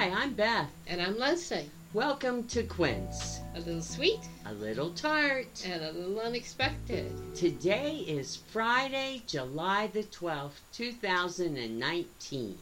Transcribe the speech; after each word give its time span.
Hi, 0.00 0.08
I'm 0.22 0.32
Beth. 0.32 0.70
And 0.86 0.98
I'm 1.02 1.18
Leslie. 1.18 1.68
Welcome 1.92 2.44
to 2.44 2.62
Quince. 2.62 3.40
A 3.54 3.58
little 3.60 3.82
sweet 3.82 4.20
A 4.46 4.54
little 4.54 4.92
tart. 4.92 5.62
and 5.66 5.84
a 5.84 5.92
little 5.92 6.18
unexpected. 6.20 7.12
Today 7.34 7.96
is 8.08 8.36
Friday, 8.36 9.20
July 9.26 9.88
the 9.88 10.04
12th, 10.04 10.60
2019. 10.72 12.56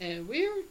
And 0.00 0.28
we're 0.28 0.62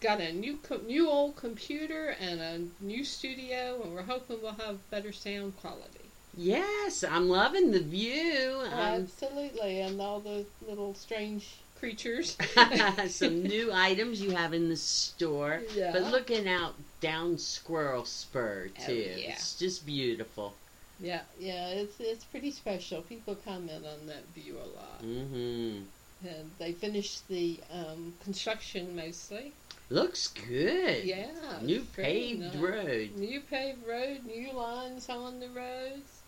got 0.00 0.20
a 0.20 0.32
new 0.32 0.56
co- 0.58 0.82
new 0.86 1.10
old 1.10 1.34
computer 1.34 2.14
and 2.20 2.40
a 2.40 2.60
new 2.80 3.02
studio, 3.02 3.80
and 3.82 3.96
we're 3.96 4.02
hoping 4.02 4.40
we'll 4.40 4.52
have 4.52 4.88
better 4.88 5.10
sound 5.10 5.56
quality. 5.56 5.98
Yes, 6.36 7.02
I'm 7.02 7.28
loving 7.28 7.72
the 7.72 7.80
view. 7.80 8.60
Um, 8.66 8.72
Absolutely, 8.72 9.80
and 9.80 10.00
all 10.00 10.20
the 10.20 10.44
little 10.68 10.94
strange 10.94 11.56
creatures. 11.78 12.36
some 13.08 13.42
new 13.42 13.70
items 13.72 14.20
you 14.20 14.30
have 14.30 14.52
in 14.54 14.68
the 14.68 14.76
store. 14.76 15.62
Yeah. 15.74 15.92
But 15.92 16.10
looking 16.10 16.48
out 16.48 16.74
down 17.00 17.38
Squirrel 17.38 18.04
Spur, 18.04 18.68
too. 18.68 18.82
Oh, 18.82 18.86
too. 18.86 18.94
yeah. 19.16 19.32
It's 19.32 19.54
just 19.58 19.86
beautiful. 19.86 20.54
Yeah, 21.00 21.20
yeah, 21.38 21.68
it's 21.68 22.00
it's 22.00 22.24
pretty 22.24 22.50
special. 22.50 23.02
People 23.02 23.36
comment 23.44 23.84
on 23.86 24.06
that 24.08 24.24
view 24.34 24.56
a 24.56 24.66
lot, 24.76 25.00
Mm-hmm. 25.02 25.82
and 26.26 26.50
they 26.58 26.72
finished 26.72 27.28
the 27.28 27.60
um, 27.72 28.12
construction 28.24 28.96
mostly. 28.96 29.52
Looks 29.90 30.26
good. 30.26 31.04
Yeah, 31.04 31.26
New 31.62 31.82
paved 31.96 32.40
nice. 32.40 32.56
road. 32.56 33.10
New 33.16 33.40
paved 33.42 33.86
road, 33.86 34.22
new 34.26 34.52
lines 34.52 35.08
on 35.08 35.38
the 35.38 35.48
roads, 35.50 36.20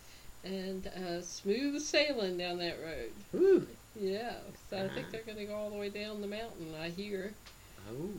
and 0.45 0.87
uh, 0.87 1.20
smooth 1.20 1.83
sailing 1.83 2.39
down 2.39 2.59
that 2.59 2.77
road. 2.80 3.11
Ooh. 3.42 3.67
Yeah, 3.99 4.35
so 4.69 4.77
I 4.85 4.89
think 4.89 5.07
Ah. 5.09 5.11
they're 5.12 5.23
going 5.23 5.39
to 5.39 5.45
go 5.47 5.55
all 5.55 5.71
the 5.71 5.77
way 5.77 5.89
down 5.91 6.21
the 6.21 6.27
mountain. 6.27 6.75
I 6.81 6.91
hear 6.91 7.35
Oh. 7.91 8.11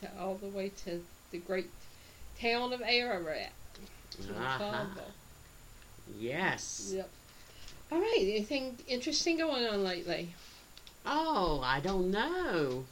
so 0.00 0.08
all 0.18 0.34
the 0.36 0.48
way 0.48 0.70
to 0.84 1.02
the 1.30 1.38
great 1.38 1.70
town 2.40 2.72
of 2.72 2.82
Ararat. 2.82 3.52
Uh-huh. 4.30 4.84
Yes. 6.18 6.92
Yep. 6.94 7.08
All 7.90 7.98
right. 8.00 8.18
Anything 8.20 8.78
interesting 8.86 9.38
going 9.38 9.66
on 9.66 9.82
lately? 9.82 10.34
Oh, 11.06 11.60
I 11.64 11.80
don't 11.80 12.10
know. 12.10 12.84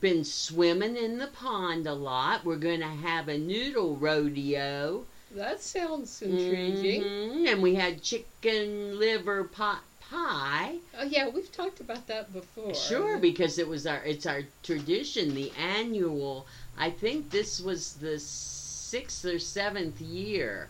Been 0.00 0.24
swimming 0.24 0.96
in 0.96 1.18
the 1.18 1.26
pond 1.28 1.86
a 1.86 1.94
lot. 1.94 2.44
We're 2.44 2.56
going 2.56 2.80
to 2.80 2.86
have 2.86 3.28
a 3.28 3.38
noodle 3.38 3.96
rodeo. 3.96 5.04
That 5.32 5.60
sounds 5.62 6.22
intriguing. 6.22 7.02
Mhm, 7.02 7.52
And 7.52 7.62
we 7.62 7.74
had 7.74 8.02
chicken 8.02 8.98
liver 8.98 9.44
pot 9.44 9.82
pie. 10.14 10.76
Oh 10.98 11.04
yeah, 11.04 11.28
we've 11.28 11.50
talked 11.50 11.80
about 11.80 12.06
that 12.06 12.32
before. 12.32 12.74
Sure, 12.74 13.18
because 13.18 13.58
it 13.58 13.66
was 13.66 13.86
our 13.86 14.02
it's 14.04 14.26
our 14.26 14.42
tradition, 14.62 15.34
the 15.34 15.52
annual. 15.58 16.46
I 16.78 16.90
think 16.90 17.30
this 17.30 17.60
was 17.60 17.94
the 17.94 18.18
sixth 18.18 19.24
or 19.24 19.38
seventh 19.38 20.00
year. 20.00 20.68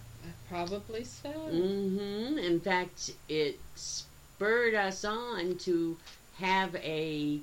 Probably 0.48 1.04
so. 1.04 1.28
Mm-hmm. 1.28 2.38
In 2.38 2.60
fact, 2.60 3.10
it 3.28 3.58
spurred 3.74 4.74
us 4.74 5.04
on 5.04 5.56
to 5.58 5.96
have 6.38 6.74
a 6.76 7.40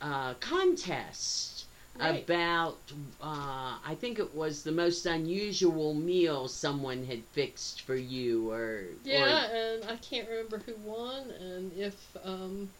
uh, 0.00 0.34
contest 0.34 1.55
Right. 1.98 2.22
about, 2.22 2.78
uh, 3.22 3.78
I 3.84 3.96
think 3.98 4.18
it 4.18 4.34
was 4.34 4.62
the 4.62 4.72
most 4.72 5.06
unusual 5.06 5.94
meal 5.94 6.48
someone 6.48 7.04
had 7.04 7.22
fixed 7.32 7.82
for 7.82 7.96
you, 7.96 8.50
or 8.50 8.84
Yeah, 9.04 9.46
and 9.46 9.84
I 9.84 9.96
can't 9.96 10.28
remember 10.28 10.58
who 10.58 10.74
won 10.84 11.30
and 11.30 11.72
if 11.78 11.94
um, 12.24 12.70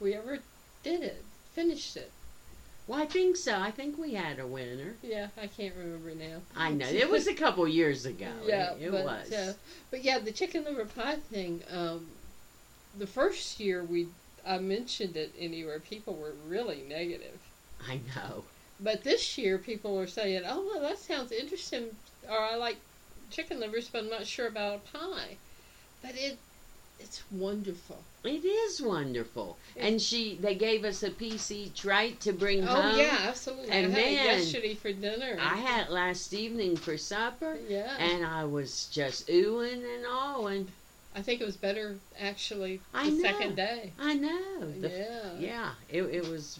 we 0.00 0.14
ever 0.14 0.38
did 0.82 1.02
it, 1.02 1.24
finished 1.54 1.96
it. 1.96 2.10
Well, 2.86 3.00
I 3.00 3.06
think 3.06 3.36
so. 3.36 3.58
I 3.58 3.70
think 3.70 3.96
we 3.98 4.12
had 4.12 4.38
a 4.38 4.46
winner. 4.46 4.94
Yeah, 5.02 5.28
I 5.40 5.46
can't 5.46 5.74
remember 5.74 6.14
now. 6.14 6.42
I 6.54 6.70
know 6.70 6.86
it 6.86 7.08
was 7.08 7.26
a 7.28 7.34
couple 7.34 7.66
years 7.66 8.04
ago. 8.04 8.28
yeah, 8.44 8.74
it, 8.74 8.82
it 8.82 8.92
but, 8.92 9.04
was. 9.04 9.32
Uh, 9.32 9.54
but 9.90 10.04
yeah, 10.04 10.18
the 10.18 10.32
chicken 10.32 10.64
liver 10.64 10.84
pie 10.84 11.16
thing. 11.16 11.62
Um, 11.70 12.06
the 12.98 13.06
first 13.06 13.58
year 13.58 13.82
we 13.82 14.08
I 14.46 14.58
mentioned 14.58 15.16
it 15.16 15.34
anywhere, 15.38 15.80
people 15.80 16.14
were 16.14 16.34
really 16.46 16.82
negative. 16.86 17.38
I 17.88 18.00
know. 18.14 18.44
But 18.80 19.04
this 19.04 19.38
year, 19.38 19.58
people 19.58 19.94
were 19.94 20.06
saying, 20.06 20.42
"Oh, 20.46 20.68
well, 20.72 20.82
that 20.82 20.98
sounds 20.98 21.32
interesting," 21.32 21.84
or 22.28 22.38
"I 22.38 22.56
like 22.56 22.76
chicken 23.30 23.60
livers, 23.60 23.88
but 23.88 24.04
I'm 24.04 24.10
not 24.10 24.26
sure 24.26 24.46
about 24.48 24.76
a 24.76 24.98
pie." 24.98 25.36
But 26.02 26.12
it, 26.16 26.36
it's 26.98 27.22
wonderful. 27.30 27.96
It 28.24 28.44
is 28.44 28.80
wonderful, 28.82 29.58
and 29.76 30.00
she 30.00 30.36
they 30.40 30.54
gave 30.54 30.84
us 30.84 31.02
a 31.02 31.10
piece 31.10 31.50
each, 31.50 31.84
right, 31.84 32.18
to 32.20 32.32
bring 32.32 32.62
Oh 32.62 32.66
home. 32.66 32.98
yeah, 32.98 33.18
absolutely. 33.22 33.70
And 33.70 33.86
I 33.86 33.90
had 33.90 33.98
it 33.98 34.14
man, 34.16 34.24
yesterday 34.38 34.74
for 34.74 34.92
dinner. 34.92 35.36
I 35.40 35.56
had 35.56 35.86
it 35.86 35.90
last 35.92 36.32
evening 36.34 36.76
for 36.76 36.96
supper, 36.96 37.56
yeah. 37.68 37.96
and 37.98 38.24
I 38.24 38.44
was 38.44 38.86
just 38.86 39.28
oohing 39.28 39.84
and 39.84 40.06
awing. 40.06 40.68
I 41.16 41.22
think 41.22 41.40
it 41.40 41.44
was 41.44 41.56
better 41.56 41.96
actually 42.18 42.78
the 42.78 42.82
I 42.98 43.08
know. 43.08 43.22
second 43.22 43.54
day. 43.56 43.92
I 44.00 44.14
know. 44.14 44.72
The- 44.80 44.88
yeah. 44.88 45.38
Yeah, 45.38 45.70
it, 45.88 46.02
it 46.02 46.28
was, 46.28 46.58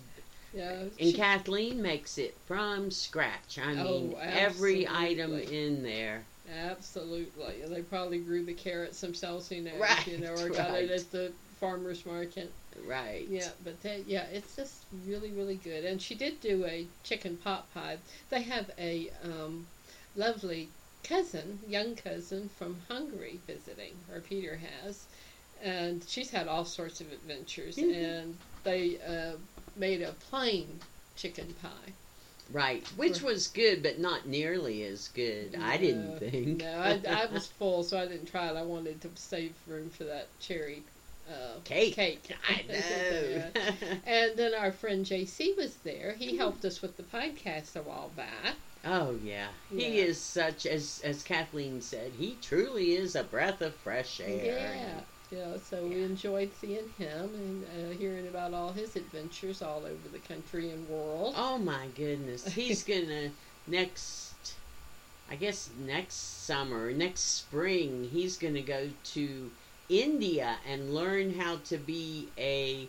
Yeah. 0.54 0.70
and 0.70 0.92
she- 0.98 1.12
Kathleen 1.12 1.82
makes 1.82 2.18
it 2.18 2.36
from 2.46 2.90
scratch. 2.90 3.58
I 3.58 3.74
mean, 3.74 4.14
Oh, 4.16 4.18
every 4.20 4.86
item 4.88 5.38
in 5.38 5.82
there. 5.82 6.22
Absolutely. 6.52 7.62
They 7.66 7.82
probably 7.82 8.18
grew 8.18 8.44
the 8.44 8.54
carrots 8.54 9.00
themselves, 9.00 9.48
who 9.48 9.60
knows, 9.60 9.80
Right, 9.80 10.06
you 10.06 10.18
know, 10.18 10.34
or 10.34 10.48
got 10.50 10.74
it 10.78 10.90
at 10.90 11.10
the 11.10 11.32
farmer's 11.58 12.04
market. 12.04 12.52
Right. 12.86 13.26
Yeah, 13.28 13.48
but 13.64 13.82
that, 13.82 14.06
yeah, 14.06 14.24
it's 14.32 14.56
just 14.56 14.84
really, 15.06 15.30
really 15.30 15.56
good. 15.56 15.84
And 15.84 16.00
she 16.00 16.14
did 16.14 16.40
do 16.40 16.64
a 16.66 16.86
chicken 17.02 17.36
pot 17.38 17.72
pie. 17.72 17.98
They 18.30 18.42
have 18.42 18.70
a 18.78 19.10
um, 19.24 19.66
lovely 20.16 20.68
cousin, 21.02 21.58
young 21.68 21.94
cousin 21.96 22.50
from 22.58 22.76
Hungary 22.88 23.38
visiting, 23.46 23.92
or 24.12 24.20
Peter 24.20 24.58
has. 24.84 25.04
And 25.62 26.04
she's 26.06 26.30
had 26.30 26.46
all 26.48 26.64
sorts 26.64 27.00
of 27.00 27.10
adventures. 27.12 27.76
Mhm. 27.76 27.94
And 27.94 28.36
they 28.64 28.98
uh, 29.06 29.36
made 29.76 30.02
a 30.02 30.12
plain 30.12 30.80
chicken 31.16 31.54
pie. 31.62 31.92
Right. 32.52 32.86
Which 32.96 33.22
was 33.22 33.48
good, 33.48 33.82
but 33.82 33.98
not 33.98 34.26
nearly 34.26 34.82
as 34.84 35.08
good. 35.08 35.56
I 35.60 35.78
didn't 35.78 36.18
think. 36.18 36.58
No, 36.58 36.78
I, 36.78 37.00
I 37.08 37.26
was 37.26 37.46
full, 37.58 37.82
so 37.82 37.98
I 37.98 38.06
didn't 38.06 38.26
try 38.26 38.48
it. 38.48 38.56
I 38.56 38.62
wanted 38.62 39.00
to 39.00 39.08
save 39.14 39.54
room 39.66 39.88
for 39.90 40.04
that 40.04 40.28
cherry 40.40 40.82
uh, 41.28 41.58
Cake. 41.64 41.94
Cake. 41.94 42.36
I 42.48 42.64
know. 42.68 43.44
and 44.06 44.36
then 44.36 44.54
our 44.54 44.72
friend 44.72 45.06
JC 45.06 45.56
was 45.56 45.76
there. 45.76 46.14
He 46.18 46.36
helped 46.36 46.64
us 46.64 46.82
with 46.82 46.96
the 46.96 47.02
podcast 47.02 47.76
a 47.76 47.82
while 47.82 48.10
back. 48.16 48.56
oh 48.84 49.16
yeah. 49.24 49.48
He 49.70 50.00
is 50.00 50.20
such 50.20 50.66
as 50.66 51.00
as 51.02 51.22
Kathleen 51.22 51.80
said. 51.80 52.12
He 52.18 52.36
truly 52.42 52.92
is 52.92 53.16
a 53.16 53.24
breath 53.24 53.62
of 53.62 53.74
fresh 53.74 54.20
air. 54.20 54.74
Yeah. 54.74 55.00
Yeah, 55.34 55.56
so 55.58 55.82
we 55.86 56.02
enjoyed 56.02 56.50
seeing 56.60 56.88
him 56.98 57.30
and 57.34 57.64
uh, 57.64 57.98
hearing 57.98 58.28
about 58.28 58.54
all 58.54 58.72
his 58.72 58.94
adventures 58.94 59.62
all 59.62 59.78
over 59.78 60.08
the 60.12 60.18
country 60.20 60.70
and 60.70 60.88
world. 60.88 61.34
Oh 61.36 61.58
my 61.58 61.86
goodness. 61.96 62.46
He's 62.54 62.84
gonna 62.84 63.30
next 63.66 64.34
I 65.30 65.36
guess 65.36 65.70
next 65.80 66.44
summer, 66.46 66.92
next 66.92 67.22
spring, 67.22 68.08
he's 68.12 68.36
gonna 68.36 68.60
go 68.60 68.88
to 69.14 69.50
India 69.88 70.56
and 70.68 70.94
learn 70.94 71.34
how 71.34 71.56
to 71.64 71.78
be 71.78 72.28
a 72.38 72.86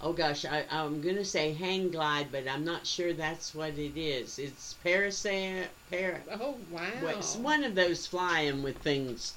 oh 0.00 0.12
gosh, 0.12 0.44
I, 0.44 0.64
I'm 0.70 1.00
gonna 1.00 1.24
say 1.24 1.52
hang 1.52 1.90
glide, 1.90 2.28
but 2.32 2.48
I'm 2.48 2.64
not 2.64 2.86
sure 2.86 3.12
that's 3.12 3.54
what 3.54 3.78
it 3.78 3.96
is. 3.96 4.38
It's 4.38 4.74
parasail 4.84 5.66
para 5.90 6.20
Oh, 6.40 6.56
wow. 6.70 6.82
it's 7.04 7.36
one 7.36 7.64
of 7.64 7.74
those 7.74 8.06
flying 8.06 8.62
with 8.62 8.76
things 8.78 9.34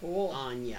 cool. 0.00 0.28
on 0.28 0.64
you. 0.64 0.78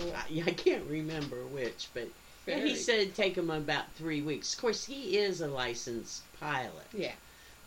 Cool. 0.00 0.12
I, 0.16 0.42
I 0.46 0.50
can't 0.52 0.84
remember 0.88 1.36
which, 1.46 1.88
but 1.94 2.08
yeah, 2.46 2.58
he 2.64 2.74
said 2.74 3.00
it'd 3.00 3.14
take 3.14 3.36
him 3.36 3.50
about 3.50 3.84
three 3.92 4.22
weeks. 4.22 4.54
Of 4.54 4.60
course, 4.60 4.84
he 4.84 5.18
is 5.18 5.40
a 5.40 5.48
licensed 5.48 6.22
pilot. 6.40 6.86
Yeah. 6.92 7.12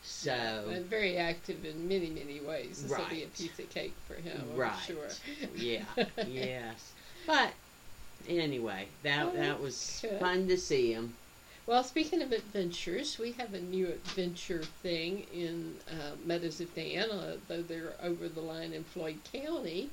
So, 0.05 0.65
And 0.69 0.85
very 0.85 1.17
active 1.17 1.63
in 1.63 1.87
many, 1.87 2.09
many 2.09 2.41
ways. 2.41 2.83
This 2.83 2.91
will 2.97 3.05
be 3.09 3.23
a 3.23 3.27
piece 3.27 3.57
of 3.57 3.69
cake 3.69 3.93
for 4.07 4.15
him, 4.15 4.41
I'm 4.51 4.57
Right. 4.57 4.75
sure. 4.85 5.07
yeah, 5.55 5.83
yes. 6.27 6.91
But 7.25 7.53
anyway, 8.27 8.87
that 9.03 9.27
Oh, 9.27 9.31
that 9.37 9.61
was 9.61 9.99
good. 10.01 10.19
fun 10.19 10.47
to 10.49 10.57
see 10.57 10.91
him. 10.91 11.13
Well, 11.65 11.85
speaking 11.85 12.21
of 12.21 12.33
adventures, 12.33 13.17
we 13.17 13.31
have 13.33 13.53
a 13.53 13.61
new 13.61 13.87
adventure 13.87 14.63
thing 14.81 15.25
in 15.33 15.75
uh, 15.89 16.15
Meadows 16.25 16.59
of 16.59 16.77
uh, 16.77 17.37
though 17.47 17.61
they're 17.61 17.93
over 18.03 18.27
the 18.27 18.41
line 18.41 18.73
in 18.73 18.83
Floyd 18.83 19.19
County. 19.31 19.89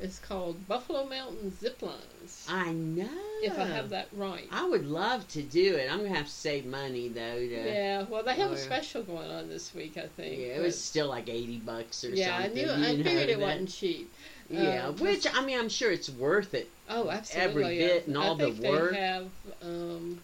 It's 0.00 0.20
called 0.20 0.68
Buffalo 0.68 1.04
Mountain 1.06 1.50
Ziplines. 1.60 2.48
I 2.48 2.70
know. 2.72 3.08
if 3.42 3.58
I 3.58 3.64
have 3.64 3.90
that 3.90 4.08
right. 4.12 4.46
I 4.52 4.64
would 4.68 4.86
love 4.86 5.26
to 5.28 5.42
do 5.42 5.74
it. 5.74 5.90
I'm 5.92 5.98
gonna 6.04 6.14
have 6.14 6.26
to 6.26 6.32
save 6.32 6.66
money 6.66 7.08
though. 7.08 7.36
To, 7.38 7.46
Yeah, 7.48 8.02
well, 8.08 8.22
they 8.22 8.34
have 8.34 8.52
Or- 8.52 8.54
a 8.54 8.58
special 8.58 9.02
going 9.02 9.28
on 9.30 9.48
this 9.48 9.74
week, 9.74 9.96
I 9.96 10.06
think. 10.06 10.38
yeah, 10.38 10.46
it 10.58 10.60
was 10.62 10.80
still 10.80 11.08
like 11.08 11.28
eighty 11.28 11.58
bucks 11.58 12.04
or 12.04 12.08
something. 12.08 12.18
yeah, 12.18 12.36
I 12.38 12.46
knew. 12.48 12.70
I 12.70 12.96
figured 13.02 13.28
it 13.28 13.38
that- 13.38 13.40
wasn't 13.40 13.70
cheap. 13.70 14.12
Yeah, 14.50 14.88
uh, 14.88 14.92
which 14.92 15.26
I 15.32 15.44
mean, 15.44 15.58
I'm 15.58 15.68
sure 15.68 15.90
it's 15.90 16.08
worth 16.08 16.54
it. 16.54 16.68
Oh, 16.88 17.10
absolutely. 17.10 17.50
Every 17.62 17.78
bit 17.78 18.06
and 18.06 18.16
I 18.16 18.24
all 18.26 18.34
the 18.36 18.50
think 18.52 18.64
work. 18.72 18.92
They 18.92 18.96
have 18.98 19.28
um, 19.62 20.20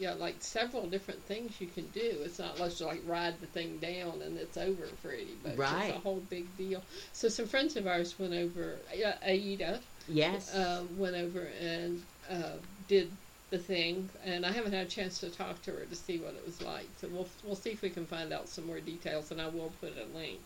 yeah, 0.00 0.14
like 0.14 0.36
several 0.40 0.88
different 0.88 1.22
things 1.26 1.60
you 1.60 1.66
can 1.66 1.86
do. 1.88 2.22
It's 2.24 2.38
not 2.38 2.56
just 2.56 2.80
like 2.80 3.02
ride 3.06 3.38
the 3.38 3.46
thing 3.46 3.78
down 3.78 4.22
and 4.22 4.38
it's 4.38 4.56
over 4.56 4.86
for 5.02 5.12
bucks. 5.44 5.58
Right. 5.58 5.88
It's 5.90 5.96
a 5.98 6.00
whole 6.00 6.20
big 6.20 6.56
deal. 6.56 6.82
So 7.12 7.28
some 7.28 7.46
friends 7.46 7.76
of 7.76 7.86
ours 7.86 8.18
went 8.18 8.32
over. 8.32 8.78
Uh, 8.92 9.12
Aida 9.22 9.80
Yes. 10.08 10.54
uh, 10.54 10.84
went 10.96 11.16
over 11.16 11.40
and 11.60 12.02
uh, 12.30 12.56
did 12.88 13.12
the 13.50 13.58
thing, 13.58 14.08
and 14.24 14.46
I 14.46 14.52
haven't 14.52 14.72
had 14.72 14.86
a 14.86 14.90
chance 14.90 15.18
to 15.20 15.30
talk 15.30 15.60
to 15.62 15.72
her 15.72 15.84
to 15.84 15.94
see 15.94 16.18
what 16.18 16.34
it 16.34 16.46
was 16.46 16.62
like. 16.62 16.86
So 17.00 17.08
we'll 17.08 17.28
we'll 17.44 17.56
see 17.56 17.70
if 17.70 17.82
we 17.82 17.90
can 17.90 18.06
find 18.06 18.32
out 18.32 18.48
some 18.48 18.66
more 18.66 18.80
details, 18.80 19.30
and 19.32 19.40
I 19.40 19.48
will 19.48 19.72
put 19.80 19.92
a 19.98 20.16
link. 20.16 20.40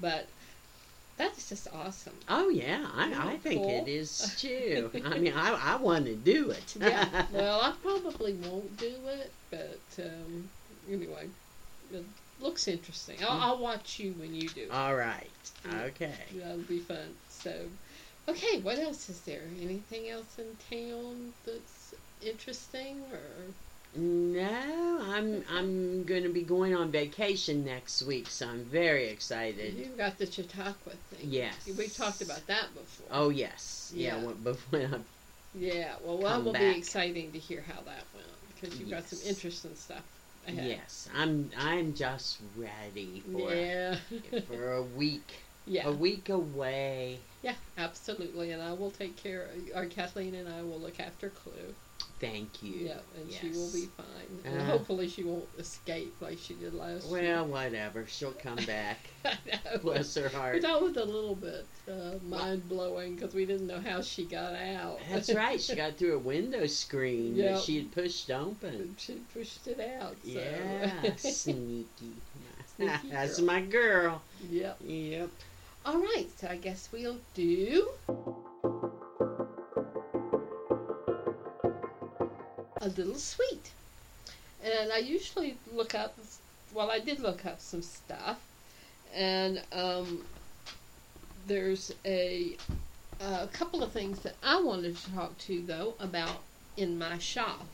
But 0.00 0.28
that's 1.16 1.48
just 1.48 1.68
awesome. 1.72 2.14
oh 2.28 2.48
yeah, 2.48 2.84
I, 2.94 3.32
I 3.32 3.36
think 3.36 3.66
it 3.66 3.88
is 3.88 4.34
too. 4.38 4.90
I 5.04 5.18
mean, 5.18 5.34
I 5.34 5.74
I 5.74 5.76
want 5.76 6.06
to 6.06 6.14
do 6.14 6.50
it. 6.50 6.74
yeah. 6.80 7.26
Well, 7.32 7.60
I 7.62 7.72
probably 7.82 8.34
won't 8.34 8.76
do 8.76 8.94
it, 9.06 9.32
but 9.50 10.04
um, 10.04 10.48
anyway, 10.90 11.28
it 11.92 12.04
looks 12.40 12.66
interesting. 12.68 13.18
I'll, 13.22 13.40
I'll 13.40 13.58
watch 13.58 13.98
you 13.98 14.12
when 14.14 14.34
you 14.34 14.48
do. 14.48 14.62
it. 14.62 14.70
All 14.70 14.94
right. 14.94 15.30
Okay. 15.82 16.14
That'll 16.34 16.58
be 16.58 16.78
fun. 16.80 17.14
So, 17.28 17.52
okay, 18.28 18.60
what 18.60 18.78
else 18.78 19.08
is 19.08 19.20
there? 19.20 19.42
Anything 19.60 20.08
else 20.08 20.38
in 20.38 20.56
town 20.70 21.32
that's 21.44 21.94
interesting 22.24 23.00
or? 23.12 23.20
I'm 25.12 25.44
I'm 25.52 26.04
going 26.04 26.22
to 26.22 26.28
be 26.28 26.42
going 26.42 26.74
on 26.74 26.90
vacation 26.90 27.64
next 27.64 28.02
week, 28.02 28.28
so 28.28 28.48
I'm 28.48 28.64
very 28.64 29.08
excited. 29.08 29.74
You've 29.74 29.96
got 29.98 30.18
the 30.18 30.26
Chautauqua 30.30 30.92
thing. 31.10 31.28
Yes. 31.30 31.68
We 31.78 31.88
talked 31.88 32.22
about 32.22 32.46
that 32.46 32.72
before. 32.74 33.06
Oh 33.10 33.28
yes, 33.28 33.92
yeah. 33.94 34.16
Yeah. 34.16 34.24
when- 34.24 34.92
I'm 34.94 35.04
Yeah, 35.54 35.94
well, 36.02 36.18
that 36.18 36.44
will 36.44 36.52
back. 36.52 36.62
be 36.74 36.78
exciting 36.78 37.32
to 37.32 37.38
hear 37.38 37.62
how 37.66 37.80
that 37.82 38.04
went 38.14 38.26
because 38.54 38.78
you've 38.78 38.90
got 38.90 39.04
some 39.08 39.18
interesting 39.28 39.74
stuff 39.74 40.02
ahead. 40.48 40.66
yes, 40.66 41.08
I'm 41.14 41.50
I'm 41.58 41.94
just 41.94 42.38
ready 42.56 43.22
for 43.32 43.54
Yeah. 43.54 43.96
for 44.48 44.72
a 44.74 44.82
week, 44.96 45.30
yeah. 45.66 45.88
a 45.88 45.92
week 45.92 46.28
away. 46.30 47.18
Yeah, 47.42 47.54
absolutely. 47.76 48.52
And 48.52 48.62
I 48.62 48.72
will 48.72 48.90
take 48.92 49.16
care, 49.16 49.48
or 49.74 49.86
Kathleen 49.86 50.34
and 50.34 50.48
I 50.48 50.62
will 50.62 50.78
look 50.80 51.00
after 51.00 51.28
Clue. 51.30 51.74
Thank 52.22 52.62
you. 52.62 52.86
Yeah, 52.86 52.98
and 53.20 53.30
she 53.32 53.48
will 53.50 53.72
be 53.72 53.86
fine. 53.96 54.06
And 54.44 54.60
Uh, 54.60 54.64
hopefully 54.64 55.08
she 55.08 55.24
won't 55.24 55.48
escape 55.58 56.14
like 56.20 56.38
she 56.38 56.54
did 56.54 56.72
last 56.72 57.06
year. 57.10 57.20
Well, 57.20 57.46
whatever. 57.48 58.06
She'll 58.06 58.30
come 58.32 58.56
back. 58.64 58.98
I 59.24 59.30
know. 59.44 59.78
Bless 59.82 60.14
her 60.14 60.28
heart. 60.28 60.54
But 60.54 60.62
that 60.62 60.80
was 60.80 60.96
a 60.96 61.04
little 61.04 61.34
bit 61.34 61.66
uh, 61.90 62.18
mind 62.24 62.68
blowing 62.68 63.16
because 63.16 63.34
we 63.34 63.44
didn't 63.44 63.66
know 63.66 63.80
how 63.80 64.00
she 64.02 64.24
got 64.24 64.54
out. 64.54 65.00
That's 65.10 65.34
right. 65.34 65.60
She 65.60 65.74
got 65.74 65.96
through 65.96 66.14
a 66.14 66.18
window 66.20 66.64
screen 66.66 67.34
Yep. 67.34 67.54
that 67.56 67.62
she 67.64 67.78
had 67.78 67.90
pushed 67.92 68.30
open. 68.30 68.94
She 68.98 69.14
pushed 69.34 69.66
it 69.66 69.80
out. 70.00 70.14
So. 70.24 70.30
Yeah, 70.30 71.16
sneaky. 71.16 72.12
Sneaky 72.76 73.08
That's 73.10 73.38
girl. 73.38 73.46
my 73.46 73.60
girl. 73.62 74.22
yep. 74.48 74.78
Yep. 74.84 75.28
All 75.84 75.98
right. 75.98 76.28
So 76.38 76.46
I 76.48 76.56
guess 76.56 76.88
we'll 76.92 77.16
do 77.34 77.88
a 82.82 82.88
little 82.88 83.14
sweet. 83.14 83.70
And 84.62 84.92
I 84.92 84.98
usually 84.98 85.56
look 85.72 85.94
up. 85.94 86.16
Well, 86.74 86.90
I 86.90 86.98
did 86.98 87.20
look 87.20 87.46
up 87.46 87.60
some 87.60 87.82
stuff, 87.82 88.38
and 89.14 89.62
um, 89.72 90.24
there's 91.46 91.92
a 92.04 92.56
a 93.20 93.46
couple 93.52 93.82
of 93.82 93.92
things 93.92 94.20
that 94.20 94.34
I 94.42 94.60
wanted 94.60 94.96
to 94.96 95.14
talk 95.14 95.38
to 95.38 95.54
you 95.54 95.66
though 95.66 95.94
about 96.00 96.40
in 96.76 96.98
my 96.98 97.18
shop. 97.18 97.66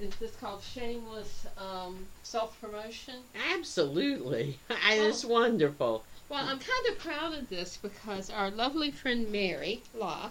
Is 0.00 0.14
this 0.16 0.34
called 0.36 0.62
shameless 0.62 1.46
um, 1.58 2.06
self 2.22 2.58
promotion? 2.60 3.16
Absolutely. 3.54 4.58
It's 4.92 5.24
wonderful. 5.24 6.04
Well, 6.28 6.44
I'm 6.44 6.58
kind 6.58 6.86
of 6.90 6.98
proud 6.98 7.34
of 7.34 7.48
this 7.48 7.76
because 7.76 8.30
our 8.30 8.50
lovely 8.50 8.90
friend 8.90 9.30
Mary 9.30 9.82
Law, 9.94 10.30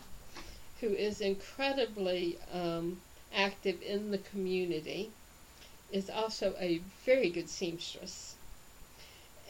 who 0.79 0.87
is 0.87 1.21
incredibly 1.21 2.39
um, 2.53 2.97
active 3.33 3.81
in 3.81 4.11
the 4.11 4.17
community, 4.17 5.11
is 5.91 6.09
also 6.09 6.55
a 6.59 6.81
very 7.05 7.29
good 7.29 7.49
seamstress. 7.49 8.35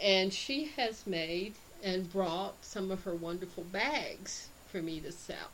And 0.01 0.33
she 0.33 0.65
has 0.77 1.05
made 1.05 1.55
and 1.83 2.11
brought 2.11 2.63
some 2.63 2.91
of 2.91 3.03
her 3.03 3.13
wonderful 3.13 3.63
bags 3.63 4.47
for 4.71 4.81
me 4.81 4.99
to 5.01 5.11
sell. 5.11 5.51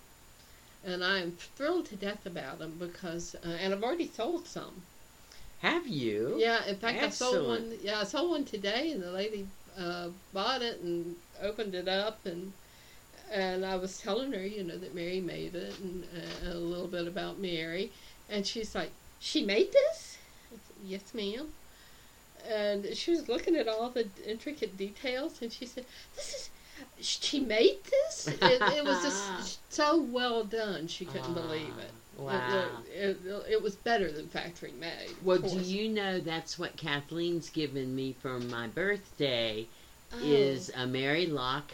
And 0.85 1.03
I 1.03 1.19
am 1.19 1.31
thrilled 1.55 1.87
to 1.87 1.95
death 1.95 2.25
about 2.25 2.59
them 2.59 2.75
because, 2.79 3.35
uh, 3.43 3.49
and 3.49 3.73
I've 3.73 3.83
already 3.83 4.07
sold 4.07 4.47
some. 4.47 4.83
Have 5.59 5.87
you? 5.87 6.35
Yeah, 6.37 6.63
in 6.65 6.75
fact, 6.75 7.01
I 7.01 7.09
sold 7.09 7.47
one. 7.47 7.73
Yeah, 7.81 8.01
I 8.01 8.03
sold 8.03 8.29
one 8.29 8.45
today, 8.45 8.91
and 8.91 9.01
the 9.01 9.11
lady 9.11 9.47
uh, 9.79 10.09
bought 10.31 10.61
it 10.61 10.81
and 10.81 11.15
opened 11.41 11.73
it 11.73 11.87
up, 11.87 12.23
and 12.25 12.53
and 13.31 13.65
I 13.65 13.75
was 13.75 13.97
telling 13.97 14.31
her, 14.33 14.45
you 14.45 14.63
know, 14.63 14.77
that 14.77 14.93
Mary 14.93 15.19
made 15.19 15.55
it, 15.55 15.79
and 15.79 16.03
uh, 16.03 16.51
a 16.51 16.53
little 16.53 16.87
bit 16.87 17.07
about 17.07 17.39
Mary, 17.39 17.91
and 18.29 18.45
she's 18.45 18.75
like, 18.75 18.91
"She 19.19 19.43
made 19.43 19.71
this?" 19.71 20.17
Said, 20.49 20.59
yes, 20.83 21.13
ma'am. 21.13 21.49
And 22.47 22.95
she 22.95 23.11
was 23.11 23.27
looking 23.27 23.55
at 23.55 23.67
all 23.67 23.89
the 23.89 24.07
intricate 24.25 24.77
details, 24.77 25.41
and 25.41 25.51
she 25.51 25.65
said, 25.65 25.85
"This 26.15 26.33
is." 26.33 26.49
She 26.99 27.39
made 27.39 27.77
this. 27.85 28.27
It, 28.27 28.41
it 28.41 28.83
was 28.83 29.01
just 29.01 29.59
so 29.73 30.01
well 30.01 30.43
done. 30.43 30.87
She 30.87 31.05
couldn't 31.05 31.31
ah, 31.37 31.41
believe 31.41 31.73
it. 31.79 31.91
Wow. 32.17 32.67
It, 32.93 33.17
it, 33.25 33.45
it 33.49 33.61
was 33.63 33.75
better 33.75 34.11
than 34.11 34.27
factory 34.27 34.73
made. 34.77 35.15
Well, 35.23 35.37
do 35.37 35.57
you 35.57 35.87
know 35.87 36.19
that's 36.19 36.59
what 36.59 36.75
Kathleen's 36.75 37.49
given 37.49 37.95
me 37.95 38.13
for 38.21 38.39
my 38.39 38.67
birthday 38.67 39.67
Oh. 40.13 40.19
is 40.21 40.71
a 40.75 40.85
Mary 40.85 41.25
Locke 41.25 41.71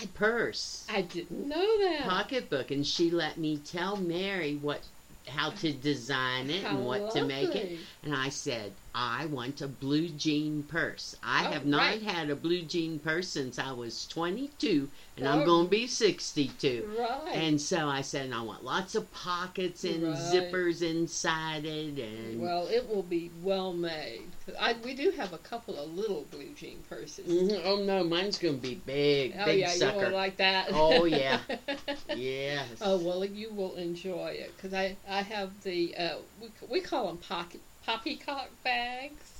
I- 0.00 0.06
purse 0.14 0.86
I 0.88 1.02
didn't 1.02 1.48
know 1.48 1.78
that. 1.80 2.02
pocketbook, 2.02 2.70
and 2.70 2.86
she 2.86 3.10
let 3.10 3.36
me 3.36 3.58
tell 3.58 3.96
Mary 3.96 4.56
what 4.56 4.82
how 5.28 5.50
to 5.50 5.72
design 5.72 6.50
it 6.50 6.62
How 6.62 6.76
and 6.76 6.86
what 6.86 7.10
to 7.12 7.24
make 7.24 7.54
it. 7.54 7.78
And 8.02 8.14
I 8.14 8.28
said, 8.30 8.72
I 8.94 9.26
want 9.26 9.60
a 9.60 9.68
blue 9.68 10.08
jean 10.08 10.62
purse. 10.64 11.16
I 11.22 11.46
Oh, 11.46 11.50
have 11.52 11.66
not 11.66 11.78
right. 11.78 12.02
had 12.02 12.30
a 12.30 12.36
blue 12.36 12.62
jean 12.62 12.98
purse 12.98 13.28
since 13.28 13.58
I 13.58 13.72
was 13.72 14.06
22, 14.08 14.88
and. 15.16 15.28
I'm 15.28 15.44
going 15.44 15.66
to 15.66 15.70
be 15.70 15.86
62. 15.86 16.88
Right. 16.98 17.34
And 17.34 17.60
so 17.60 17.88
I 17.88 18.00
said, 18.00 18.32
I 18.32 18.40
want 18.42 18.64
lots 18.64 18.94
of 18.94 19.10
pockets 19.12 19.84
and 19.84 20.02
Right. 20.04 20.16
zippers 20.16 20.82
inside 20.82 21.64
it, 21.64 21.98
and 21.98 22.40
well, 22.40 22.66
it 22.68 22.88
will 22.88 23.02
be 23.02 23.30
well 23.42 23.72
made. 23.72 24.22
I, 24.58 24.74
we 24.84 24.94
do 24.94 25.10
have 25.12 25.32
a 25.32 25.38
couple 25.38 25.78
of 25.78 25.92
little 25.92 26.24
blue 26.30 26.52
jean 26.56 26.82
purses. 26.88 27.26
Mhm. 27.26 27.60
oh 27.64 27.76
no, 27.84 28.02
mine's 28.04 28.38
going 28.38 28.56
to 28.56 28.60
be 28.60 28.74
big, 28.74 29.34
Oh 29.38 29.44
big 29.44 29.60
yeah, 29.60 29.68
sucker. 29.68 30.10
like 30.10 30.36
that. 30.38 30.68
Oh, 30.72 31.04
yeah. 31.04 31.38
yes. 32.16 32.66
Oh 32.80 32.96
well, 32.98 33.24
you 33.24 33.50
will 33.52 33.74
enjoy 33.76 34.28
it 34.28 34.52
because 34.56 34.72
I 34.74 34.96
I 35.08 35.22
have 35.22 35.50
the 35.62 35.94
uh, 35.96 36.16
we 36.40 36.48
we 36.68 36.80
call 36.80 37.06
them 37.08 37.18
pocket 37.18 37.60
poppycock 37.86 38.48
bags. 38.64 39.31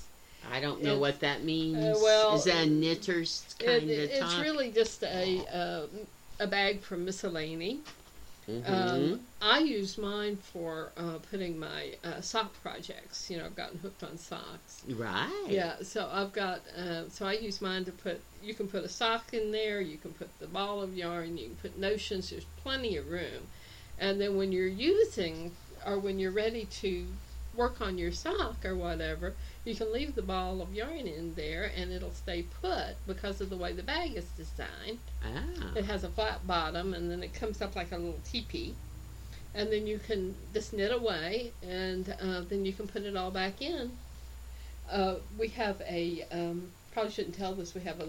I 0.50 0.60
don't 0.60 0.82
know 0.82 0.90
it's- 0.96 1.00
what 1.00 1.20
that 1.20 1.44
means. 1.44 1.76
uh, 1.78 1.98
well, 2.02 2.34
is 2.36 2.44
that 2.44 2.66
a 2.66 2.70
knitter's 2.70 3.44
kind 3.58 3.88
It, 3.90 4.04
of 4.04 4.10
it's 4.10 4.18
top? 4.34 4.42
really 4.42 4.70
just 4.70 5.02
a 5.02 5.44
uh, 5.52 5.86
a 6.40 6.46
bag 6.46 6.80
for 6.80 6.96
miscellany. 6.96 7.80
Mhm. 8.48 8.68
Um, 8.68 9.20
I 9.40 9.60
use 9.60 9.96
mine 9.98 10.36
for 10.36 10.90
uh, 10.96 11.18
putting 11.30 11.56
my 11.60 11.94
uh, 12.02 12.20
sock 12.20 12.52
projects. 12.60 13.30
You 13.30 13.36
know, 13.38 13.44
I've 13.44 13.54
gotten 13.54 13.78
hooked 13.78 14.02
on 14.02 14.18
socks. 14.18 14.82
right. 14.88 15.44
Yeah, 15.48 15.76
so 15.82 16.10
I've 16.12 16.32
got, 16.32 16.60
uh, 16.76 17.08
so 17.08 17.24
I 17.24 17.34
use 17.34 17.60
mine 17.62 17.84
to 17.84 17.92
put, 17.92 18.20
you 18.42 18.52
can 18.54 18.66
put 18.66 18.82
a 18.82 18.88
sock 18.88 19.32
in 19.32 19.52
there, 19.52 19.80
you 19.80 19.96
can 19.96 20.12
put 20.12 20.28
the 20.40 20.48
ball 20.48 20.82
of 20.82 20.96
yarn, 20.96 21.38
you 21.38 21.46
can 21.46 21.56
put 21.56 21.78
notions, 21.78 22.30
there's 22.30 22.44
plenty 22.64 22.96
of 22.96 23.08
room. 23.08 23.46
And 24.00 24.20
then 24.20 24.36
when 24.36 24.50
you're 24.50 24.66
using, 24.66 25.52
or 25.86 26.00
when 26.00 26.18
you're 26.18 26.32
ready 26.32 26.64
to 26.80 27.06
work 27.54 27.80
on 27.80 27.98
your 27.98 28.12
sock 28.12 28.64
or 28.64 28.74
whatever, 28.74 29.34
you 29.64 29.74
can 29.74 29.92
leave 29.92 30.14
the 30.14 30.22
ball 30.22 30.62
of 30.62 30.72
yarn 30.72 31.06
in 31.06 31.34
there 31.34 31.70
and 31.76 31.92
it'll 31.92 32.12
stay 32.12 32.42
put 32.60 32.96
because 33.06 33.40
of 33.40 33.50
the 33.50 33.56
way 33.56 33.72
the 33.72 33.82
bag 33.82 34.14
is 34.16 34.26
designed. 34.36 34.98
Ah. 35.24 35.72
It 35.76 35.84
has 35.84 36.04
a 36.04 36.08
flat 36.08 36.46
bottom 36.46 36.94
and 36.94 37.10
then 37.10 37.22
it 37.22 37.34
comes 37.34 37.60
up 37.60 37.76
like 37.76 37.92
a 37.92 37.96
little 37.96 38.20
teepee. 38.24 38.74
And 39.54 39.70
then 39.70 39.86
you 39.86 39.98
can 39.98 40.34
just 40.54 40.72
knit 40.72 40.92
away 40.92 41.52
and 41.62 42.14
uh, 42.22 42.40
then 42.48 42.64
you 42.64 42.72
can 42.72 42.88
put 42.88 43.02
it 43.02 43.16
all 43.16 43.30
back 43.30 43.60
in. 43.60 43.90
Uh, 44.90 45.16
we 45.38 45.48
have 45.48 45.80
a, 45.82 46.24
um, 46.32 46.70
probably 46.92 47.12
shouldn't 47.12 47.36
tell 47.36 47.54
this, 47.54 47.74
we 47.74 47.82
have 47.82 48.00
a, 48.00 48.08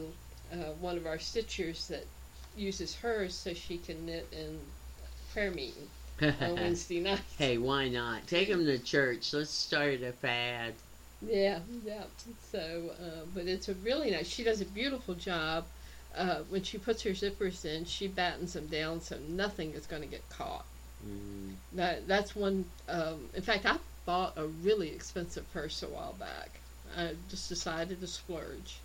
uh, 0.54 0.72
one 0.80 0.98
of 0.98 1.06
our 1.06 1.18
stitchers 1.18 1.88
that 1.88 2.06
uses 2.56 2.96
hers 2.96 3.36
so 3.36 3.54
she 3.54 3.78
can 3.78 4.06
knit 4.06 4.28
in 4.32 4.60
prayer 5.34 5.52
meeting 5.52 5.90
on 6.22 6.56
Wednesday 6.56 7.00
night. 7.00 7.22
hey, 7.38 7.58
why 7.58 7.90
not? 7.90 8.28
Take 8.28 8.50
them 8.50 8.66
to 8.66 8.78
church. 8.80 9.34
Let's 9.34 9.52
start 9.52 10.02
a 10.02 10.12
fad. 10.14 10.74
Yeah, 11.22 11.60
yeah. 11.86 12.04
So, 12.52 12.92
uh, 13.02 13.26
but 13.34 13.48
it's 13.48 13.70
a 13.70 13.74
really 13.76 14.12
nice. 14.12 14.28
She 14.28 14.44
does 14.44 14.62
a 14.62 14.66
beautiful 14.66 15.16
job. 15.16 15.66
Uh, 16.16 16.40
when 16.50 16.62
she 16.62 16.78
puts 16.78 17.02
her 17.04 17.12
zippers 17.12 17.66
in, 17.66 17.86
she 17.86 18.08
battens 18.08 18.54
them 18.54 18.68
down 18.68 19.02
so 19.02 19.18
nothing 19.28 19.72
is 19.72 19.88
going 19.88 20.02
to 20.04 20.08
get 20.08 20.28
caught. 20.30 20.66
Mm. 21.08 21.54
That 21.74 22.08
that's 22.08 22.36
one. 22.36 22.66
Um, 22.88 23.30
in 23.34 23.42
fact, 23.42 23.66
I 23.66 23.78
bought 24.06 24.34
a 24.38 24.46
really 24.46 24.90
expensive 24.90 25.52
purse 25.54 25.82
a 25.82 25.88
while 25.88 26.14
back. 26.20 26.60
I 26.96 27.14
just 27.30 27.50
decided 27.50 28.00
to 28.02 28.08
splurge. 28.08 28.78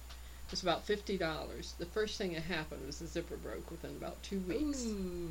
It 0.49 0.53
was 0.53 0.63
about 0.63 0.85
fifty 0.85 1.19
dollars. 1.19 1.75
The 1.79 1.85
first 1.87 2.17
thing 2.17 2.33
that 2.33 2.43
happened 2.45 2.87
was 2.87 2.99
the 3.01 3.07
zipper 3.07 3.37
broke 3.37 3.71
within 3.71 3.91
about 3.91 4.23
two 4.23 4.41
weeks. 4.41 4.83
Ooh. 4.87 5.29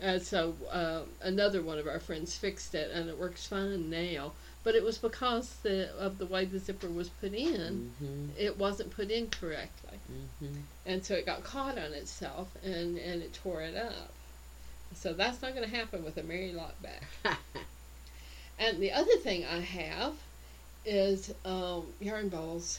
And 0.00 0.22
so 0.22 0.54
uh, 0.70 1.00
another 1.22 1.60
one 1.60 1.78
of 1.78 1.88
our 1.88 1.98
friends 1.98 2.36
fixed 2.36 2.74
it, 2.76 2.90
and 2.92 3.08
it 3.08 3.18
works 3.18 3.46
fine 3.46 3.90
now. 3.90 4.32
But 4.62 4.76
it 4.76 4.84
was 4.84 4.96
because 4.98 5.54
the, 5.62 5.90
of 5.98 6.18
the 6.18 6.26
way 6.26 6.44
the 6.44 6.58
zipper 6.60 6.88
was 6.88 7.08
put 7.08 7.32
in. 7.34 7.92
Mhm. 8.00 8.28
It 8.38 8.58
wasn't 8.58 8.90
put 8.92 9.10
in 9.10 9.28
correctly, 9.28 9.98
Mhm. 10.40 10.62
and 10.86 11.04
so 11.04 11.14
it 11.14 11.26
got 11.26 11.42
caught 11.42 11.76
on 11.76 11.92
itself, 11.92 12.48
and 12.62 12.96
and 12.96 13.22
it 13.22 13.32
tore 13.34 13.62
it 13.62 13.74
up. 13.76 14.12
So 14.94 15.12
that's 15.14 15.42
not 15.42 15.54
going 15.54 15.68
to 15.68 15.76
happen 15.76 16.04
with 16.04 16.16
a 16.16 16.22
Mary 16.22 16.52
Lock 16.52 16.80
back. 16.80 17.04
And 18.58 18.78
the 18.80 18.92
other 18.92 19.16
thing 19.16 19.44
I 19.46 19.60
have 19.60 20.14
is 20.84 21.32
um, 21.44 21.86
yarn 22.00 22.28
bowls. 22.28 22.78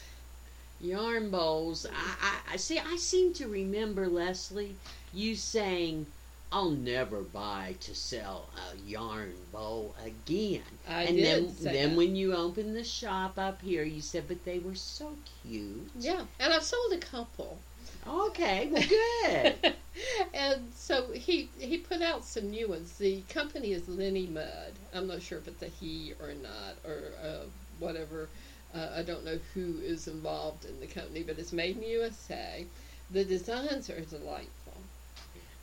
Yarn 0.82 1.30
bowls. 1.30 1.86
I, 1.86 2.16
I, 2.20 2.54
I 2.54 2.56
see. 2.56 2.78
I 2.78 2.96
seem 2.96 3.32
to 3.34 3.46
remember 3.46 4.08
Leslie 4.08 4.74
you 5.14 5.36
saying, 5.36 6.06
"I'll 6.50 6.70
never 6.70 7.22
buy 7.22 7.76
to 7.80 7.94
sell 7.94 8.50
a 8.56 8.76
yarn 8.76 9.32
bowl 9.52 9.94
again." 10.04 10.62
I 10.88 11.04
and 11.04 11.16
did 11.16 11.24
then, 11.24 11.56
then 11.60 11.90
that. 11.90 11.96
when 11.96 12.16
you 12.16 12.34
opened 12.34 12.74
the 12.74 12.84
shop 12.84 13.38
up 13.38 13.62
here, 13.62 13.84
you 13.84 14.00
said, 14.00 14.24
"But 14.26 14.44
they 14.44 14.58
were 14.58 14.74
so 14.74 15.12
cute." 15.42 15.90
yeah, 15.98 16.24
and 16.40 16.52
I've 16.52 16.64
sold 16.64 16.92
a 16.92 16.98
couple. 16.98 17.58
Okay. 18.06 18.68
Well, 18.72 18.82
good. 18.82 19.74
and 20.34 20.72
so 20.74 21.12
he 21.12 21.48
he 21.58 21.78
put 21.78 22.02
out 22.02 22.24
some 22.24 22.50
new 22.50 22.68
ones. 22.68 22.98
The 22.98 23.22
company 23.28 23.72
is 23.72 23.88
Lenny 23.88 24.26
Mud. 24.26 24.72
I'm 24.92 25.06
not 25.06 25.22
sure 25.22 25.38
if 25.38 25.46
it's 25.46 25.62
a 25.62 25.68
he 25.68 26.14
or 26.20 26.32
not 26.34 26.74
or 26.84 27.12
uh, 27.22 27.44
whatever. 27.78 28.28
Uh, 28.74 28.88
I 28.96 29.02
don't 29.02 29.24
know 29.24 29.38
who 29.54 29.74
is 29.82 30.08
involved 30.08 30.64
in 30.64 30.80
the 30.80 30.86
company, 30.86 31.22
but 31.22 31.38
it's 31.38 31.52
made 31.52 31.76
in 31.76 31.82
USA. 31.82 32.64
The 33.10 33.24
designs 33.24 33.90
are 33.90 34.00
delightful. 34.00 34.48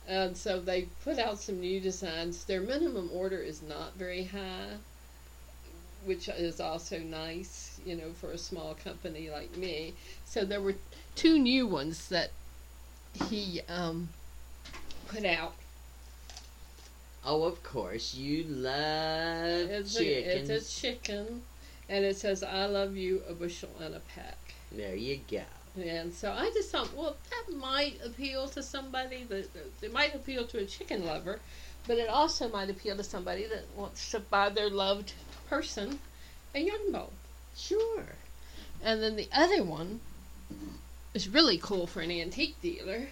And 0.06 0.36
so 0.36 0.60
they 0.60 0.82
put 1.04 1.18
out 1.18 1.38
some 1.40 1.60
new 1.60 1.80
designs. 1.80 2.44
Their 2.44 2.60
minimum 2.60 3.10
order 3.12 3.38
is 3.38 3.62
not 3.62 3.94
very 3.96 4.24
high, 4.24 4.76
which 6.04 6.28
is 6.28 6.60
also 6.60 6.98
nice, 6.98 7.80
you 7.84 7.96
know, 7.96 8.12
for 8.20 8.30
a 8.30 8.38
small 8.38 8.74
company 8.74 9.28
like 9.30 9.56
me. 9.56 9.94
So 10.24 10.44
there 10.44 10.60
were 10.60 10.76
two 11.16 11.38
new 11.38 11.66
ones 11.66 12.08
that 12.08 12.30
he 13.28 13.60
um, 13.68 14.08
put 15.08 15.24
out. 15.24 15.54
oh, 17.24 17.42
of 17.44 17.62
course, 17.62 18.14
you 18.14 18.44
love 18.44 19.70
It's 19.70 19.94
chickens. 19.94 20.48
a, 20.50 20.54
it's 20.54 20.76
a 20.78 20.80
chicken, 20.80 21.42
and 21.90 22.04
it 22.04 22.16
says 22.16 22.42
"I 22.42 22.66
love 22.66 22.96
you" 22.96 23.22
a 23.28 23.34
bushel 23.34 23.68
and 23.80 23.94
a 23.94 24.00
peck. 24.00 24.38
there 24.72 24.94
you 24.94 25.20
go. 25.30 25.42
And 25.80 26.12
so 26.14 26.32
I 26.32 26.50
just 26.54 26.70
thought, 26.70 26.94
well, 26.96 27.16
that 27.30 27.56
might 27.56 28.00
appeal 28.04 28.48
to 28.48 28.62
somebody 28.62 29.24
that 29.24 29.48
it 29.82 29.92
might 29.92 30.14
appeal 30.14 30.46
to 30.46 30.58
a 30.58 30.64
chicken 30.64 31.04
lover, 31.04 31.40
but 31.86 31.98
it 31.98 32.08
also 32.08 32.48
might 32.48 32.70
appeal 32.70 32.96
to 32.96 33.04
somebody 33.04 33.46
that 33.46 33.64
wants 33.76 34.10
to 34.12 34.20
buy 34.20 34.48
their 34.48 34.70
loved 34.70 35.12
person 35.48 35.98
a 36.54 36.60
young 36.60 36.92
bowl. 36.92 37.12
Sure. 37.56 38.04
And 38.82 39.02
then 39.02 39.16
the 39.16 39.28
other 39.32 39.62
one 39.62 40.00
is 41.14 41.28
really 41.28 41.58
cool 41.58 41.86
for 41.86 42.00
an 42.00 42.10
antique 42.10 42.60
dealer. 42.62 43.08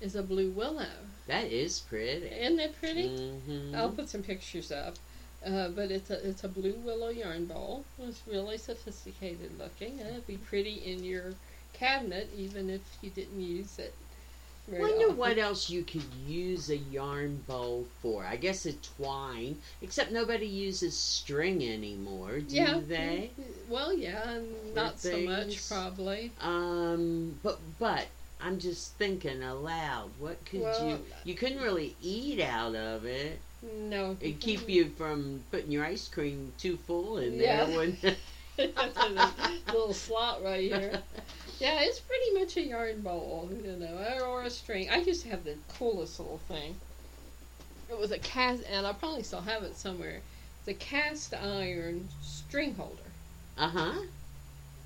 Is 0.00 0.14
a 0.14 0.22
blue 0.22 0.50
willow. 0.50 0.86
That 1.26 1.44
is 1.44 1.80
pretty. 1.80 2.26
Isn't 2.26 2.60
it 2.60 2.78
pretty? 2.78 3.08
Mhm. 3.08 3.74
I'll 3.74 3.90
put 3.90 4.10
some 4.10 4.22
pictures 4.22 4.70
up. 4.70 4.96
Uh, 5.46 5.68
but 5.68 5.90
it's 5.92 6.10
a 6.10 6.28
it's 6.28 6.42
a 6.44 6.48
blue 6.48 6.74
willow 6.84 7.08
yarn 7.08 7.46
bowl. 7.46 7.84
It's 8.00 8.20
really 8.26 8.58
sophisticated 8.58 9.56
looking, 9.58 10.00
and 10.00 10.08
it'd 10.08 10.26
be 10.26 10.38
pretty 10.38 10.82
in 10.84 11.04
your 11.04 11.34
cabinet 11.72 12.28
even 12.36 12.68
if 12.70 12.80
you 13.00 13.10
didn't 13.10 13.40
use 13.40 13.78
it. 13.78 13.94
Very 14.68 14.82
Wonder 14.82 15.04
often. 15.04 15.16
what 15.16 15.38
else 15.38 15.70
you 15.70 15.84
could 15.84 16.02
use 16.26 16.70
a 16.70 16.76
yarn 16.76 17.36
bowl 17.46 17.86
for. 18.02 18.24
I 18.24 18.34
guess 18.34 18.66
a 18.66 18.72
twine, 18.72 19.56
except 19.80 20.10
nobody 20.10 20.46
uses 20.46 20.96
string 20.96 21.62
anymore, 21.62 22.40
do 22.40 22.56
Yeah. 22.56 22.80
they? 22.84 23.30
Well, 23.68 23.92
yeah, 23.92 24.40
not 24.74 24.98
so 24.98 25.16
much 25.20 25.68
probably. 25.68 26.32
Um, 26.40 27.38
but 27.44 27.60
but 27.78 28.06
I'm 28.40 28.58
just 28.58 28.94
thinking 28.94 29.42
aloud. 29.44 30.10
What 30.18 30.44
could 30.44 30.62
Well, 30.62 30.88
you? 30.90 30.98
You 31.24 31.34
couldn't 31.36 31.62
really 31.62 31.94
eat 32.02 32.40
out 32.40 32.74
of 32.74 33.04
it. 33.04 33.38
No. 33.74 34.16
It'd 34.20 34.40
keep 34.40 34.68
you 34.68 34.90
from 34.90 35.42
putting 35.50 35.70
your 35.72 35.84
ice 35.84 36.08
cream 36.08 36.52
too 36.58 36.76
full 36.76 37.18
in 37.18 37.38
there. 37.38 37.68
Yeah. 37.68 37.76
When 37.76 37.96
That's 38.56 38.96
a 38.96 39.52
little 39.72 39.92
slot 39.92 40.42
right 40.42 40.62
here. 40.62 41.02
Yeah, 41.60 41.80
it's 41.82 42.00
pretty 42.00 42.32
much 42.38 42.56
a 42.56 42.62
yarn 42.62 43.00
bowl, 43.02 43.50
you 43.52 43.76
know, 43.76 43.98
or- 44.18 44.24
or 44.24 44.42
a 44.44 44.50
string. 44.50 44.88
I 44.90 44.96
used 44.98 45.22
to 45.24 45.28
have 45.30 45.44
the 45.44 45.56
coolest 45.78 46.18
little 46.18 46.38
thing. 46.48 46.80
It 47.90 47.98
was 47.98 48.12
a 48.12 48.18
cast, 48.18 48.62
and 48.64 48.86
I 48.86 48.92
probably 48.92 49.22
still 49.22 49.42
have 49.42 49.62
it 49.62 49.76
somewhere. 49.76 50.22
It's 50.60 50.68
a 50.68 50.74
cast 50.74 51.34
iron 51.34 52.08
string 52.22 52.74
holder, 52.74 53.12
uh 53.58 53.68
huh. 53.68 54.02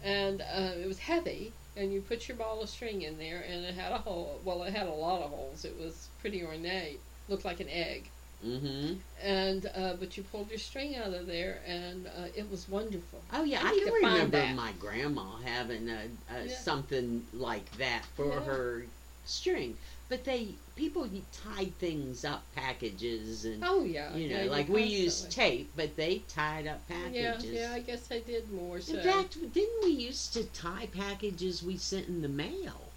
and 0.02 0.40
uh, 0.42 0.72
it 0.76 0.86
was 0.86 0.98
heavy. 0.98 1.52
And 1.76 1.92
you 1.92 2.00
put 2.02 2.28
your 2.28 2.36
ball 2.36 2.60
of 2.62 2.68
string 2.68 3.02
in 3.02 3.18
there, 3.18 3.40
and 3.48 3.64
it 3.64 3.74
had 3.74 3.92
a 3.92 3.98
hole. 3.98 4.40
Well, 4.44 4.64
it 4.64 4.74
had 4.74 4.88
a 4.88 4.92
lot 4.92 5.22
of 5.22 5.30
holes. 5.30 5.64
It 5.64 5.78
was 5.78 6.08
pretty 6.20 6.42
ornate. 6.44 7.00
Looked 7.28 7.44
like 7.44 7.60
an 7.60 7.68
egg. 7.68 8.10
Mm-hmm. 8.44 8.94
And 9.22 9.66
uh, 9.74 9.94
but 9.98 10.16
you 10.16 10.22
pulled 10.22 10.48
your 10.50 10.58
string 10.58 10.96
out 10.96 11.12
of 11.12 11.26
there, 11.26 11.60
and 11.66 12.06
uh, 12.06 12.28
it 12.34 12.50
was 12.50 12.68
wonderful. 12.68 13.20
Oh 13.32 13.44
yeah, 13.44 13.60
I 13.62 13.68
I, 13.68 13.70
need 13.72 13.80
do 13.80 13.84
to 13.86 14.00
find 14.00 14.32
remember 14.32 14.54
my 14.62 14.72
grandma 14.72 15.36
having 15.44 15.88
a, 15.90 16.08
a 16.30 16.44
Yeah. 16.46 16.54
something 16.56 17.26
like 17.32 17.70
that 17.76 18.06
for 18.14 18.26
Yeah. 18.28 18.40
her 18.40 18.86
string. 19.24 19.76
But 20.08 20.24
they 20.24 20.56
people 20.74 21.06
tied 21.32 21.78
things 21.78 22.24
up 22.24 22.50
packages 22.54 23.44
and 23.44 23.62
Oh 23.64 23.84
yeah, 23.84 24.14
you 24.16 24.28
know 24.30 24.42
yeah, 24.44 24.50
like 24.50 24.68
we 24.68 24.82
use 24.84 25.20
constantly- 25.22 25.58
tape, 25.58 25.72
but 25.76 25.96
they 25.96 26.18
tied 26.20 26.66
up 26.66 26.88
packages. 26.88 27.44
yeah, 27.44 27.68
yeah, 27.68 27.72
I 27.74 27.80
guess 27.80 28.10
I 28.10 28.20
did 28.20 28.50
more 28.50 28.80
so. 28.80 28.94
In 28.96 29.02
fact, 29.04 29.34
didn't 29.52 29.84
we 29.84 29.90
used 29.90 30.32
to 30.34 30.44
tie 30.44 30.86
packages 30.86 31.62
we 31.62 31.76
sent 31.76 32.08
in 32.08 32.22
the 32.22 32.28
mail? 32.28 32.92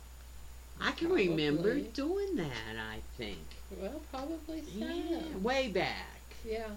I 0.80 0.92
can 0.92 1.10
remember 1.12 1.80
doing 1.80 2.36
that. 2.38 2.78
I 2.78 3.02
think. 3.18 3.53
Well, 3.82 4.02
probably 4.12 4.62
so. 4.62 4.86
Yeah, 4.86 5.38
way 5.42 5.68
back. 5.70 6.20
Yeah, 6.46 6.70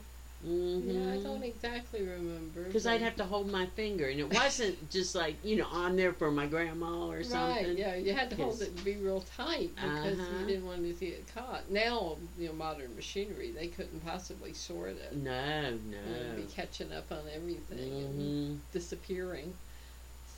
Mm-hmm. 0.47 0.91
yeah, 0.93 1.13
I 1.13 1.17
don't 1.17 1.43
exactly 1.43 2.03
remember. 2.03 2.65
Because 2.65 2.87
I'd 2.87 3.01
have 3.01 3.17
to 3.17 3.25
hold 3.25 3.51
my 3.51 3.67
finger, 3.67 4.07
and 4.07 4.21
it 4.21 4.29
wasn't 4.33 4.91
just 4.91 5.15
like 5.15 5.35
you 5.43 5.57
know 5.57 5.67
on 5.73 5.97
there 5.97 6.13
for 6.13 6.31
my 6.31 6.47
grandma 6.47 7.09
or 7.09 7.23
something. 7.23 7.65
Right, 7.65 7.79
yeah, 7.79 7.95
you 7.95 8.13
had 8.13 8.31
to 8.31 8.37
hold 8.37 8.61
it 8.61 8.71
and 8.73 8.85
be 8.85 8.97
real 8.97 9.21
tight 9.23 9.71
because 9.81 10.19
Uh-huh. 10.19 10.35
you 10.41 10.47
didn't 10.47 10.67
want 10.67 10.83
to 10.83 10.95
see 10.95 11.07
it 11.07 11.27
caught. 11.35 11.71
Now, 11.71 12.17
you 12.39 12.49
know, 12.49 12.53
modern 12.53 12.95
machinery, 12.95 13.51
they 13.51 13.69
couldn't 13.69 14.05
possibly 14.05 14.53
sort 14.53 14.91
it. 14.91 15.17
No, 15.17 15.71
no. 15.91 16.37
be 16.37 16.43
catching 16.55 16.93
up 16.93 17.11
on 17.11 17.23
everything 17.35 17.79
and 17.79 18.15
hmm 18.21 18.55
disappearing. 18.73 19.55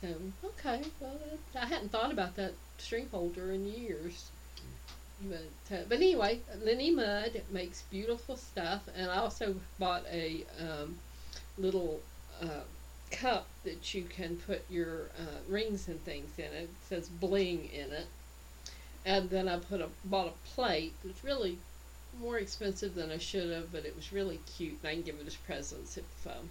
So, 0.01 0.07
okay, 0.45 0.81
well, 0.99 1.19
I 1.55 1.65
hadn't 1.65 1.91
thought 1.91 2.11
about 2.11 2.35
that 2.35 2.53
string 2.77 3.07
holder 3.11 3.51
in 3.51 3.65
years. 3.65 4.31
But, 5.21 5.91
anyway, 5.91 6.39
Lenny 6.63 6.91
Mudd 6.91 7.41
makes 7.51 7.81
beautiful 7.83 8.37
stuff, 8.37 8.83
and 8.95 9.11
I 9.11 9.17
also 9.17 9.55
bought 9.77 10.05
a 10.09 10.45
um, 10.59 10.97
little 11.57 11.99
uh, 12.41 12.63
cup 13.11 13.47
that 13.63 13.93
you 13.93 14.03
can 14.03 14.37
put 14.37 14.61
your 14.69 15.09
uh, 15.19 15.39
rings 15.47 15.87
and 15.87 16.03
things 16.05 16.31
in. 16.37 16.45
It 16.45 16.69
says 16.87 17.09
bling 17.09 17.69
in 17.73 17.91
it, 17.91 18.07
and 19.05 19.29
then 19.29 19.47
I 19.49 19.57
put 19.57 19.81
a 19.81 19.89
bought 20.05 20.27
a 20.27 20.49
plate. 20.49 20.93
that's 21.03 21.23
really 21.23 21.57
more 22.19 22.37
expensive 22.37 22.95
than 22.95 23.11
I 23.11 23.17
should 23.17 23.49
have, 23.51 23.71
but 23.71 23.85
it 23.85 23.95
was 23.95 24.13
really 24.13 24.39
cute, 24.55 24.77
and 24.81 24.89
I 24.89 24.93
can 24.93 25.01
give 25.03 25.19
it 25.19 25.27
as 25.27 25.35
presents 25.35 25.97
if 25.97 26.27
um, 26.27 26.49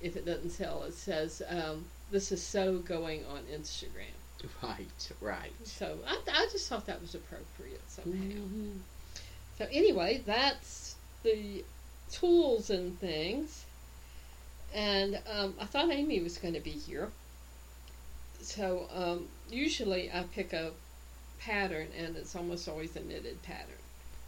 if 0.00 0.16
it 0.16 0.26
doesn't 0.26 0.50
sell. 0.50 0.82
It 0.82 0.94
says 0.94 1.42
um, 1.48 1.86
this 2.10 2.32
is 2.32 2.42
so 2.42 2.78
going 2.78 3.24
on 3.26 3.44
Instagram. 3.44 4.18
Right, 4.62 5.12
right. 5.20 5.52
So 5.64 5.98
I, 6.06 6.20
I 6.30 6.48
just 6.50 6.68
thought 6.68 6.86
that 6.86 7.00
was 7.00 7.14
appropriate 7.14 7.82
somehow. 7.88 8.18
Mhm. 8.18 8.78
So 9.58 9.66
anyway, 9.70 10.22
that's 10.24 10.96
the 11.22 11.64
tools 12.10 12.70
and 12.70 12.98
things. 12.98 13.64
And 14.74 15.20
um, 15.30 15.54
I 15.60 15.66
thought 15.66 15.90
Amy 15.90 16.20
was 16.20 16.38
going 16.38 16.54
to 16.54 16.60
be 16.60 16.70
here. 16.70 17.10
So 18.40 18.88
um, 18.94 19.28
usually 19.50 20.10
I 20.12 20.24
pick 20.24 20.52
a 20.52 20.72
pattern, 21.38 21.88
and 21.96 22.16
it's 22.16 22.34
almost 22.34 22.68
always 22.68 22.96
a 22.96 23.00
knitted 23.00 23.42
pattern 23.42 23.82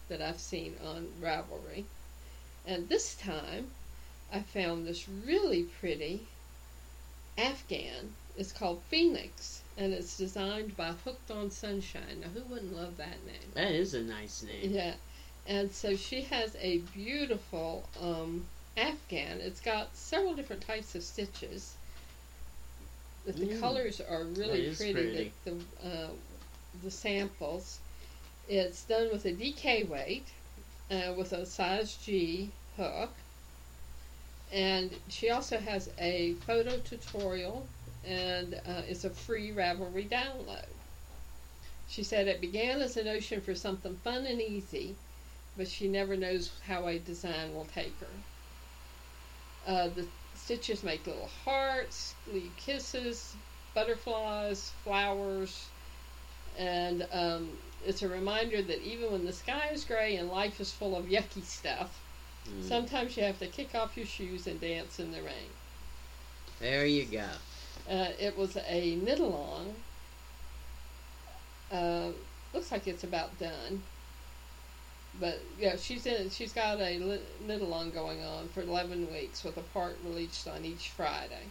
that 0.09 0.23
I've 0.23 0.41
seen 0.41 0.77
on 0.85 1.09
Ravelry. 1.21 1.85
And 2.67 2.89
this 2.89 3.15
time 3.15 3.71
I 4.33 4.41
found 4.41 4.87
this 4.87 5.09
really 5.09 5.65
pretty 5.65 6.27
Afghan. 7.39 8.15
It's 8.37 8.53
called 8.53 8.83
Phoenix, 8.89 9.63
and 9.79 9.93
it's 9.93 10.17
designed 10.17 10.77
by 10.77 10.93
Hooked 11.05 11.31
on 11.31 11.51
Sunshine. 11.51 12.21
Now, 12.21 12.29
who 12.29 12.43
wouldn't 12.53 12.75
love 12.75 12.97
that 12.97 13.25
name? 13.27 13.51
That 13.55 13.73
is 13.73 13.95
a 13.95 14.03
nice 14.03 14.43
name. 14.43 14.73
Yeah, 14.73 14.95
And 15.47 15.71
so 15.71 15.95
she 15.95 16.23
has 16.23 16.57
a 16.61 16.79
beautiful 16.95 17.85
um, 18.03 18.45
afghan. 18.77 19.41
It's 19.41 19.61
got 19.61 19.95
several 19.95 20.35
different 20.35 20.63
types 20.63 20.95
of 20.95 21.03
stitches. 21.03 21.75
But 23.25 23.37
the 23.37 23.47
Mm. 23.47 23.61
colors 23.61 24.01
are 24.01 24.25
really 24.25 24.75
pretty. 24.75 24.93
pretty. 24.93 25.33
The 25.45 25.51
the, 25.51 25.89
uh, 25.89 26.09
the 26.83 26.91
samples. 26.91 27.79
It's 28.49 28.85
done 28.85 29.09
with 29.13 29.25
a 29.27 29.33
DK 29.33 29.83
weight, 29.85 30.27
uh, 30.91 31.13
with 31.17 31.33
a 31.33 31.45
size 31.45 31.97
G 31.97 32.51
hook. 32.77 33.11
And 34.53 34.91
she 35.09 35.31
also 35.31 35.59
has 35.59 35.91
a 35.99 36.35
photo 36.47 36.79
tutorial, 36.79 37.67
and 38.07 38.55
uh, 38.55 38.83
it's 38.89 39.05
a 39.05 39.11
free 39.11 39.51
Ravelry 39.51 40.09
download. 40.09 40.67
She 41.89 42.03
said 42.03 42.27
it 42.29 42.41
began 42.41 42.81
as 42.81 42.97
a 42.97 43.05
notion 43.05 43.41
for 43.41 43.55
something 43.55 43.97
fun 43.97 44.27
and 44.27 44.41
easy, 44.41 44.95
but 45.57 45.69
she 45.69 45.89
never 45.89 46.17
knows 46.17 46.51
how 46.67 46.87
a 46.87 46.99
design 46.99 47.55
will 47.55 47.67
take 47.75 47.95
her. 48.01 48.07
Uh, 49.67 49.89
the 49.89 50.07
stitches 50.35 50.83
make 50.83 51.07
little 51.07 51.31
hearts, 51.45 52.15
leave 52.33 52.53
kisses, 52.57 53.35
butterflies, 53.75 54.73
flowers, 54.85 55.67
and 56.59 57.07
um, 57.13 57.49
it's 57.87 58.03
a 58.03 58.09
reminder 58.09 58.63
that 58.63 58.83
even 58.83 59.13
when 59.13 59.25
the 59.25 59.33
sky 59.33 59.69
is 59.73 59.85
gray 59.85 60.17
and 60.17 60.29
life 60.29 60.61
is 60.61 60.73
full 60.73 60.97
of 60.97 61.07
yucky 61.07 61.45
stuff, 61.45 62.01
Mm. 62.47 62.69
sometimes 62.69 63.17
you 63.17 63.25
have 63.25 63.41
to 63.41 63.49
kick 63.49 63.75
off 63.75 63.97
your 63.97 64.07
shoes 64.07 64.47
and 64.47 64.61
dance 64.61 65.01
in 65.01 65.11
the 65.11 65.21
rain. 65.21 65.51
There 66.61 66.87
you 66.87 67.05
go. 67.05 67.27
Uh, 67.89 68.09
it 68.19 68.37
was 68.37 68.57
a 68.57 68.97
knit 68.97 69.21
along. 69.21 69.75
Uh, 71.71 72.09
looks 72.53 72.73
like 72.73 72.87
it's 72.87 73.05
about 73.05 73.39
done. 73.39 73.83
But 75.19 75.41
yeah, 75.59 75.77
she's 75.77 76.05
in. 76.05 76.31
She's 76.31 76.53
got 76.53 76.81
a 76.81 76.99
knit 77.47 77.61
along 77.63 77.93
going 77.93 78.23
on 78.23 78.49
for 78.49 78.61
eleven 78.61 79.11
weeks 79.13 79.45
with 79.45 79.57
a 79.57 79.63
part 79.63 79.97
released 80.05 80.47
on 80.47 80.65
each 80.65 80.91
Friday. 80.91 81.47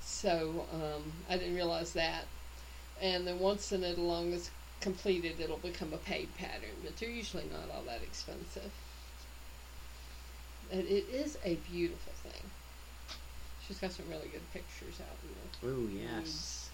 So 0.00 0.66
um, 0.72 1.12
I 1.28 1.36
didn't 1.36 1.54
realize 1.54 1.92
that. 1.92 2.24
And 3.00 3.26
then 3.26 3.40
once 3.40 3.68
the 3.68 3.78
knit 3.78 3.98
along 3.98 4.32
is 4.32 4.50
completed, 4.80 5.40
it'll 5.40 5.58
become 5.58 5.92
a 5.92 5.98
paid 5.98 6.34
pattern. 6.38 6.76
But 6.82 6.96
they're 6.96 7.10
usually 7.10 7.46
not 7.52 7.74
all 7.74 7.82
that 7.82 8.02
expensive. 8.02 8.70
And 10.70 10.86
it 10.86 11.06
is 11.12 11.36
a 11.44 11.56
beautiful 11.56 12.12
thing. 12.22 12.51
She's 13.72 13.80
got 13.80 13.92
some 13.92 14.04
really 14.10 14.28
good 14.28 14.52
pictures 14.52 15.00
out. 15.00 15.16
Oh 15.66 15.88
yes. 15.90 16.68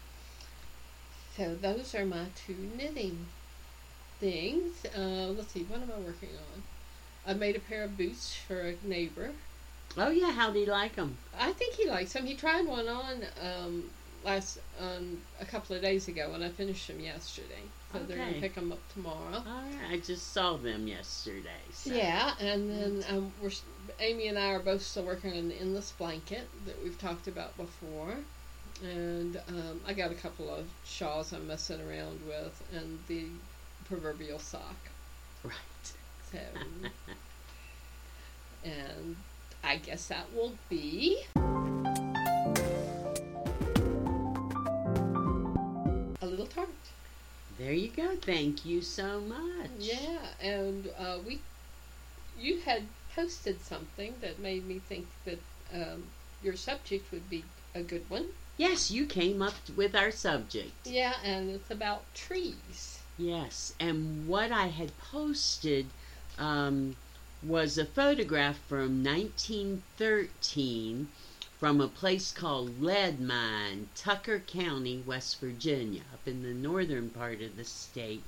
So 1.37 1.55
those 1.55 1.95
are 1.95 2.05
my 2.05 2.25
two 2.35 2.57
knitting 2.77 3.27
things. 4.19 4.85
Uh, 4.87 5.29
let's 5.37 5.53
see, 5.53 5.63
what 5.63 5.81
am 5.81 5.93
I 5.97 6.01
working 6.01 6.31
on? 6.31 6.65
I 7.25 7.35
made 7.35 7.55
a 7.55 7.61
pair 7.61 7.85
of 7.85 7.97
boots 7.97 8.35
for 8.35 8.63
a 8.63 8.75
neighbor. 8.83 9.31
Oh 9.97 10.11
yeah. 10.11 10.33
How 10.33 10.51
do 10.51 10.59
you 10.59 10.67
like 10.67 10.97
them? 10.97 11.19
I 11.39 11.53
think 11.53 11.75
he 11.75 11.89
likes 11.89 12.15
them. 12.15 12.27
He 12.27 12.35
tried 12.35 12.67
one 12.67 12.89
on 12.89 13.23
um, 13.41 13.85
last 14.25 14.59
um, 14.81 15.19
a 15.41 15.45
couple 15.45 15.77
of 15.77 15.83
days 15.83 16.09
ago, 16.09 16.33
and 16.35 16.45
I 16.45 16.49
finished 16.49 16.87
them 16.89 17.01
yesterday. 17.01 17.63
So 17.93 18.01
they're 18.01 18.19
gonna 18.19 18.33
pick 18.35 18.55
them 18.55 18.71
up 18.71 18.81
tomorrow. 18.93 19.43
Right. 19.47 19.93
I 19.93 19.97
just 19.99 20.33
saw 20.33 20.57
them 20.57 20.87
yesterday. 20.87 21.63
So. 21.73 21.93
Yeah, 21.93 22.35
and 22.39 22.71
then 22.71 23.05
um, 23.09 23.33
we're 23.43 23.51
Amy 24.01 24.29
and 24.29 24.39
I 24.39 24.51
are 24.51 24.59
both 24.59 24.83
still 24.83 25.05
working 25.05 25.37
on 25.37 25.49
the 25.49 25.59
endless 25.59 25.93
blanket 25.93 26.47
that 26.67 26.83
we've 26.83 26.99
talked 27.01 27.29
about 27.29 27.57
before, 27.57 28.15
and 28.83 29.41
um, 29.49 29.81
I 29.87 29.95
got 29.95 30.11
a 30.11 30.15
couple 30.15 30.55
of 30.55 30.67
shawls 30.85 31.33
I'm 31.33 31.47
messing 31.47 31.81
around 31.81 32.21
with, 32.27 32.63
and 32.75 32.99
the 33.09 33.25
proverbial 33.87 34.39
sock. 34.39 34.77
Right. 35.43 35.55
So, 36.31 36.39
and 38.65 39.17
I 39.65 39.77
guess 39.77 40.09
that 40.09 40.27
will 40.35 40.53
be 40.69 41.25
tart. 46.49 46.69
There 47.59 47.73
you 47.73 47.89
go. 47.89 48.17
Thank 48.17 48.65
you 48.65 48.83
so 48.83 49.21
much. 49.21 49.71
Yeah, 49.79 50.19
and 50.41 50.89
uh, 50.99 51.19
we, 51.27 51.41
you 52.39 52.61
had 52.61 52.83
posted 53.15 53.61
something 53.63 54.15
that 54.21 54.39
made 54.39 54.67
me 54.67 54.79
think 54.79 55.07
that 55.25 55.41
um, 55.75 56.05
your 56.43 56.57
subject 56.57 57.11
would 57.11 57.29
be 57.29 57.45
a 57.75 57.83
good 57.83 58.09
one. 58.09 58.27
Yes, 58.57 58.91
you 58.91 59.07
came 59.07 59.43
up 59.43 59.55
with 59.77 59.95
our 59.95 60.11
subject. 60.11 60.73
Yeah, 60.85 61.15
and 61.25 61.51
it's 61.51 61.71
about 61.71 62.03
trees. 62.15 63.01
Yes, 63.17 63.75
and 63.81 64.29
what 64.29 64.53
I 64.53 64.67
had 64.67 64.97
posted 64.99 65.87
um, 66.39 66.97
was 67.43 67.79
a 67.79 67.85
photograph 67.85 68.59
from 68.69 69.05
1913 69.05 71.09
from 71.59 71.81
a 71.81 71.89
place 71.89 72.31
called 72.31 72.81
Lead 72.81 73.21
Mine, 73.21 73.89
Tucker 73.97 74.39
County, 74.39 75.03
West 75.05 75.41
Virginia, 75.41 76.03
up 76.13 76.27
in 76.27 76.43
the 76.43 76.55
northern 76.55 77.11
part 77.11 77.43
of 77.43 77.57
the 77.57 77.65
state. 77.65 78.23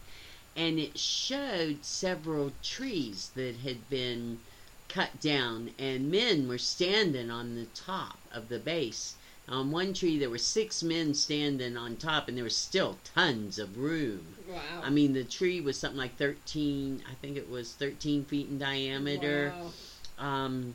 And 0.57 0.81
it 0.81 0.99
showed 0.99 1.85
several 1.85 2.51
trees 2.63 3.31
that 3.37 3.57
had 3.57 3.89
been 3.89 4.41
cut 4.89 5.21
down, 5.21 5.71
and 5.79 6.11
men 6.11 6.49
were 6.49 6.59
standing 6.59 7.31
on 7.31 7.55
the 7.55 7.67
top 7.67 8.19
of 8.33 8.49
the 8.49 8.59
base. 8.59 9.15
On 9.49 9.71
one 9.71 9.95
tree, 9.95 10.19
there 10.19 10.31
were 10.31 10.39
six 10.39 10.83
men 10.83 11.15
standing 11.15 11.77
on 11.77 11.97
top, 11.97 12.27
and 12.27 12.37
there 12.37 12.45
was 12.45 12.57
still 12.57 12.99
tons 13.15 13.61
of 13.61 13.79
room. 13.79 14.37
Wow. 14.49 14.83
I 14.83 14.91
mean, 14.91 15.13
the 15.13 15.25
tree 15.25 15.61
was 15.61 15.79
something 15.79 15.99
like 15.99 16.17
13, 16.17 17.05
I 17.09 17.15
think 17.15 17.37
it 17.37 17.49
was 17.49 17.73
13 17.75 18.25
feet 18.25 18.49
in 18.49 18.59
diameter. 18.59 19.55
Wow. 19.57 20.25
Um, 20.27 20.75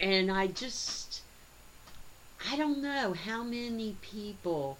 and 0.00 0.30
I 0.30 0.46
just, 0.48 1.22
I 2.48 2.56
don't 2.56 2.82
know 2.82 3.12
how 3.12 3.42
many 3.44 3.94
people 4.00 4.78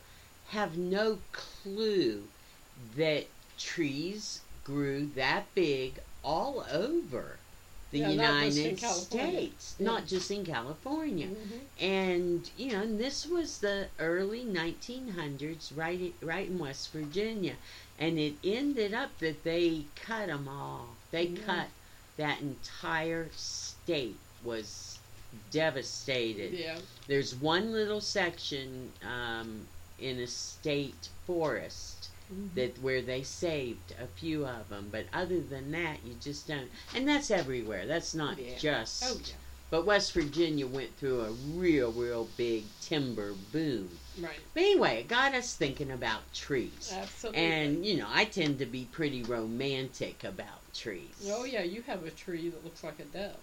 have 0.49 0.77
no 0.77 1.19
clue 1.33 2.25
that 2.97 3.27
trees 3.59 4.41
grew 4.65 5.07
that 5.15 5.55
big 5.55 6.01
all 6.25 6.65
over 6.73 7.39
the 7.91 7.99
Yeah, 7.99 8.07
in 8.09 8.13
United. 8.13 8.79
States, 8.81 9.77
Yeah. 9.79 9.87
not 9.87 10.07
just 10.07 10.31
in 10.31 10.45
California. 10.45 11.29
Mhm. 11.29 11.61
And 11.81 12.51
you 12.57 12.73
know, 12.73 12.83
and 12.83 12.99
this 12.99 13.27
was 13.27 13.59
the 13.59 13.89
early 13.99 14.45
1900s, 14.45 15.73
right, 15.73 16.15
right 16.23 16.49
in 16.49 16.59
West 16.59 16.93
Virginia, 16.93 17.57
and 17.99 18.19
it 18.19 18.35
ended 18.45 18.95
up 18.95 19.19
that 19.19 19.45
they 19.45 19.85
cut 19.97 20.27
them 20.29 20.49
all. 20.49 20.97
They 21.11 21.29
Mhm. 21.29 21.45
cut 21.45 21.69
that 22.17 22.41
entire 22.41 23.31
state 23.33 24.17
was 24.43 24.90
devastated. 25.51 26.53
Yeah. 26.53 26.79
There's 27.07 27.35
one 27.35 27.73
little 27.73 28.01
section 28.01 28.93
um, 29.05 29.67
in 29.99 30.19
a 30.21 30.27
state 30.27 31.09
forest 31.27 32.09
Mhm. 32.33 32.55
that 32.55 32.79
where 32.81 33.03
they 33.03 33.25
saved 33.25 33.93
a 34.01 34.07
few 34.07 34.47
of 34.47 34.69
them, 34.69 34.89
but 34.93 35.07
other 35.13 35.41
than 35.41 35.73
that, 35.73 35.99
you 36.07 36.15
just 36.21 36.47
don't. 36.47 36.71
And 36.95 37.09
that's 37.09 37.29
everywhere. 37.31 37.87
That's 37.87 38.15
not 38.15 38.39
Yeah. 38.39 38.57
just. 38.57 39.03
Oh 39.05 39.19
yeah. 39.27 39.35
But 39.69 39.85
West 39.85 40.13
Virginia 40.13 40.67
went 40.67 40.97
through 40.97 41.21
a 41.23 41.31
real, 41.31 41.93
real 41.93 42.29
big 42.37 42.65
timber 42.81 43.33
boom. 43.53 43.99
Right. 44.19 44.39
But 44.55 44.61
anyway, 44.63 45.01
it 45.01 45.09
got 45.09 45.35
us 45.35 45.55
thinking 45.55 45.91
about 45.93 46.23
trees. 46.35 46.91
Absolutely. 46.93 47.41
And, 47.43 47.87
you 47.87 47.97
know, 47.99 48.09
I 48.09 48.25
tend 48.25 48.59
to 48.61 48.67
be 48.67 48.85
pretty 48.91 49.23
romantic 49.25 50.23
about 50.25 50.73
trees. 50.75 51.15
oh 51.29 51.45
yeah, 51.45 51.63
you 51.63 51.83
have 51.83 52.05
a 52.05 52.11
tree 52.11 52.49
that 52.49 52.65
looks 52.65 52.83
like 52.85 52.99
a 53.01 53.05
duck. 53.05 53.41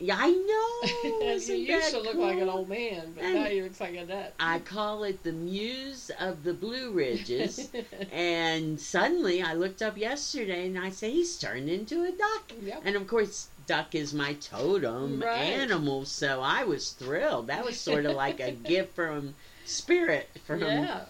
Yeah, 0.00 0.16
I 0.16 0.30
know. 0.30 1.32
you 1.32 1.54
used 1.56 1.90
to 1.90 2.00
look 2.00 2.14
like 2.14 2.38
an 2.38 2.48
old 2.48 2.68
man, 2.68 3.12
but 3.14 3.24
And- 3.24 3.34
now 3.34 3.46
you 3.48 3.64
look 3.64 3.80
like 3.80 3.96
a 3.96 4.06
duck. 4.06 4.32
I 4.38 4.60
call 4.60 5.02
it 5.04 5.24
the 5.24 5.32
muse 5.32 6.10
of 6.20 6.44
the 6.44 6.54
Blue 6.54 6.92
Ridges. 6.92 7.68
and 8.12 8.80
suddenly 8.80 9.42
I 9.42 9.54
looked 9.54 9.82
up 9.82 9.96
yesterday 9.98 10.66
and 10.66 10.78
I 10.78 10.90
say, 10.90 11.10
he's 11.10 11.36
turned 11.36 11.68
into 11.68 12.04
a 12.04 12.12
duck. 12.12 12.52
yep. 12.62 12.82
And 12.84 12.94
of 12.94 13.08
course, 13.08 13.48
duck 13.66 13.94
is 13.96 14.14
my 14.14 14.34
totem 14.34 15.20
Right. 15.20 15.40
animal, 15.40 16.04
so 16.04 16.40
I 16.42 16.62
was 16.64 16.90
thrilled. 16.92 17.48
That 17.48 17.64
was 17.64 17.78
sort 17.78 18.06
of 18.06 18.14
like 18.14 18.38
a 18.38 18.52
gift 18.74 18.94
from 18.94 19.34
spirit, 19.64 20.28
from 20.46 20.60
yeah. 20.60 21.06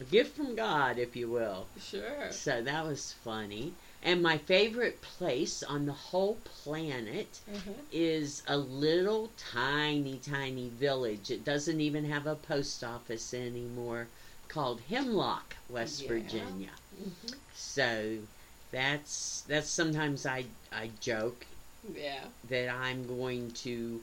a 0.00 0.04
gift 0.04 0.36
from 0.36 0.54
God, 0.54 0.98
if 0.98 1.16
you 1.16 1.28
will. 1.28 1.66
Sure. 1.80 2.30
So 2.30 2.62
that 2.62 2.86
was 2.86 3.14
funny. 3.24 3.74
And 4.02 4.22
my 4.22 4.38
favorite 4.38 5.02
place 5.02 5.62
on 5.62 5.86
the 5.86 5.92
whole 5.92 6.36
planet 6.36 7.40
Uh-huh. 7.48 7.72
is 7.90 8.42
a 8.46 8.56
little 8.56 9.28
tiny, 9.36 10.18
tiny 10.18 10.68
village. 10.70 11.30
It 11.30 11.44
doesn't 11.44 11.80
even 11.80 12.04
have 12.04 12.26
a 12.26 12.36
post 12.36 12.84
office 12.84 13.34
anymore 13.34 14.10
called 14.48 14.80
Hemlock, 14.82 15.56
West 15.68 16.02
Yeah. 16.02 16.08
Virginia. 16.08 16.70
Mhm. 16.94 17.34
So 17.54 18.26
that's 18.70 19.42
that's 19.42 19.70
sometimes 19.70 20.26
I 20.26 20.46
I 20.72 20.88
joke 20.88 21.46
Yeah. 21.82 22.28
that 22.44 22.68
I'm 22.68 23.06
going 23.06 23.52
to 23.52 24.02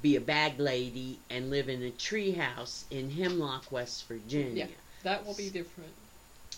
be 0.00 0.16
a 0.16 0.20
bag 0.20 0.58
lady 0.60 1.22
and 1.30 1.50
live 1.50 1.68
in 1.68 1.82
a 1.82 1.90
tree 1.90 2.32
house 2.32 2.86
in 2.90 3.10
Hemlock, 3.10 3.72
West 3.72 4.06
Virginia. 4.06 4.68
Yeah, 4.68 4.74
That 5.02 5.24
will 5.26 5.34
be 5.34 5.50
different. 5.50 5.94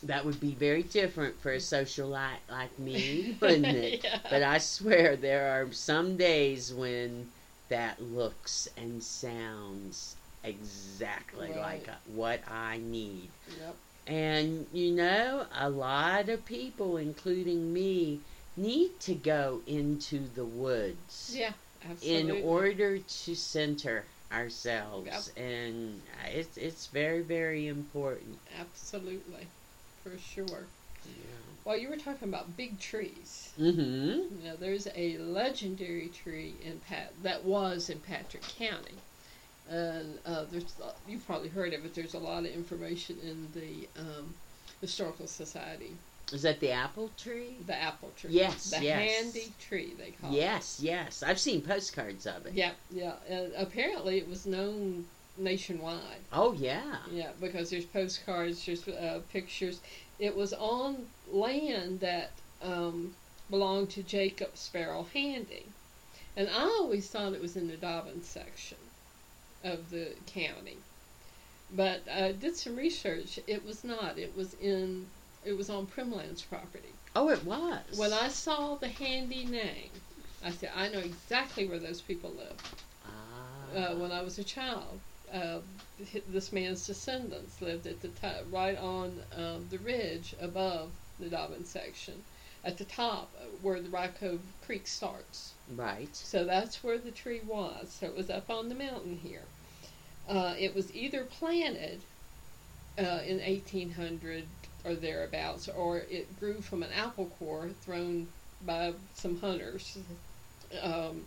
That 0.03 0.25
would 0.25 0.41
be 0.41 0.55
very 0.55 0.83
different 0.83 1.41
for 1.41 1.53
a 1.53 1.57
mm-hmm. 1.59 1.75
socialite 1.75 2.41
like 2.51 2.79
me, 2.79 3.37
wouldn't 3.41 3.67
it? 3.67 4.05
yeah. 4.05 4.19
But 4.31 4.43
I 4.43 4.59
swear 4.59 5.17
there 5.17 5.61
are 5.63 5.73
some 5.73 6.17
days 6.17 6.73
when 6.73 7.33
that 7.69 8.01
looks 8.03 8.69
and 8.77 9.03
sounds 9.03 10.17
exactly 10.43 11.51
Right. 11.51 11.59
like 11.59 11.89
uh, 11.89 11.93
what 12.07 12.41
I 12.49 12.79
need. 12.79 13.31
Yep. 13.59 13.77
And 14.07 14.67
you 14.73 14.91
know, 14.93 15.47
a 15.55 15.69
lot 15.71 16.29
of 16.29 16.45
people, 16.45 16.97
including 16.97 17.73
me, 17.73 18.21
need 18.57 18.99
to 19.01 19.15
go 19.15 19.63
into 19.67 20.29
the 20.35 20.45
woods 20.45 21.33
Yeah. 21.35 21.53
Absolutely. 21.89 22.39
in 22.41 22.45
order 22.45 22.99
to 22.99 23.35
center 23.35 24.05
ourselves. 24.33 25.29
And 25.37 26.03
uh, 26.25 26.29
it's, 26.31 26.57
it's 26.57 26.87
very, 26.87 27.23
very 27.23 27.67
important. 27.69 28.39
Absolutely. 28.59 29.49
For 30.03 30.17
sure. 30.19 30.67
Yeah. 31.05 31.13
Well, 31.65 31.77
you 31.77 31.89
were 31.89 31.97
talking 31.97 32.29
about 32.29 32.57
big 32.57 32.79
trees. 32.81 33.53
Mm-hmm. 33.59 34.45
Now, 34.45 34.55
there's 34.59 34.89
a 34.95 35.19
legendary 35.19 36.09
tree 36.09 36.55
in 36.65 36.81
Pat 36.89 37.13
that 37.23 37.45
was 37.45 37.91
in 37.91 37.99
Patrick 38.01 38.43
County, 38.43 38.95
and 39.69 40.19
uh, 40.25 40.45
there's 40.51 40.75
you've 41.07 41.27
probably 41.27 41.49
heard 41.49 41.75
of 41.75 41.85
it. 41.85 41.95
There's 41.95 42.15
a 42.15 42.19
lot 42.19 42.45
of 42.45 42.51
information 42.51 43.19
in 43.23 43.49
the 43.55 43.89
um, 44.01 44.35
historical 44.81 45.27
society. 45.27 45.93
Is 46.33 46.43
that 46.43 46.61
the 46.61 46.71
apple 46.71 47.11
tree? 47.17 47.57
The 47.67 47.75
apple 47.77 48.11
tree. 48.17 48.31
Yes, 48.31 48.71
The 48.71 48.85
yes. 48.85 49.23
handy 49.23 49.53
tree 49.61 49.95
they 49.99 50.13
call 50.13 50.31
it. 50.33 50.37
Yes, 50.37 50.79
yes. 50.81 51.23
I've 51.23 51.41
seen 51.41 51.61
postcards 51.61 52.27
of 52.27 52.47
it. 52.47 52.53
Yeah, 52.55 52.71
yeah. 52.91 53.15
And 53.29 53.53
apparently, 53.57 54.19
it 54.19 54.29
was 54.29 54.47
known 54.47 55.07
nationwide. 55.40 56.22
Oh, 56.33 56.53
yeah. 56.53 56.96
Yeah, 57.11 57.31
because 57.40 57.70
there's 57.70 57.85
postcards, 57.85 58.64
there's 58.64 58.87
uh, 58.87 59.20
pictures. 59.33 59.81
It 60.18 60.37
was 60.37 60.53
on 60.53 61.07
land 61.33 62.00
that 62.00 62.31
um, 62.62 63.14
belonged 63.48 63.90
to 63.90 64.03
Jacob 64.03 64.57
Sparrow 64.57 65.07
Handy. 65.12 65.66
And 66.37 66.48
I 66.48 66.62
always 66.62 67.09
thought 67.09 67.33
it 67.33 67.40
was 67.40 67.57
in 67.57 67.68
the 67.68 67.76
Dobyns 67.76 68.24
section 68.24 68.79
of 69.64 69.90
the 69.90 70.12
county. 70.26 70.76
But 71.72 72.03
I 72.12 72.33
did 72.33 72.57
some 72.57 72.76
research. 72.76 73.38
It 73.46 73.64
was 73.64 73.85
not. 73.85 74.18
It 74.18 74.37
was 74.37 74.55
in. 74.55 75.07
It 75.44 75.57
was 75.57 75.70
on 75.70 75.87
Primland's 75.87 76.42
property. 76.42 76.92
Oh, 77.16 77.31
it 77.31 77.44
was. 77.44 77.83
When 77.96 78.12
I 78.12 78.29
saw 78.29 78.74
the 78.74 78.88
Handy 78.88 79.44
name, 79.46 79.90
I 80.44 80.50
said, 80.50 80.70
I 80.76 80.88
know 80.88 80.98
exactly 80.98 81.66
where 81.66 81.79
those 81.79 82.00
people 82.00 82.31
live 82.37 82.74
Ah. 83.07 83.79
uh, 83.79 83.96
when 83.96 84.12
I 84.12 84.22
was 84.22 84.38
a 84.38 84.44
child. 84.44 85.00
Uh, 85.33 85.61
this 86.29 86.53
man's 86.53 86.87
descendants 86.87 87.61
lived 87.61 87.87
at 87.87 88.01
the 88.01 88.09
top, 88.09 88.45
right 88.51 88.77
on 88.79 89.23
um, 89.37 89.66
the 89.71 89.79
ridge 89.79 90.35
above 90.40 90.90
the 91.19 91.27
Dobyns 91.27 91.66
section, 91.66 92.14
at 92.64 92.79
the 92.79 92.85
top 92.85 93.31
uh, 93.38 93.45
where 93.62 93.81
the 93.81 93.88
Rycove 93.88 94.40
Creek 94.64 94.87
starts. 94.87 95.55
right. 95.75 96.14
So 96.14 96.45
that's 96.45 96.83
where 96.83 96.99
the 96.99 97.11
tree 97.11 97.40
was. 97.47 97.97
So 98.01 98.07
it 98.07 98.16
was 98.16 98.31
up 98.31 98.51
on 98.51 98.69
the 98.69 98.75
mountain 98.75 99.19
here. 99.23 99.45
Uh, 100.29 100.55
it 100.59 100.75
was 100.75 100.95
either 100.95 101.25
planted 101.25 102.01
uh, 102.99 103.21
in 103.27 103.38
1800 103.38 104.45
or 104.85 104.95
thereabouts, 104.95 105.69
or 105.69 105.99
it 105.99 106.38
grew 106.40 106.61
from 106.61 106.83
an 106.83 106.90
apple 106.93 107.27
core 107.38 107.71
thrown 107.83 108.27
by 108.64 108.93
some 109.14 109.40
hunters, 109.40 109.99
um, 110.83 111.25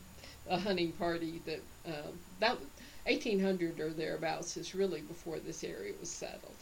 a 0.50 0.58
hunting 0.58 0.92
party 0.94 1.42
that 1.46 1.62
um, 1.86 2.20
that 2.40 2.58
1800 3.06 3.80
or 3.80 3.90
thereabouts 3.90 4.56
is 4.58 4.74
really 4.76 5.02
before 5.02 5.40
this 5.40 5.64
area 5.64 5.94
was 6.00 6.10
settled. 6.10 6.56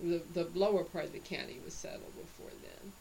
The 0.00 0.20
the 0.32 0.48
lower 0.58 0.84
part 0.84 1.04
of 1.06 1.12
the 1.12 1.18
county 1.20 1.58
was 1.64 1.74
settled 1.74 2.14
before 2.16 2.50
then, 2.62 2.92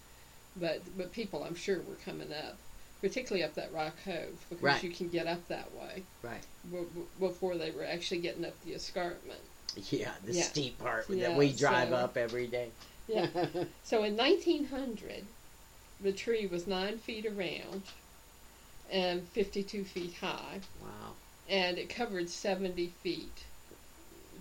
but 0.55 0.81
but 0.97 1.11
people 1.11 1.43
I'm 1.43 1.55
sure 1.55 1.77
were 1.79 1.95
coming 2.05 2.31
up, 2.33 2.57
particularly 3.01 3.43
up 3.43 3.55
that 3.55 3.73
Rock 3.73 3.93
Cove 4.05 4.45
because 4.49 4.63
Right. 4.63 4.83
you 4.83 4.91
can 4.91 5.09
get 5.09 5.27
up 5.27 5.47
that 5.47 5.73
way 5.75 6.03
Right. 6.21 6.41
b- 6.71 6.77
b- 6.95 7.01
before 7.19 7.57
they 7.57 7.71
were 7.71 7.83
actually 7.85 8.21
getting 8.21 8.45
up 8.45 8.53
the 8.65 8.73
escarpment. 8.73 9.41
Yeah, 9.89 10.13
the 10.23 10.33
Yeah. 10.33 10.43
steep 10.43 10.79
part 10.79 11.09
Yeah, 11.09 11.29
that 11.29 11.37
we 11.37 11.51
drive 11.51 11.89
so- 11.89 11.95
up 11.95 12.15
every 12.17 12.47
day. 12.47 12.69
Yeah. 13.07 13.27
So 13.83 14.03
in 14.03 14.15
1900, 14.15 15.25
the 15.99 16.11
tree 16.13 16.45
was 16.47 16.67
nine 16.67 16.97
feet 16.99 17.25
around 17.25 17.81
and 18.91 19.27
52 19.29 19.83
feet 19.83 20.13
high, 20.21 20.61
wow. 20.81 21.13
And 21.49 21.77
it 21.77 21.89
covered 21.89 22.29
70 22.29 22.87
feet. 23.03 23.43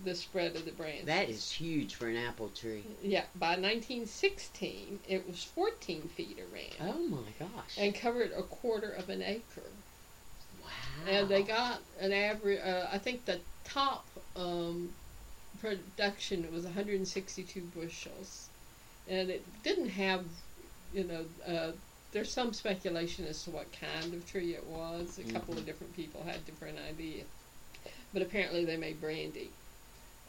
The 0.03 0.15
spread 0.15 0.57
of 0.57 0.65
the 0.65 0.71
branches. 0.71 1.05
That 1.05 1.29
is 1.29 1.49
huge 1.49 1.95
for 1.95 2.09
an 2.09 2.17
apple 2.17 2.49
tree. 2.49 2.83
Yeah. 3.01 3.23
By 3.35 3.55
1916, 3.55 4.99
it 5.07 5.25
was 5.25 5.43
14 5.45 6.01
feet 6.09 6.37
around 6.39 6.93
Oh 6.93 6.99
my 7.07 7.21
gosh. 7.39 7.77
and 7.77 7.95
covered 7.95 8.31
a 8.35 8.43
quarter 8.43 8.89
of 8.89 9.07
an 9.09 9.21
acre. 9.21 9.61
wow. 10.61 10.69
And 11.07 11.29
they 11.29 11.43
got 11.43 11.79
an 12.01 12.11
average. 12.11 12.59
Uh, 12.59 12.87
I 12.91 12.97
think 12.97 13.23
the 13.25 13.39
top 13.63 14.05
um, 14.35 14.89
production 15.61 16.51
was 16.53 16.65
162 16.65 17.61
bushels, 17.73 18.49
and 19.07 19.29
it 19.29 19.45
didn't 19.63 19.89
have, 19.89 20.25
you 20.93 21.05
know. 21.05 21.23
Uh, 21.47 21.71
there's 22.13 22.31
some 22.31 22.53
speculation 22.53 23.25
as 23.25 23.43
to 23.43 23.51
what 23.51 23.67
kind 23.77 24.13
of 24.13 24.25
tree 24.25 24.53
it 24.53 24.65
was. 24.65 25.19
A 25.19 25.23
couple 25.33 25.57
of 25.57 25.65
different 25.65 25.93
people 25.93 26.23
had 26.23 26.45
different 26.45 26.77
ideas, 26.79 27.27
but 28.13 28.21
apparently 28.21 28.63
they 28.65 28.77
made 28.77 29.01
brandy. 29.01 29.51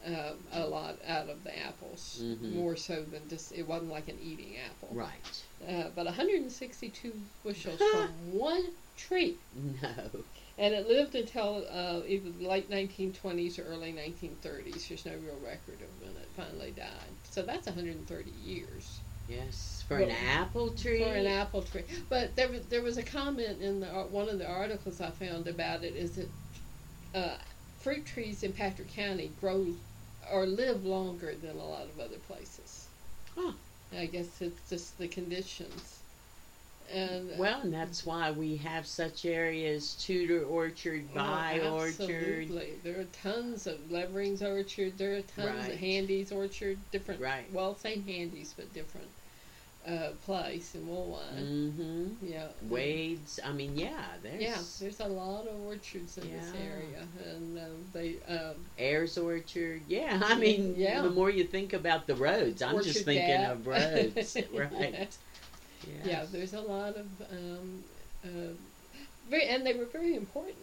Uh, 0.05 0.33
a 0.51 0.67
lot 0.67 0.99
out 1.07 1.29
of 1.29 1.43
the 1.43 1.57
apples, 1.57 2.19
Mhm. 2.21 2.51
more 2.53 2.75
so 2.75 3.01
than 3.03 3.27
just 3.27 3.51
it 3.53 3.65
wasn't 3.65 3.89
like 3.89 4.07
an 4.07 4.19
eating 4.19 4.55
apple. 4.57 4.89
Right. 4.93 5.45
Uh, 5.67 5.89
but 5.95 6.05
162 6.05 7.13
bushels 7.43 7.79
from 7.91 8.09
one 8.33 8.73
tree. 8.97 9.39
No. 9.53 10.25
And 10.59 10.75
it 10.75 10.87
lived 10.87 11.15
until 11.15 11.65
uh, 11.71 12.01
either 12.05 12.29
the 12.31 12.47
late 12.47 12.69
1920s 12.69 13.57
or 13.57 13.63
early 13.63 13.93
1930s. 13.93 14.87
There's 14.87 15.05
no 15.05 15.15
real 15.17 15.39
record 15.39 15.81
of 15.81 15.89
when 15.99 16.15
it 16.17 16.29
finally 16.35 16.71
died. 16.71 17.15
So 17.23 17.41
that's 17.41 17.65
130 17.65 18.29
years 18.29 19.01
Yes. 19.27 19.74
For 19.87 19.97
an 19.97 20.11
apple 20.11 20.69
tree. 20.71 21.03
for 21.03 21.09
an 21.09 21.27
apple 21.27 21.61
tree. 21.61 21.83
But 22.09 22.35
there 22.35 22.49
was, 22.49 22.61
there 22.65 22.81
was 22.81 22.97
a 22.97 23.03
comment 23.03 23.61
in 23.61 23.81
the, 23.81 23.87
uh, 23.95 24.03
one 24.05 24.27
of 24.29 24.39
the 24.39 24.47
articles 24.49 24.99
I 24.99 25.11
found 25.11 25.47
about 25.47 25.83
it 25.83 25.95
is 25.95 26.15
that 26.15 26.29
uh, 27.13 27.37
fruit 27.79 28.05
trees 28.05 28.41
in 28.43 28.51
Patrick 28.51 28.91
County 28.93 29.31
grow 29.39 29.67
or 30.31 30.47
live 30.47 30.85
longer 30.85 31.35
than 31.35 31.51
a 31.55 31.63
lot 31.63 31.83
of 31.83 31.99
other 31.99 32.17
places. 32.27 32.87
Huh. 33.35 33.51
I 33.95 34.07
guess 34.07 34.41
it's 34.41 34.69
just 34.69 34.97
the 34.97 35.07
conditions. 35.07 35.99
And 36.91 37.29
uh, 37.31 37.35
Well, 37.37 37.61
and 37.61 37.73
that's 37.73 38.05
why 38.07 38.31
we 38.31 38.57
have 38.57 38.87
such 38.87 39.25
areas 39.25 39.93
Tudor 39.99 40.43
Orchard, 40.45 41.03
Oh, 41.13 41.15
By 41.15 41.59
Orchard. 41.63 42.01
Absolutely. 42.01 42.73
There 42.83 42.99
are 42.99 43.05
tons 43.21 43.67
of 43.67 43.91
Levering's 43.91 44.41
Orchard. 44.41 44.97
There 44.97 45.15
are 45.17 45.21
tons 45.21 45.63
Right. 45.63 45.73
of 45.73 45.79
Handy's 45.79 46.31
Orchard. 46.31 46.77
Different. 46.91 47.21
Right. 47.21 47.51
Well, 47.53 47.75
same 47.75 48.03
Handy's, 48.03 48.53
but 48.55 48.73
different 48.73 49.07
uh, 49.87 50.09
place 50.25 50.73
in 50.75 50.87
Woolwine. 50.87 51.39
Mm-hmm. 51.39 52.25
Yeah. 52.25 52.47
Wade's. 52.69 53.39
I 53.45 53.51
mean, 53.51 53.77
yeah, 53.77 54.03
there's 54.23 54.41
Yeah, 54.41 54.57
there's 54.79 54.99
a 54.99 55.07
lot 55.07 55.47
of 55.47 55.59
orchards 55.61 56.17
in 56.17 56.29
this 56.31 56.51
area, 56.59 57.03
and 57.29 57.57
um, 57.59 57.85
they 57.93 58.15
um, 58.27 58.55
Ayers 58.77 59.17
Orchard. 59.17 59.81
Yeah, 59.87 60.19
I 60.25 60.35
mean, 60.35 60.75
Yeah. 60.77 61.01
the 61.01 61.09
more 61.11 61.29
you 61.29 61.43
think 61.43 61.73
about 61.73 62.07
the 62.07 62.15
roads, 62.15 62.61
I'm 62.61 62.81
just 62.83 63.05
thinking 63.05 63.27
Gap. 63.41 63.51
of 63.51 63.67
roads. 63.67 64.37
right. 64.53 65.17
yeah, 65.87 65.93
Yes. 66.03 66.29
there's 66.31 66.53
a 66.53 66.61
lot 66.61 66.95
of 66.95 67.05
um, 67.31 67.83
uh, 68.23 68.53
very, 69.29 69.45
and 69.47 69.65
they 69.65 69.73
were 69.73 69.85
very 69.85 70.15
important. 70.15 70.55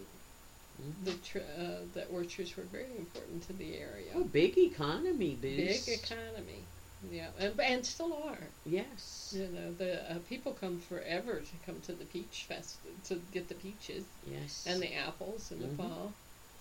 Mhm. 0.82 1.04
The 1.04 1.12
tr- 1.28 1.38
uh, 1.58 1.85
the 1.94 2.06
orchards 2.06 2.56
were 2.56 2.64
very 2.64 2.96
important 2.96 3.42
to 3.46 3.52
the 3.52 3.76
area. 3.76 4.12
Oh, 4.16 4.24
big 4.24 4.56
economy 4.58 5.37
Big 5.40 5.87
economy. 5.88 6.64
Yeah, 7.10 7.28
and, 7.38 7.58
and 7.60 7.84
still 7.84 8.12
are. 8.14 8.38
Yes. 8.64 9.34
You 9.36 9.48
know, 9.48 9.72
the 9.72 10.10
uh, 10.10 10.18
people 10.28 10.52
come 10.52 10.78
forever 10.78 11.40
to 11.40 11.56
come 11.66 11.80
to 11.82 11.92
the 11.92 12.04
peach 12.04 12.44
fest 12.48 12.76
to 13.04 13.16
get 13.32 13.48
the 13.48 13.54
peaches 13.54 14.04
Yes. 14.26 14.66
and 14.66 14.80
the 14.80 14.94
apples 14.94 15.50
in 15.50 15.58
Mhm. 15.58 15.62
the 15.62 15.76
fall. 15.76 16.12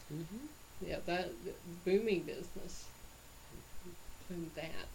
hmm 0.10 0.48
Yeah, 0.82 1.00
that 1.06 1.32
booming 1.86 2.24
business. 2.24 2.86
Boom 4.28 4.50
that. 4.56 4.88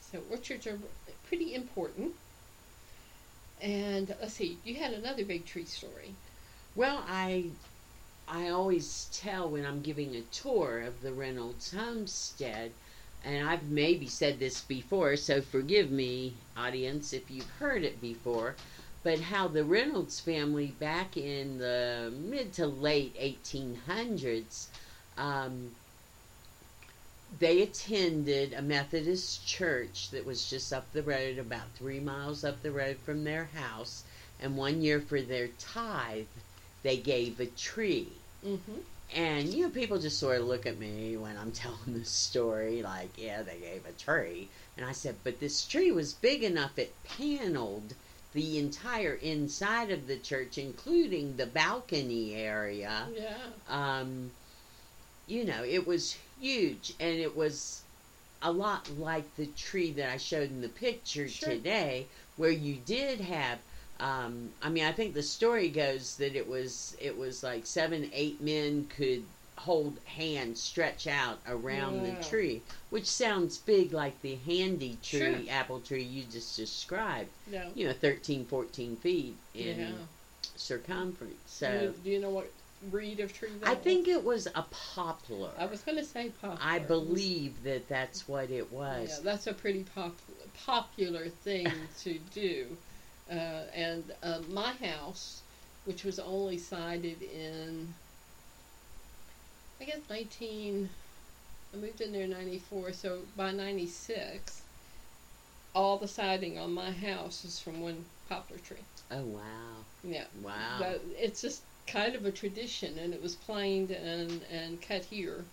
So 0.00 0.20
orchards 0.30 0.66
are 0.66 0.78
pretty 1.24 1.54
important. 1.54 2.12
And 3.60 4.14
let's 4.20 4.34
see, 4.34 4.60
you 4.64 4.76
had 4.76 4.92
another 4.92 5.24
big 5.24 5.46
tree 5.46 5.64
story. 5.64 6.14
Well, 6.74 7.04
I 7.06 7.52
I 8.28 8.48
always 8.48 9.06
tell 9.12 9.50
when 9.50 9.64
I'm 9.66 9.82
giving 9.82 10.14
a 10.16 10.22
tour 10.22 10.80
of 10.82 11.02
the 11.02 11.12
Reynolds 11.12 11.72
homestead, 11.72 12.72
and 13.26 13.48
I've 13.48 13.68
maybe 13.68 14.06
said 14.06 14.38
this 14.38 14.60
before, 14.60 15.16
so 15.16 15.42
forgive 15.42 15.90
me, 15.90 16.34
audience, 16.56 17.12
if 17.12 17.30
you've 17.30 17.50
heard 17.58 17.82
it 17.82 18.00
before, 18.00 18.54
but 19.02 19.20
how 19.20 19.48
the 19.48 19.64
Reynolds 19.64 20.20
family 20.20 20.68
back 20.78 21.16
in 21.16 21.58
the 21.58 22.12
mid 22.16 22.52
to 22.54 22.66
late 22.66 23.14
1800s 23.20 24.68
um, 25.18 25.70
they 27.38 27.62
attended 27.62 28.52
a 28.52 28.62
Methodist 28.62 29.46
church 29.46 30.10
that 30.10 30.24
was 30.24 30.48
just 30.48 30.72
up 30.72 30.90
the 30.92 31.02
road, 31.02 31.38
about 31.38 31.68
three 31.74 32.00
miles 32.00 32.44
up 32.44 32.62
the 32.62 32.70
road 32.70 32.96
from 33.04 33.24
their 33.24 33.44
house. 33.54 34.04
And 34.40 34.56
one 34.56 34.82
year 34.82 35.00
for 35.00 35.20
their 35.20 35.48
tithe, 35.58 36.26
they 36.82 36.96
gave 36.96 37.40
a 37.40 37.46
tree. 37.46 38.08
Mm-hmm. 38.44 38.80
And, 39.14 39.52
you 39.54 39.62
know, 39.64 39.70
people 39.70 39.98
just 39.98 40.18
sort 40.18 40.40
of 40.40 40.46
look 40.46 40.66
at 40.66 40.78
me 40.78 41.16
when 41.16 41.36
I'm 41.36 41.52
telling 41.64 41.94
this 41.94 42.10
story, 42.10 42.82
like, 42.82 43.16
yeah, 43.16 43.42
they 43.42 43.58
gave 43.60 43.86
a 43.86 43.92
tree. 43.92 44.50
And 44.76 44.84
I 44.86 44.92
said, 44.92 45.16
but 45.24 45.40
this 45.40 45.66
tree 45.66 45.90
was 45.92 46.12
big 46.12 46.42
enough, 46.42 46.78
it 46.78 47.02
paneled 47.04 47.94
the 48.32 48.58
entire 48.58 49.14
inside 49.14 49.90
of 49.90 50.06
the 50.06 50.18
church, 50.18 50.58
including 50.58 51.36
the 51.36 51.46
balcony 51.46 52.34
area. 52.34 53.08
Yeah. 53.14 53.36
Um, 53.68 54.32
you 55.26 55.44
know, 55.44 55.64
it 55.64 55.86
was 55.86 56.18
huge, 56.38 56.94
and 57.00 57.18
it 57.18 57.34
was 57.36 57.82
a 58.42 58.52
lot 58.52 58.90
like 58.90 59.34
the 59.36 59.46
tree 59.46 59.92
that 59.92 60.10
I 60.10 60.18
showed 60.18 60.50
in 60.50 60.60
the 60.60 60.68
picture 60.68 61.28
Sure. 61.28 61.48
today, 61.50 62.06
where 62.36 62.50
you 62.50 62.76
did 62.76 63.20
have. 63.20 63.58
Um, 63.98 64.50
I 64.62 64.68
mean, 64.68 64.84
I 64.84 64.92
think 64.92 65.14
the 65.14 65.22
story 65.22 65.68
goes 65.68 66.16
that 66.16 66.36
it 66.36 66.46
was 66.48 66.96
it 67.00 67.16
was 67.16 67.42
like 67.42 67.66
seven, 67.66 68.10
eight 68.12 68.40
men 68.40 68.86
could 68.94 69.24
hold 69.58 69.96
hands, 70.04 70.60
stretch 70.60 71.06
out 71.06 71.38
around 71.48 72.02
Wow. 72.02 72.14
the 72.18 72.24
tree, 72.28 72.60
which 72.90 73.06
sounds 73.06 73.56
big, 73.56 73.92
like 73.94 74.20
the 74.20 74.34
handy 74.46 74.98
tree, 75.02 75.18
Sure. 75.20 75.40
apple 75.50 75.80
tree 75.80 76.02
you 76.02 76.24
just 76.24 76.56
described. 76.56 77.30
Yeah. 77.50 77.70
You 77.74 77.86
know, 77.88 77.94
13, 77.94 78.44
14 78.44 78.96
feet 78.96 79.34
in 79.54 79.78
yeah. 79.80 79.92
circumference. 80.56 81.58
Do 81.58 81.66
you- 81.66 81.70
So 81.92 81.94
do 82.04 82.10
you 82.10 82.20
know 82.20 82.30
what 82.30 82.52
breed 82.90 83.20
of 83.20 83.32
tree 83.32 83.48
that 83.60 83.66
I 83.68 83.72
was? 83.72 83.82
think 83.82 84.08
it 84.08 84.22
was 84.22 84.46
a 84.54 84.64
poplar. 84.70 85.50
I 85.58 85.64
was 85.66 85.80
going 85.80 85.96
to 85.98 86.04
say 86.04 86.30
poplar. 86.40 86.58
I 86.60 86.78
believe 86.78 87.62
that 87.64 87.88
that's 87.88 88.28
what 88.28 88.50
it 88.50 88.70
was. 88.70 89.08
Yeah, 89.08 89.20
that's 89.24 89.46
a 89.46 89.54
pretty 89.54 89.84
pop- 89.94 90.20
popular 90.66 91.28
thing 91.28 91.72
to 92.00 92.18
do. 92.34 92.76
Uh, 93.30 93.64
and 93.74 94.04
uh, 94.22 94.38
my 94.52 94.72
house, 94.72 95.42
which 95.84 96.04
was 96.04 96.18
only 96.18 96.58
sided 96.58 97.22
in, 97.22 97.92
I 99.80 99.84
guess, 99.84 99.98
19. 100.08 100.88
I 101.72 101.76
moved 101.76 102.00
in 102.00 102.12
there 102.12 102.22
in 102.24 102.30
94, 102.30 102.92
so 102.92 103.18
by 103.36 103.50
96, 103.50 104.62
all 105.74 105.98
the 105.98 106.08
siding 106.08 106.58
on 106.58 106.72
my 106.72 106.90
house 106.90 107.44
is 107.44 107.58
from 107.60 107.80
one 107.82 108.04
poplar 108.28 108.56
tree. 108.58 108.76
Oh 109.10 109.22
wow, 109.24 109.42
Yeah. 110.02 110.24
wow. 110.42 110.78
But 110.78 111.02
it's 111.18 111.42
just 111.42 111.62
kind 111.86 112.14
of 112.14 112.24
a 112.24 112.32
tradition, 112.32 112.98
and 112.98 113.12
it 113.12 113.22
was 113.22 113.34
planed 113.34 113.90
and, 113.90 114.40
and 114.50 114.80
cut 114.80 115.04
here 115.04 115.44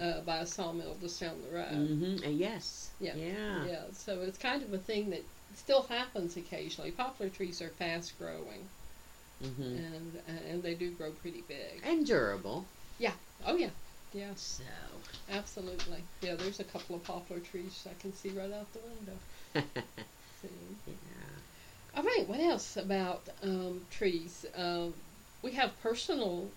uh, 0.00 0.20
by 0.20 0.38
a 0.38 0.46
sawmill 0.46 0.96
just 1.00 1.20
down 1.20 1.36
the 1.42 1.56
road. 1.56 1.72
mm-hmm. 1.72 2.24
Uh, 2.26 2.30
yes. 2.30 2.90
Yeah. 3.00 3.14
Yeah. 3.16 3.66
Yeah, 3.66 3.82
so 3.92 4.20
it's 4.22 4.38
kind 4.38 4.62
of 4.62 4.72
a 4.72 4.78
thing 4.78 5.10
that 5.10 5.22
still 5.58 5.82
happens 5.82 6.36
occasionally. 6.36 6.90
Poplar 6.90 7.28
trees 7.28 7.60
are 7.60 7.68
fast 7.70 8.18
growing, 8.18 8.68
hmm 9.40 9.62
and 9.62 10.20
and 10.48 10.62
they 10.62 10.74
do 10.74 10.90
grow 10.92 11.10
pretty 11.12 11.42
big. 11.48 11.80
And 11.84 12.06
durable. 12.06 12.64
Yeah. 12.98 13.12
Oh 13.46 13.56
yeah, 13.56 13.70
yeah, 14.12 14.34
So. 14.34 14.64
absolutely. 15.32 16.02
Yeah, 16.22 16.34
there's 16.34 16.60
a 16.60 16.64
couple 16.64 16.96
of 16.96 17.04
poplar 17.04 17.38
trees 17.38 17.86
I 17.88 18.00
can 18.00 18.12
see 18.14 18.30
right 18.30 18.52
out 18.52 18.72
the 18.72 18.80
window. 18.80 19.18
See. 20.42 20.48
yeah. 20.86 21.96
All 21.96 22.02
right, 22.02 22.24
what 22.28 22.40
else 22.40 22.76
about 22.76 23.28
um, 23.42 23.80
trees? 23.90 24.46
Um, 24.56 24.94
we 25.42 25.52
have 25.52 25.70
personal 25.82 26.48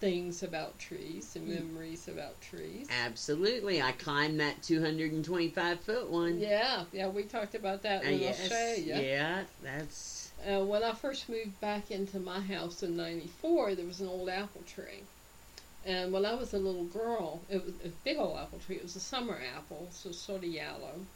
things 0.00 0.42
about 0.42 0.78
trees 0.78 1.36
and 1.36 1.46
Mm. 1.48 1.66
memories 1.66 2.08
about 2.08 2.40
trees. 2.40 2.86
Absolutely. 2.90 3.80
I 3.80 3.92
climbed 3.92 4.40
that 4.40 4.62
225 4.62 5.80
foot 5.80 6.08
one. 6.10 6.40
Yeah, 6.40 6.84
yeah, 6.92 7.08
we 7.08 7.22
talked 7.24 7.54
about 7.54 7.82
that 7.82 8.04
Uh, 8.04 8.08
in 8.08 8.20
yes. 8.20 8.40
Australia. 8.40 9.00
Yeah. 9.00 9.44
That's. 9.62 10.30
Uh, 10.46 10.64
when 10.64 10.82
I 10.82 10.92
first 10.92 11.28
moved 11.28 11.58
back 11.60 11.90
into 11.90 12.18
my 12.20 12.40
house 12.40 12.82
in 12.82 12.96
'94, 12.96 13.74
there 13.74 13.86
was 13.86 14.00
an 14.00 14.08
old 14.08 14.28
apple 14.28 14.62
tree, 14.66 15.04
and 15.86 16.12
when 16.12 16.26
I 16.26 16.34
was 16.34 16.52
a 16.52 16.58
little 16.58 16.84
girl, 16.84 17.40
it 17.48 17.64
was 17.64 17.74
a 17.84 17.88
big 17.88 18.18
old 18.18 18.36
apple 18.36 18.58
tree. 18.58 18.76
It 18.76 18.82
was 18.82 18.96
a 18.96 19.00
summer 19.00 19.40
apple, 19.56 19.88
so 19.92 20.12
sort 20.12 20.38
of 20.44 20.50
yellow. 20.50 21.06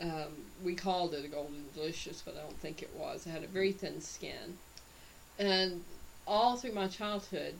Um, 0.00 0.44
we 0.62 0.74
called 0.74 1.14
it 1.14 1.24
a 1.24 1.28
golden 1.28 1.66
delicious, 1.74 2.22
but 2.22 2.34
I 2.36 2.40
don't 2.40 2.58
think 2.58 2.82
it 2.82 2.90
was. 2.94 3.26
It 3.26 3.30
had 3.30 3.44
a 3.44 3.46
very 3.46 3.72
thin 3.72 4.00
skin, 4.00 4.58
and 5.38 5.84
all 6.26 6.56
through 6.56 6.72
my 6.72 6.88
childhood, 6.88 7.54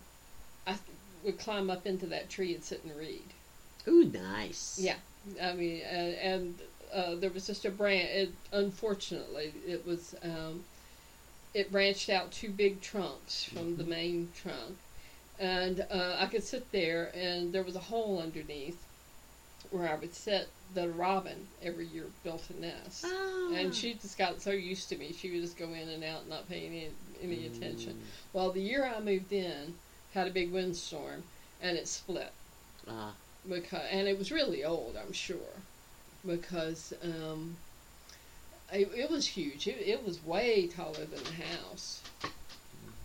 would 1.25 1.39
climb 1.39 1.71
up 1.71 1.87
into 1.87 2.07
that 2.07 2.29
tree 2.29 2.55
and 2.55 2.63
sit 2.65 2.83
and 2.85 2.97
read. 2.97 3.23
Ooh, 3.89 4.05
nice. 4.05 4.79
Yeah. 4.81 4.97
I 5.43 5.53
mean, 5.53 5.83
and, 5.83 6.15
and 6.15 6.59
uh, 6.95 7.15
there 7.17 7.31
was 7.31 7.47
just 7.47 7.65
a 7.65 7.71
branch. 7.71 8.09
It, 8.11 8.31
unfortunately, 8.53 9.53
it 9.67 9.87
was 9.87 10.15
um, 10.23 10.65
it 11.55 11.71
branched 11.71 12.09
out 12.11 12.31
two 12.33 12.51
big 12.51 12.81
trunks 12.81 13.45
from 13.45 13.77
the 13.77 13.85
main 13.85 14.29
trunk, 14.35 14.77
and 15.39 15.85
uh, 15.91 16.17
I 16.19 16.27
could 16.27 16.45
sit 16.45 16.71
there, 16.73 17.11
and 17.15 17.53
there 17.53 17.63
was 17.63 17.77
a 17.77 17.81
hole 17.81 18.21
underneath 18.23 18.79
where 19.71 19.89
I 19.89 19.97
would 19.97 20.15
sit. 20.15 20.49
The 20.73 20.89
robin 20.89 21.49
every 21.65 21.87
year 21.87 22.05
built 22.23 22.45
a 22.57 22.61
nest, 22.61 23.05
Ah. 23.05 23.55
and 23.55 23.75
she 23.75 23.95
just 23.95 24.17
got 24.17 24.41
so 24.41 24.53
used 24.53 24.89
to 24.91 24.97
me, 24.97 25.13
she 25.13 25.29
would 25.33 25.41
just 25.43 25.59
go 25.59 25.65
in 25.73 25.89
and 25.89 26.05
out, 26.05 26.29
not 26.29 26.49
paying 26.49 26.67
any 26.73 26.91
any 27.23 27.47
attention. 27.47 27.95
Mm. 27.95 28.33
Well, 28.33 28.53
the 28.53 28.61
year 28.63 28.85
I 28.85 29.01
moved 29.01 29.33
in, 29.33 29.75
had 30.15 30.27
a 30.27 30.31
big 30.31 30.51
windstorm, 30.53 31.23
and 31.63 31.77
it 31.77 31.87
split 31.89 32.33
Ah. 32.89 33.13
because 33.49 33.87
and 33.91 34.09
it 34.09 34.19
was 34.19 34.31
really 34.33 34.65
old, 34.65 34.97
I'm 34.97 35.13
sure, 35.13 35.55
because 36.27 36.93
um, 37.03 37.57
it, 38.73 38.89
it 38.97 39.11
was 39.11 39.27
huge. 39.27 39.67
It, 39.67 39.79
it 39.87 40.05
was 40.05 40.25
way 40.25 40.67
taller 40.67 41.05
than 41.05 41.23
the 41.25 41.45
house, 41.45 42.03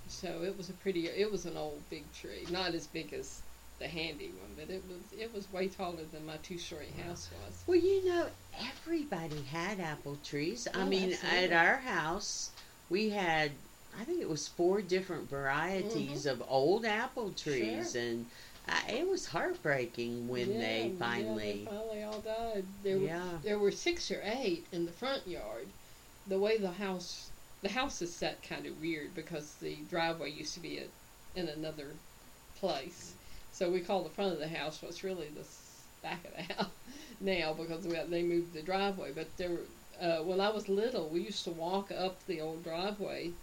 so 0.08 0.44
it 0.44 0.58
was 0.58 0.70
a 0.70 0.74
pretty. 0.74 1.08
It 1.08 1.32
was 1.32 1.46
an 1.46 1.58
old 1.58 1.82
big 1.90 2.04
tree, 2.14 2.46
not 2.50 2.74
as 2.74 2.88
big 2.88 3.14
as 3.14 3.42
the 3.80 3.88
handy 3.88 4.28
one, 4.28 4.56
but 4.58 4.74
it 4.74 4.82
was 4.88 5.20
it 5.20 5.34
was 5.34 5.52
way 5.52 5.68
taller 5.68 6.04
than 6.12 6.26
my 6.26 6.38
two 6.38 6.58
story 6.58 6.88
house 7.06 7.30
was. 7.46 7.64
Well, 7.68 7.78
you 7.78 8.06
know, 8.06 8.28
everybody 8.58 9.42
had 9.52 9.80
apple 9.80 10.18
trees. 10.24 10.68
I 10.74 10.82
Oh, 10.82 10.86
mean, 10.86 11.12
absolutely. 11.14 11.40
at 11.46 11.52
our 11.52 11.78
house, 11.78 12.52
we 12.90 13.10
had, 13.10 13.52
I 13.98 14.04
think 14.04 14.22
it 14.22 14.30
was 14.30 14.48
four 14.48 14.82
different 14.82 15.30
varieties 15.30 16.26
of 16.26 16.44
old 16.48 16.86
apple 16.86 17.32
trees, 17.34 17.92
Sure. 17.94 18.02
and 18.02 18.30
uh, 18.68 18.82
it 18.90 19.08
was 19.08 19.28
heartbreaking 19.28 20.28
when 20.28 20.52
Yeah, 20.54 20.60
they 20.60 20.88
yeah, 20.88 20.98
finally. 21.00 21.52
they 21.60 21.66
finally 21.66 22.04
all 22.04 22.22
died. 22.22 22.66
There 22.84 23.00
were 23.00 23.06
Yeah. 23.08 23.38
there 23.42 23.60
were 23.60 23.72
six 23.72 24.12
or 24.12 24.22
eight 24.24 24.68
in 24.72 24.86
the 24.86 24.92
front 24.92 25.28
yard. 25.28 25.74
The 26.28 26.40
way 26.40 26.58
the 26.58 26.72
house 26.72 27.32
the 27.62 27.70
house 27.70 28.02
is 28.02 28.16
set 28.16 28.42
kind 28.44 28.66
of 28.66 28.78
weird 28.80 29.14
because 29.16 29.56
the 29.56 29.84
driveway 29.86 30.32
used 30.32 30.54
to 30.56 30.60
be 30.60 30.80
at, 30.80 30.92
in 31.36 31.48
another 31.48 32.00
place. 32.56 33.16
So 33.52 33.72
we 33.72 33.82
call 33.82 34.04
the 34.04 34.10
front 34.10 34.34
of 34.34 34.40
the 34.40 34.48
house 34.48 34.82
what's 34.82 35.04
really 35.04 35.30
the 35.30 35.48
back 36.02 36.26
of 36.26 36.34
the 36.36 36.54
house 36.56 36.72
now 37.20 37.54
because 37.54 37.88
we, 37.88 37.96
they 38.10 38.24
moved 38.24 38.54
the 38.54 38.62
driveway. 38.62 39.12
But 39.14 39.38
there, 39.38 39.52
were- 39.52 39.70
uh, 40.00 40.24
when 40.24 40.42
I 40.42 40.50
was 40.50 40.68
little, 40.68 41.10
we 41.10 41.22
used 41.22 41.44
to 41.46 41.52
walk 41.52 41.92
up 41.92 42.26
the 42.26 42.42
old 42.42 42.64
driveway 42.64 43.36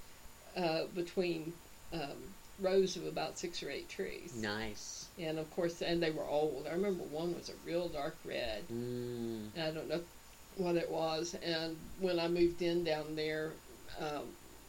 uh, 0.56 0.84
between 0.94 1.52
um, 1.92 2.32
rows 2.60 2.96
of 2.96 3.06
about 3.06 3.38
six 3.38 3.62
or 3.62 3.70
eight 3.70 3.88
trees. 3.88 4.34
Nice. 4.36 5.06
And 5.18 5.38
of 5.38 5.50
course, 5.50 5.82
and 5.82 6.02
they 6.02 6.10
were 6.10 6.24
old. 6.24 6.66
I 6.68 6.72
remember 6.72 7.02
one 7.04 7.34
was 7.34 7.48
a 7.48 7.54
real 7.66 7.88
dark 7.88 8.16
red. 8.24 8.62
Mm. 8.72 9.48
I 9.58 9.70
don't 9.70 9.88
know 9.88 10.00
what 10.56 10.76
it 10.76 10.90
was. 10.90 11.34
And 11.44 11.76
when 12.00 12.18
I 12.18 12.28
moved 12.28 12.62
in 12.62 12.84
down 12.84 13.14
there, 13.14 13.52
um, 14.00 14.24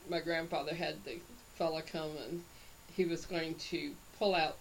my 0.10 0.20
grandfather 0.20 0.74
had 0.74 1.04
the 1.06 1.20
fella 1.56 1.82
come 1.82 2.12
and 2.28 2.44
he 2.96 3.06
was 3.06 3.26
going 3.26 3.56
to 3.56 3.92
pull 4.20 4.36
out 4.36 4.58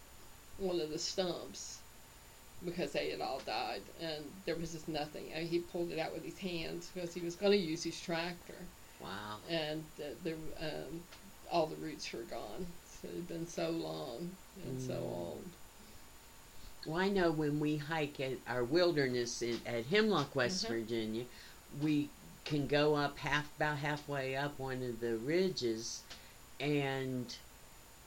one 0.58 0.80
of 0.80 0.90
the 0.90 0.98
stumps 0.98 1.78
because 2.64 2.92
they 2.92 3.10
had 3.10 3.20
all 3.20 3.40
died 3.44 3.82
and 4.00 4.24
there 4.44 4.54
was 4.54 4.72
just 4.72 4.88
nothing. 4.88 5.32
And 5.34 5.48
he 5.48 5.58
pulled 5.58 5.90
it 5.90 5.98
out 5.98 6.12
with 6.12 6.24
his 6.24 6.38
hands 6.38 6.90
because 6.94 7.12
he 7.12 7.20
was 7.20 7.34
going 7.34 7.52
to 7.52 7.58
use 7.58 7.82
his 7.82 8.00
tractor 8.00 8.54
Wow. 9.02 9.40
and 9.48 9.84
the, 9.96 10.16
the 10.22 10.34
um, 10.88 11.00
all 11.50 11.66
the 11.66 11.76
roots 11.76 12.12
were 12.12 12.22
gone. 12.22 12.66
So 12.84 13.08
it 13.08 13.14
had 13.14 13.28
been 13.28 13.46
so 13.46 13.70
long 13.70 14.30
and 14.64 14.80
so 14.80 14.94
Mm. 14.94 15.00
old. 15.00 15.50
Well, 16.86 16.98
I 16.98 17.08
know 17.08 17.30
when 17.30 17.60
we 17.60 17.76
hike 17.76 18.18
at 18.20 18.38
our 18.46 18.64
wilderness 18.64 19.40
in, 19.42 19.60
at 19.66 19.86
Hemlock, 19.86 20.34
West 20.34 20.64
Mhm. 20.64 20.68
Virginia, 20.68 21.24
we 21.80 22.10
can 22.44 22.66
go 22.66 22.94
up 22.96 23.18
half 23.18 23.54
about 23.56 23.78
halfway 23.78 24.34
up 24.36 24.58
one 24.58 24.82
of 24.82 25.00
the 25.00 25.16
ridges, 25.18 26.02
and 26.58 27.36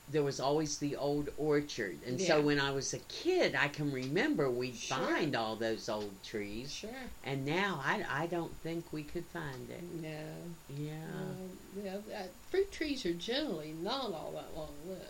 there 0.09 0.23
was 0.23 0.39
always 0.39 0.77
the 0.77 0.95
old 0.95 1.29
orchard. 1.37 1.97
And 2.05 2.21
so 2.21 2.39
when 2.39 2.59
I 2.59 2.71
was 2.71 2.93
a 2.93 2.99
kid, 2.99 3.55
I 3.55 3.67
can 3.67 3.91
remember 3.91 4.49
we'd 4.49 4.75
Sure. 4.75 4.97
find 4.97 5.35
all 5.35 5.55
those 5.55 5.89
old 5.89 6.11
trees, 6.23 6.71
Sure. 6.71 6.91
and 7.23 7.45
now 7.45 7.81
I, 7.83 8.05
I 8.07 8.27
don't 8.27 8.55
think 8.57 8.85
we 8.93 9.03
could 9.03 9.25
find 9.25 9.69
it. 9.69 9.83
No. 10.01 10.77
Yeah. 10.77 11.83
Yeah, 11.83 11.97
that, 12.09 12.29
fruit 12.51 12.71
trees 12.71 13.05
are 13.05 13.13
generally 13.13 13.73
not 13.81 14.13
all 14.13 14.31
that 14.35 14.55
long 14.55 14.73
lived. 14.87 15.01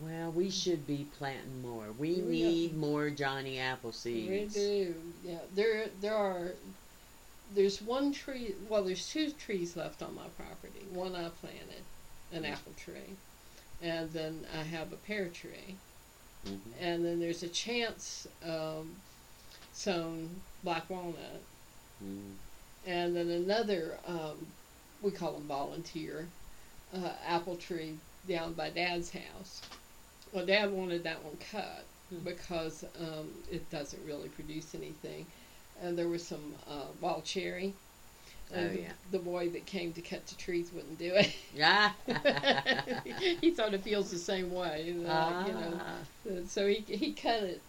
Well, 0.00 0.32
we 0.32 0.50
should 0.50 0.86
be 0.88 1.06
planting 1.18 1.62
more. 1.62 1.92
We 1.96 2.14
We 2.14 2.42
need 2.42 2.76
more 2.76 3.10
Johnny 3.10 3.56
Appleseeds. 3.58 4.28
We 4.28 4.48
do. 4.52 4.94
Yeah. 5.24 5.38
There 5.54 5.86
there 6.00 6.16
are 6.16 6.54
there's 7.54 7.80
one 7.80 8.12
tree 8.12 8.56
well 8.68 8.82
there's 8.82 9.08
two 9.08 9.30
trees 9.30 9.76
left 9.76 10.02
on 10.02 10.16
my 10.16 10.26
property. 10.36 10.84
One 10.90 11.14
I 11.14 11.28
planted, 11.40 11.84
an 12.32 12.42
mm. 12.42 12.50
apple 12.52 12.72
tree. 12.76 13.16
And 13.84 14.10
then 14.12 14.46
I 14.58 14.62
have 14.62 14.92
a 14.92 14.96
pear 14.96 15.28
tree. 15.28 15.76
Mhm. 16.46 16.60
And 16.80 17.04
then 17.04 17.20
there's 17.20 17.42
a 17.42 17.48
chance 17.48 18.26
um, 18.42 18.96
sown 19.74 20.30
black 20.62 20.88
walnut. 20.88 21.42
Mm. 22.02 22.32
And 22.86 23.16
then 23.16 23.28
another 23.28 23.98
um, 24.06 24.46
we 25.02 25.10
call 25.10 25.32
them 25.32 25.46
volunteer 25.46 26.26
uh, 26.94 27.12
apple 27.26 27.56
tree 27.56 27.98
down 28.26 28.54
by 28.54 28.70
Dad's 28.70 29.10
house. 29.10 29.60
Well, 30.32 30.46
Dad 30.46 30.72
wanted 30.72 31.04
that 31.04 31.22
one 31.22 31.36
cut 31.50 31.84
Hmm. 32.10 32.18
because 32.24 32.84
um, 33.00 33.30
it 33.50 33.70
doesn't 33.70 34.04
really 34.06 34.28
produce 34.28 34.74
anything. 34.74 35.26
And 35.82 35.96
there 35.96 36.08
was 36.08 36.26
some 36.26 36.54
uh, 36.68 36.86
wild 37.00 37.24
cherry. 37.24 37.74
And 38.54 38.66
Oh, 38.70 38.72
the- 38.72 38.80
yeah. 38.82 38.92
the 39.10 39.18
boy 39.18 39.48
that 39.50 39.66
came 39.66 39.92
to 39.94 40.00
cut 40.02 40.26
the 40.26 40.34
trees 40.36 40.72
wouldn't 40.72 40.98
do 40.98 41.12
it. 41.14 41.32
Yeah. 41.54 41.92
he 43.40 43.54
sort 43.54 43.74
of 43.74 43.82
feels 43.82 44.10
the 44.10 44.18
same 44.18 44.50
way, 44.52 44.94
uh, 45.06 45.44
you 45.46 45.52
know. 45.52 45.80
Ah. 45.80 45.98
So 46.46 46.66
he 46.66 46.84
he 46.88 47.12
cut 47.12 47.42
it, 47.42 47.62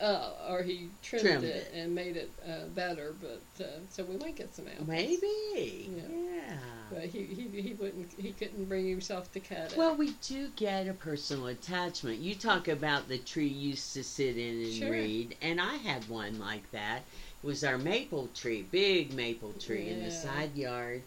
uh, 0.00 0.30
or 0.48 0.62
he 0.62 0.90
trimmed, 1.02 1.24
Trimmed 1.24 1.44
it, 1.44 1.68
it. 1.68 1.72
and 1.74 1.94
made 1.94 2.16
it 2.16 2.30
uh, 2.46 2.66
better. 2.68 3.14
But 3.20 3.64
uh, 3.64 3.68
so 3.90 4.04
we 4.04 4.16
might 4.16 4.36
get 4.36 4.54
some 4.54 4.66
apples. 4.68 4.88
Maybe. 4.88 5.90
Yeah. 5.96 6.02
Yeah. 6.08 6.56
But 6.90 7.04
he, 7.06 7.22
he 7.24 7.60
he 7.62 7.74
wouldn't 7.74 8.12
he 8.18 8.32
couldn't 8.32 8.66
bring 8.66 8.86
himself 8.88 9.32
to 9.32 9.40
cut 9.40 9.72
it. 9.72 9.76
Well, 9.76 9.96
we 9.96 10.12
do 10.22 10.48
get 10.56 10.86
a 10.88 10.92
personal 10.94 11.46
attachment. 11.46 12.18
You 12.18 12.34
talk 12.34 12.68
about 12.68 13.08
the 13.08 13.18
tree 13.18 13.46
you 13.48 13.70
used 13.70 13.92
to 13.94 14.04
sit 14.04 14.36
in 14.36 14.62
and 14.62 14.72
Sure. 14.74 14.90
read, 14.90 15.36
and 15.40 15.60
I 15.60 15.76
had 15.76 16.08
one 16.08 16.38
like 16.38 16.70
that. 16.72 17.00
Was 17.42 17.64
our 17.64 17.76
maple 17.76 18.28
tree, 18.34 18.62
big 18.70 19.12
maple 19.14 19.52
tree 19.54 19.88
in 19.88 20.04
the 20.04 20.10
side 20.10 20.54
yard, 20.54 21.02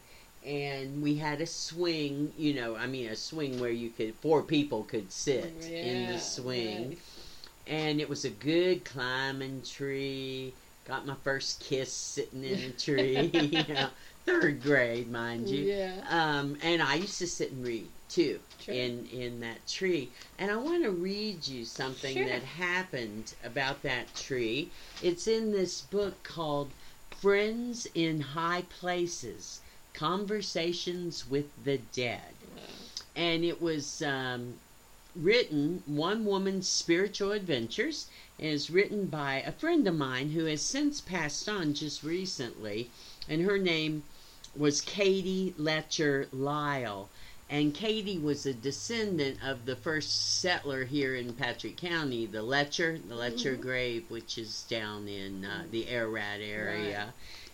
and 0.46 1.02
we 1.02 1.16
had 1.16 1.40
a 1.40 1.46
swing. 1.46 2.34
You 2.38 2.56
know, 2.56 2.76
I 2.76 2.88
mean, 2.88 3.08
a 3.08 3.16
swing 3.16 3.60
where 3.60 3.72
you 3.72 3.90
could 3.90 4.16
four 4.16 4.42
people 4.42 4.84
could 4.84 5.12
sit 5.12 5.54
oh, 5.62 5.66
in 5.66 6.12
the 6.12 6.20
swing, 6.20 6.90
right. 6.90 6.98
and 7.68 8.02
it 8.02 8.10
was 8.10 8.26
a 8.26 8.30
good 8.30 8.84
climbing 8.84 9.62
tree. 9.62 10.54
Got 10.86 11.06
my 11.06 11.16
first 11.24 11.62
kiss 11.62 11.92
sitting 11.92 12.44
in 12.44 12.60
a 12.60 12.70
tree. 12.72 13.32
you 13.34 13.74
know, 13.74 13.90
third 14.26 14.62
grade, 14.62 15.10
mind 15.12 15.50
you. 15.50 15.66
Yeah. 15.66 16.02
Um, 16.10 16.58
and 16.64 16.82
I 16.82 16.96
used 16.96 17.20
to 17.20 17.28
sit 17.28 17.52
and 17.52 17.66
read 17.66 17.88
too 18.10 18.40
Sure. 18.60 18.74
in 18.74 19.08
in 19.12 19.40
that 19.42 19.68
tree. 19.68 20.10
And 20.40 20.50
I 20.52 20.56
want 20.58 20.84
to 20.84 20.92
read 20.92 21.48
you 21.48 21.66
something 21.66 22.16
Sure. 22.16 22.26
that 22.26 22.44
happened 22.44 23.34
about 23.44 23.84
that 23.84 24.16
tree. 24.16 24.72
It's 25.04 25.28
in 25.28 25.52
this 25.52 25.82
book 25.82 26.24
called 26.24 26.72
Friends 27.12 27.88
in 27.94 28.22
High 28.22 28.64
Places: 28.64 29.62
Conversations 29.94 31.30
with 31.30 31.48
the 31.64 31.78
Dead. 31.94 32.34
And 33.16 33.46
it 33.46 33.62
was 33.62 34.02
um, 34.02 34.56
written 35.16 35.82
one 35.86 36.26
woman's 36.26 36.68
spiritual 36.68 37.32
adventures 37.32 38.08
is 38.38 38.70
written 38.70 39.06
by 39.06 39.36
a 39.42 39.52
friend 39.52 39.88
of 39.88 39.96
mine 39.96 40.32
who 40.32 40.46
has 40.46 40.62
since 40.62 41.00
passed 41.00 41.48
on 41.48 41.74
just 41.74 42.04
recently 42.04 42.90
and 43.30 43.42
her 43.44 43.58
name 43.58 44.04
was 44.56 44.82
Katie 44.82 45.54
Letcher 45.58 46.28
Lyle. 46.32 47.10
And 47.48 47.76
Katie 47.76 48.18
was 48.18 48.48
a 48.48 48.54
descendant 48.54 49.38
of 49.44 49.66
the 49.66 49.76
first 49.76 50.40
settler 50.42 50.84
here 50.86 51.16
in 51.16 51.34
Patrick 51.34 51.78
County, 51.78 52.26
the 52.26 52.42
Letcher, 52.42 52.98
the 53.08 53.14
Letcher 53.16 53.56
Mhm. 53.56 53.62
Grave, 53.62 54.06
which 54.10 54.38
is 54.40 54.64
down 54.64 55.08
in 55.08 55.46
uh, 55.46 55.66
the 55.70 55.88
Ararat 55.90 56.42
area. 56.42 57.14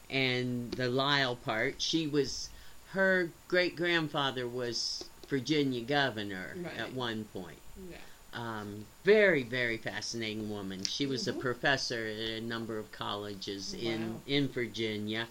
And 0.09 0.71
the 0.71 0.89
Lyle 0.89 1.35
part, 1.35 1.81
she 1.81 2.07
was, 2.07 2.49
her 2.91 3.29
great 3.49 3.75
grandfather 3.75 4.47
was 4.47 5.03
Virginia 5.27 5.81
governor 5.81 6.55
at 6.77 6.93
one 6.93 7.25
point. 7.25 7.59
Yeah. 7.89 7.97
Um, 8.33 8.85
very, 9.03 9.43
very 9.43 9.77
fascinating 9.77 10.49
woman. 10.49 10.83
She 10.85 11.05
was 11.05 11.27
a 11.27 11.33
Mhm. 11.33 11.39
professor 11.41 12.05
at 12.07 12.17
a 12.17 12.41
number 12.41 12.77
of 12.77 12.91
colleges 12.93 13.73
in 13.73 14.21
in 14.25 14.47
Virginia. 14.47 15.27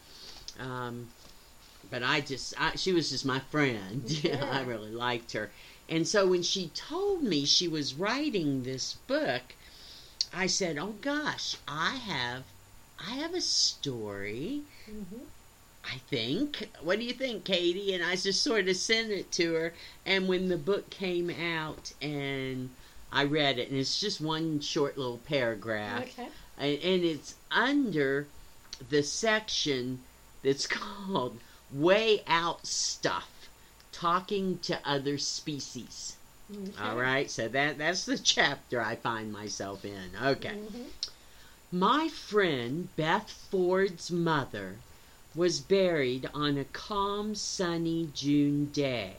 Um, 0.58 1.08
but 1.90 2.02
I 2.02 2.20
just, 2.20 2.54
I, 2.58 2.76
she 2.76 2.92
was 2.92 3.10
just 3.10 3.24
my 3.26 3.40
friend. 3.40 4.04
I 4.24 4.28
Yeah. 4.28 4.64
really 4.66 4.90
liked 4.90 5.32
her. 5.32 5.50
And 5.88 6.06
so 6.06 6.26
when 6.26 6.42
she 6.42 6.68
told 6.68 7.22
me 7.22 7.44
she 7.44 7.66
was 7.68 7.94
writing 7.94 8.62
this 8.62 8.94
book, 9.06 9.42
I 10.32 10.46
said, 10.46 10.78
"Oh 10.78 10.94
gosh, 11.00 11.56
I 11.66 11.96
have, 11.96 12.44
I 12.98 13.10
have 13.16 13.34
a 13.34 13.40
story." 13.40 14.62
hmm 14.86 15.24
I 15.84 15.96
think. 16.08 16.68
What 16.82 16.98
do 16.98 17.04
you 17.04 17.12
think, 17.14 17.44
Katie? 17.44 17.94
And 17.94 18.04
I 18.04 18.14
just 18.14 18.42
sort 18.44 18.68
of 18.68 18.76
sent 18.76 19.10
it 19.10 19.32
to 19.32 19.54
her. 19.54 19.72
And 20.06 20.28
when 20.28 20.48
the 20.48 20.58
book 20.58 20.90
came 20.90 21.30
out 21.30 21.92
and 22.02 22.70
I 23.10 23.24
read 23.24 23.58
it, 23.58 23.70
and 23.70 23.78
it's 23.78 23.98
just 23.98 24.20
one 24.20 24.60
short 24.60 24.96
little 24.98 25.18
paragraph, 25.18 26.02
Okay. 26.02 26.28
and, 26.58 26.78
and 26.82 27.02
it's 27.04 27.34
under 27.50 28.26
the 28.90 29.02
section 29.02 30.00
that's 30.44 30.66
called 30.78 31.38
Way 31.72 32.22
Out 32.26 32.66
Stuff 32.66 33.48
Talking 33.92 34.58
to 34.60 34.78
Other 34.84 35.18
Species. 35.18 36.16
okay. 36.50 36.72
All 36.82 36.96
right, 36.96 37.30
so 37.30 37.48
that 37.48 37.78
that's 37.78 38.04
the 38.06 38.18
chapter 38.18 38.80
I 38.80 38.96
find 38.96 39.32
myself 39.32 39.84
in. 39.84 40.10
Okay. 40.22 40.56
Mhm. 40.56 40.86
My 41.72 42.08
friend 42.08 42.88
Beth 42.96 43.30
Ford's 43.30 44.10
mother 44.10 44.78
was 45.34 45.60
buried 45.60 46.28
on 46.34 46.58
a 46.58 46.64
calm, 46.64 47.34
sunny 47.36 48.10
June 48.12 48.66
day. 48.72 49.14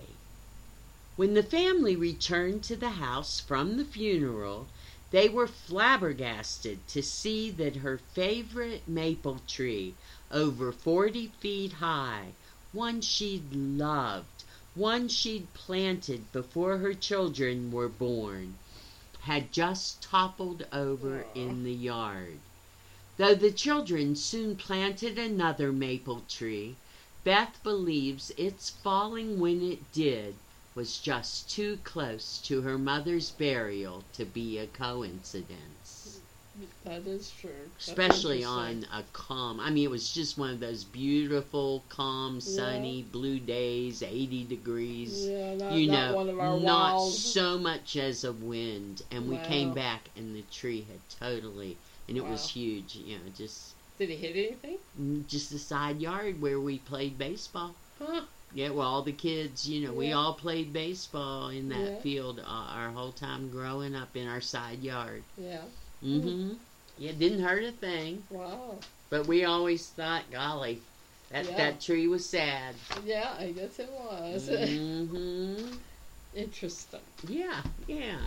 When 1.15 1.33
the 1.33 1.43
family 1.43 1.95
returned 1.95 2.63
to 2.65 2.75
the 2.75 2.89
house 2.89 3.39
from 3.39 3.77
the 3.77 3.85
funeral, 3.85 4.67
they 5.11 5.29
were 5.29 5.47
flabbergasted 5.47 6.87
to 6.87 7.01
see 7.03 7.51
that 7.51 7.77
her 7.77 7.97
favorite 7.97 8.87
maple 8.87 9.39
tree, 9.47 9.93
over 10.31 10.71
40 10.71 11.27
feet 11.39 11.73
high, 11.73 12.33
one 12.73 13.01
she'd 13.01 13.53
loved, 13.53 14.45
one 14.75 15.05
she'd 15.09 15.53
planted 15.53 16.31
before 16.31 16.77
her 16.77 16.93
children 16.93 17.69
were 17.69 17.89
born, 17.89 18.57
had 19.23 19.51
just 19.51 20.01
toppled 20.01 20.65
over 20.71 21.19
Aw. 21.23 21.37
in 21.37 21.65
the 21.65 21.73
yard. 21.73 22.39
Though 23.17 23.35
the 23.35 23.51
children 23.51 24.15
soon 24.15 24.55
planted 24.55 25.19
another 25.19 25.73
maple 25.73 26.21
tree, 26.29 26.77
Beth 27.25 27.61
believes 27.61 28.31
its 28.37 28.69
falling 28.69 29.37
when 29.37 29.61
it 29.61 29.91
did 29.91 30.35
was 30.73 30.97
just 30.97 31.49
too 31.51 31.77
close 31.83 32.39
to 32.45 32.61
her 32.61 32.77
mother's 32.77 33.31
burial 33.31 34.05
to 34.13 34.23
be 34.23 34.57
a 34.57 34.65
coincidence. 34.65 35.80
That 36.83 37.07
is 37.07 37.29
true. 37.31 37.69
That's 37.85 37.87
Especially 37.87 38.43
on 38.43 38.85
a 38.91 39.03
calm, 39.13 39.59
I 39.59 39.69
mean, 39.69 39.83
it 39.85 39.91
was 39.91 40.11
just 40.11 40.37
one 40.37 40.51
of 40.51 40.59
those 40.59 40.83
beautiful, 40.83 41.85
calm, 41.89 42.39
sunny, 42.41 43.03
blue 43.03 43.39
days, 43.39 44.01
80 44.03 44.45
degrees. 44.45 45.27
Yeah, 45.27 45.55
not, 45.55 45.71
you 45.73 45.87
not 45.87 46.09
know, 46.09 46.15
one 46.15 46.29
of 46.29 46.39
our 46.39 46.57
not 46.57 46.95
wild. 46.95 47.11
so 47.13 47.57
much 47.57 47.95
as 47.95 48.23
a 48.23 48.31
wind. 48.33 49.01
And 49.11 49.27
we 49.27 49.37
came 49.37 49.73
back, 49.73 50.09
and 50.15 50.35
the 50.35 50.43
tree 50.43 50.81
had 50.83 50.99
totally, 51.09 51.77
and 52.07 52.17
it 52.17 52.25
was 52.25 52.49
huge, 52.49 52.95
you 52.95 53.17
know, 53.17 53.29
just 53.29 53.75
Did 53.97 54.09
it 54.09 54.17
hit 54.17 54.35
anything? 54.35 54.77
Mm, 54.99 55.25
just 55.27 55.51
the 55.51 55.59
side 55.59 56.01
yard 56.01 56.41
where 56.41 56.59
we 56.59 56.77
played 56.79 57.17
baseball. 57.17 57.75
Huh? 57.99 58.21
Yeah, 58.53 58.69
well, 58.71 58.87
all 58.87 59.01
the 59.03 59.13
kids, 59.13 59.67
you 59.69 59.87
know, 59.87 59.93
we 59.93 60.11
all 60.11 60.33
played 60.33 60.73
baseball 60.73 61.49
in 61.49 61.69
that 61.69 61.93
Yeah. 61.93 61.99
field 62.01 62.39
uh, 62.39 62.43
our 62.43 62.89
whole 62.91 63.13
time 63.13 63.49
growing 63.49 63.95
up 63.95 64.15
in 64.17 64.27
our 64.27 64.41
side 64.41 64.83
yard. 64.83 65.23
Yeah. 65.37 65.61
Mm-hmm. 66.03 66.53
Yeah, 66.97 67.11
didn't 67.13 67.43
hurt 67.43 67.63
a 67.63 67.71
thing, 67.71 68.23
Wow. 68.29 68.75
but 69.09 69.27
we 69.27 69.45
always 69.45 69.87
thought, 69.87 70.23
golly, 70.31 70.81
that 71.29 71.45
Yeah. 71.45 71.57
that 71.57 71.81
tree 71.81 72.07
was 72.07 72.27
sad. 72.29 72.75
Yeah, 73.05 73.33
I 73.39 73.51
guess 73.51 73.79
it 73.79 73.89
was. 73.91 74.49
mm-hmm. 74.49 75.73
Interesting. 76.35 76.99
Yeah, 77.27 77.61
yeah. 77.87 78.19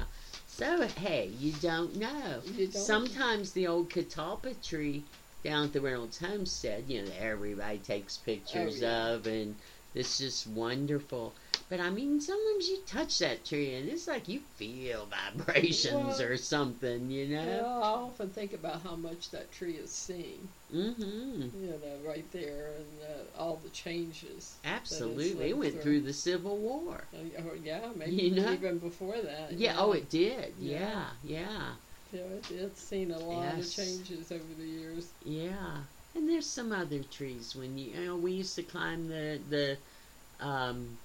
So 0.46 0.86
hey, 0.86 1.30
you 1.38 1.52
don't 1.52 1.96
know. 1.96 2.40
You 2.56 2.66
don't. 2.68 2.82
Sometimes 2.82 3.52
the 3.52 3.66
old 3.66 3.90
catalpa 3.90 4.54
tree 4.66 5.04
down 5.42 5.64
at 5.66 5.72
the 5.72 5.80
Reynolds 5.80 6.18
homestead, 6.18 6.84
you 6.88 7.02
know, 7.02 7.10
everybody 7.18 7.78
takes 7.78 8.16
pictures 8.18 8.82
Oh, 8.82 8.86
yeah. 8.86 9.06
of, 9.08 9.26
and 9.26 9.54
it's 9.94 10.18
just 10.18 10.46
wonderful. 10.46 11.36
But 11.68 11.80
I 11.80 11.90
mean, 11.90 12.20
sometimes 12.20 12.68
you 12.68 12.84
touch 12.86 13.18
that 13.20 13.44
tree 13.44 13.74
and 13.74 13.88
it's 13.88 14.06
like 14.08 14.28
you 14.28 14.40
feel 14.40 15.06
vibrations 15.36 16.20
Well, 16.20 16.20
or 16.20 16.36
something, 16.36 17.10
you 17.10 17.28
Yeah, 17.28 17.40
know? 17.46 17.64
I 17.64 17.86
often 18.06 18.30
think 18.30 18.52
about 18.52 18.82
how 18.82 18.96
much 18.96 19.30
that 19.30 19.52
tree 19.52 19.74
is 19.76 19.94
seen, 19.94 20.50
Mm-hmm. 20.72 21.48
you 21.52 21.68
know, 21.68 22.00
right 22.06 22.30
there, 22.32 22.74
and 22.76 23.00
uh, 23.00 23.38
all 23.38 23.56
the 23.56 23.70
changes. 23.70 24.60
Absolutely. 24.64 25.50
It 25.50 25.58
went 25.58 25.74
through. 25.74 25.82
through 25.82 26.00
the 26.02 26.12
Civil 26.12 26.58
War. 26.58 27.08
Uh, 27.16 27.52
yeah, 27.62 27.92
maybe 27.94 28.12
You 28.12 28.30
know? 28.34 28.52
even 28.52 28.78
before 28.78 29.20
that. 29.20 29.52
Yeah, 29.52 29.74
oh, 29.78 29.92
it 29.92 30.08
did. 30.10 30.56
Yeah, 30.58 30.78
Yeah. 30.82 31.10
yeah, 31.22 31.74
Yeah, 32.10 32.20
it, 32.20 32.50
it's 32.50 32.82
seen 32.82 33.10
a 33.10 33.18
lot 33.18 33.58
Yes. 33.58 33.66
of 33.66 33.70
changes 33.70 34.30
over 34.32 34.54
the 34.54 34.66
years. 34.66 35.14
yeah. 35.20 35.84
And 36.14 36.28
there's 36.28 36.50
some 36.52 36.72
other 36.72 37.02
trees 37.04 37.54
when 37.56 37.76
you, 37.76 37.92
you 37.98 38.04
know, 38.04 38.16
we 38.16 38.32
used 38.32 38.54
to 38.56 38.62
climb 38.62 39.08
the, 39.08 39.42
the, 39.46 40.44
um, 40.44 41.00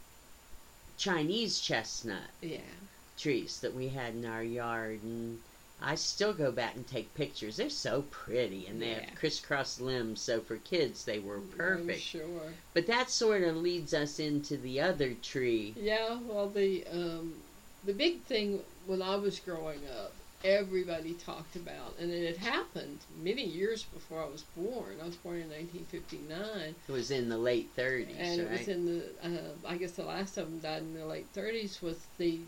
Chinese 0.97 1.59
chestnut 1.59 2.31
Yeah. 2.41 2.89
trees 3.17 3.61
that 3.61 3.73
we 3.73 3.89
had 3.89 4.15
in 4.15 4.25
our 4.25 4.43
yard 4.43 5.03
and 5.03 5.45
I 5.79 5.95
still 5.95 6.33
go 6.33 6.51
back 6.51 6.75
and 6.75 6.87
take 6.87 7.15
pictures. 7.15 7.57
They're 7.57 7.69
so 7.69 8.03
pretty 8.03 8.67
and 8.67 8.81
they 8.81 8.91
Yeah. 8.91 9.01
have 9.01 9.15
crisscross 9.15 9.79
limbs, 9.79 10.21
so 10.23 10.41
for 10.41 10.59
kids 10.59 11.05
they 11.05 11.19
were 11.19 11.41
I'm 11.41 11.43
perfect. 11.43 11.93
sure. 11.93 12.63
But 12.73 12.87
that 12.87 13.09
sort 13.09 13.43
of 13.43 13.55
leads 13.57 13.93
us 13.93 14.19
into 14.19 14.57
the 14.57 14.81
other 14.81 15.15
tree. 15.15 15.81
Yeah, 15.81 16.19
well, 16.21 16.49
the 16.49 16.85
um, 16.87 17.43
the 17.83 17.93
big 17.93 18.23
thing 18.25 18.65
when 18.85 19.01
I 19.01 19.15
was 19.15 19.39
growing 19.39 19.87
up, 19.87 20.18
everybody 20.43 21.13
talked 21.13 21.55
about, 21.55 21.95
and 21.99 22.11
it 22.11 22.37
had 22.37 22.53
happened 22.53 22.99
many 23.21 23.43
years 23.43 23.83
before 23.83 24.21
I 24.23 24.27
was 24.29 24.43
born. 24.55 24.95
I 25.01 25.05
was 25.05 25.15
born 25.17 25.37
in 25.37 25.49
1959, 25.49 26.75
It 26.87 26.91
was 26.91 27.11
in 27.11 27.29
the 27.29 27.37
late 27.37 27.75
30s, 27.75 28.15
and 28.17 28.39
right? 28.43 28.51
it 28.51 28.59
was 28.59 28.67
in 28.67 28.85
the 28.85 29.03
uh, 29.23 29.67
I 29.67 29.77
guess 29.77 29.91
the 29.91 30.03
last 30.05 30.37
of 30.37 30.49
them 30.49 30.59
died 30.59 30.81
in 30.81 30.93
the 30.93 31.05
late 31.05 31.31
30s. 31.33 31.81
Was 31.81 31.97
the 32.17 32.39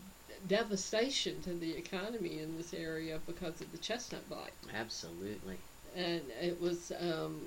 devastation 0.48 1.40
to 1.42 1.52
the 1.54 1.76
economy 1.76 2.40
in 2.40 2.56
this 2.56 2.74
area 2.74 3.18
because 3.26 3.60
of 3.60 3.70
the 3.72 3.78
chestnut 3.78 4.28
blight, 4.28 4.52
Absolutely. 4.74 5.56
and 5.96 6.22
it 6.40 6.60
was. 6.60 6.92
Um, 7.00 7.40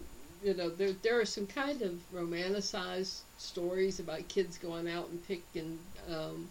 you 0.44 0.54
know, 0.54 0.70
there 0.70 0.92
there 1.02 1.20
are 1.20 1.26
some 1.26 1.48
kind 1.48 1.82
of 1.82 1.94
romanticized 2.14 3.22
stories 3.38 4.00
about 4.00 4.28
kids 4.28 4.58
going 4.60 4.88
out 4.88 5.10
and 5.10 5.26
picking 5.28 5.80
um, 6.08 6.48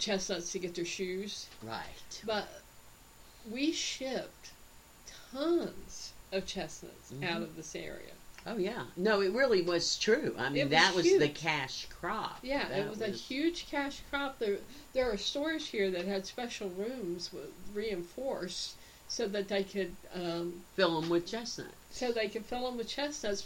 chestnuts 0.00 0.52
to 0.52 0.58
get 0.58 0.74
their 0.74 0.84
shoes, 0.84 1.46
Right. 1.62 2.22
but 2.24 2.48
we 3.50 3.72
shipped 3.72 4.50
tons 5.32 6.12
of 6.32 6.46
chestnuts 6.46 7.12
out 7.12 7.40
Mhm. 7.40 7.42
of 7.42 7.56
this 7.56 7.74
area. 7.74 8.12
Oh 8.46 8.56
yeah. 8.56 8.86
No, 8.96 9.20
it 9.20 9.32
really 9.32 9.60
was 9.60 9.98
true. 9.98 10.34
I 10.38 10.48
mean, 10.48 10.64
was 10.64 10.70
that 10.70 10.94
was 10.94 11.04
the 11.18 11.28
cash 11.28 11.86
crop. 11.90 12.38
Yeah, 12.42 12.68
That 12.68 12.78
it 12.80 12.88
was, 12.88 13.00
a 13.02 13.08
huge 13.10 13.66
cash 13.70 14.00
crop. 14.08 14.38
There, 14.38 14.58
there 14.94 15.10
are 15.10 15.18
stores 15.18 15.66
here 15.66 15.90
that 15.90 16.06
had 16.06 16.26
special 16.26 16.70
rooms 16.70 17.30
reinforced 17.74 18.76
so 19.08 19.28
that 19.28 19.48
they 19.48 19.64
could, 19.64 19.94
um, 20.14 20.64
fill 20.74 21.00
them 21.00 21.10
with 21.10 21.26
chestnut. 21.26 21.74
so 21.90 22.12
they 22.12 22.28
could 22.28 22.46
fill 22.46 22.64
them 22.66 22.78
with 22.78 22.88
chestnuts, 22.88 23.44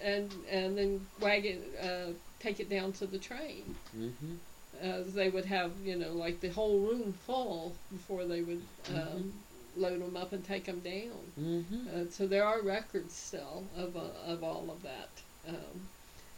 and 0.00 0.32
and 0.48 0.78
then 0.78 1.06
wag 1.20 1.44
it, 1.44 1.60
uh, 1.82 2.12
take 2.40 2.60
it 2.60 2.70
down 2.70 2.92
to 2.94 3.06
the 3.06 3.18
train. 3.18 3.76
hmm 3.92 4.36
Uh, 4.82 5.02
they 5.06 5.28
would 5.30 5.44
have, 5.46 5.72
you 5.82 5.96
know, 5.96 6.12
like 6.12 6.40
the 6.40 6.48
whole 6.50 6.80
room 6.80 7.12
full 7.12 7.76
before 7.90 8.24
they 8.24 8.42
would 8.42 8.66
um, 8.88 8.94
Mhm. 8.94 9.32
load 9.76 10.00
them 10.00 10.16
up 10.16 10.32
and 10.32 10.44
take 10.44 10.64
them 10.64 10.80
down. 10.80 11.32
hmm 11.36 11.86
Uh, 11.88 12.06
so 12.10 12.26
there 12.26 12.44
are 12.44 12.62
records 12.62 13.14
still 13.16 13.70
of 13.74 13.96
uh, 13.96 14.00
of 14.32 14.42
all 14.42 14.70
of 14.70 14.82
that, 14.82 15.22
um, 15.46 15.88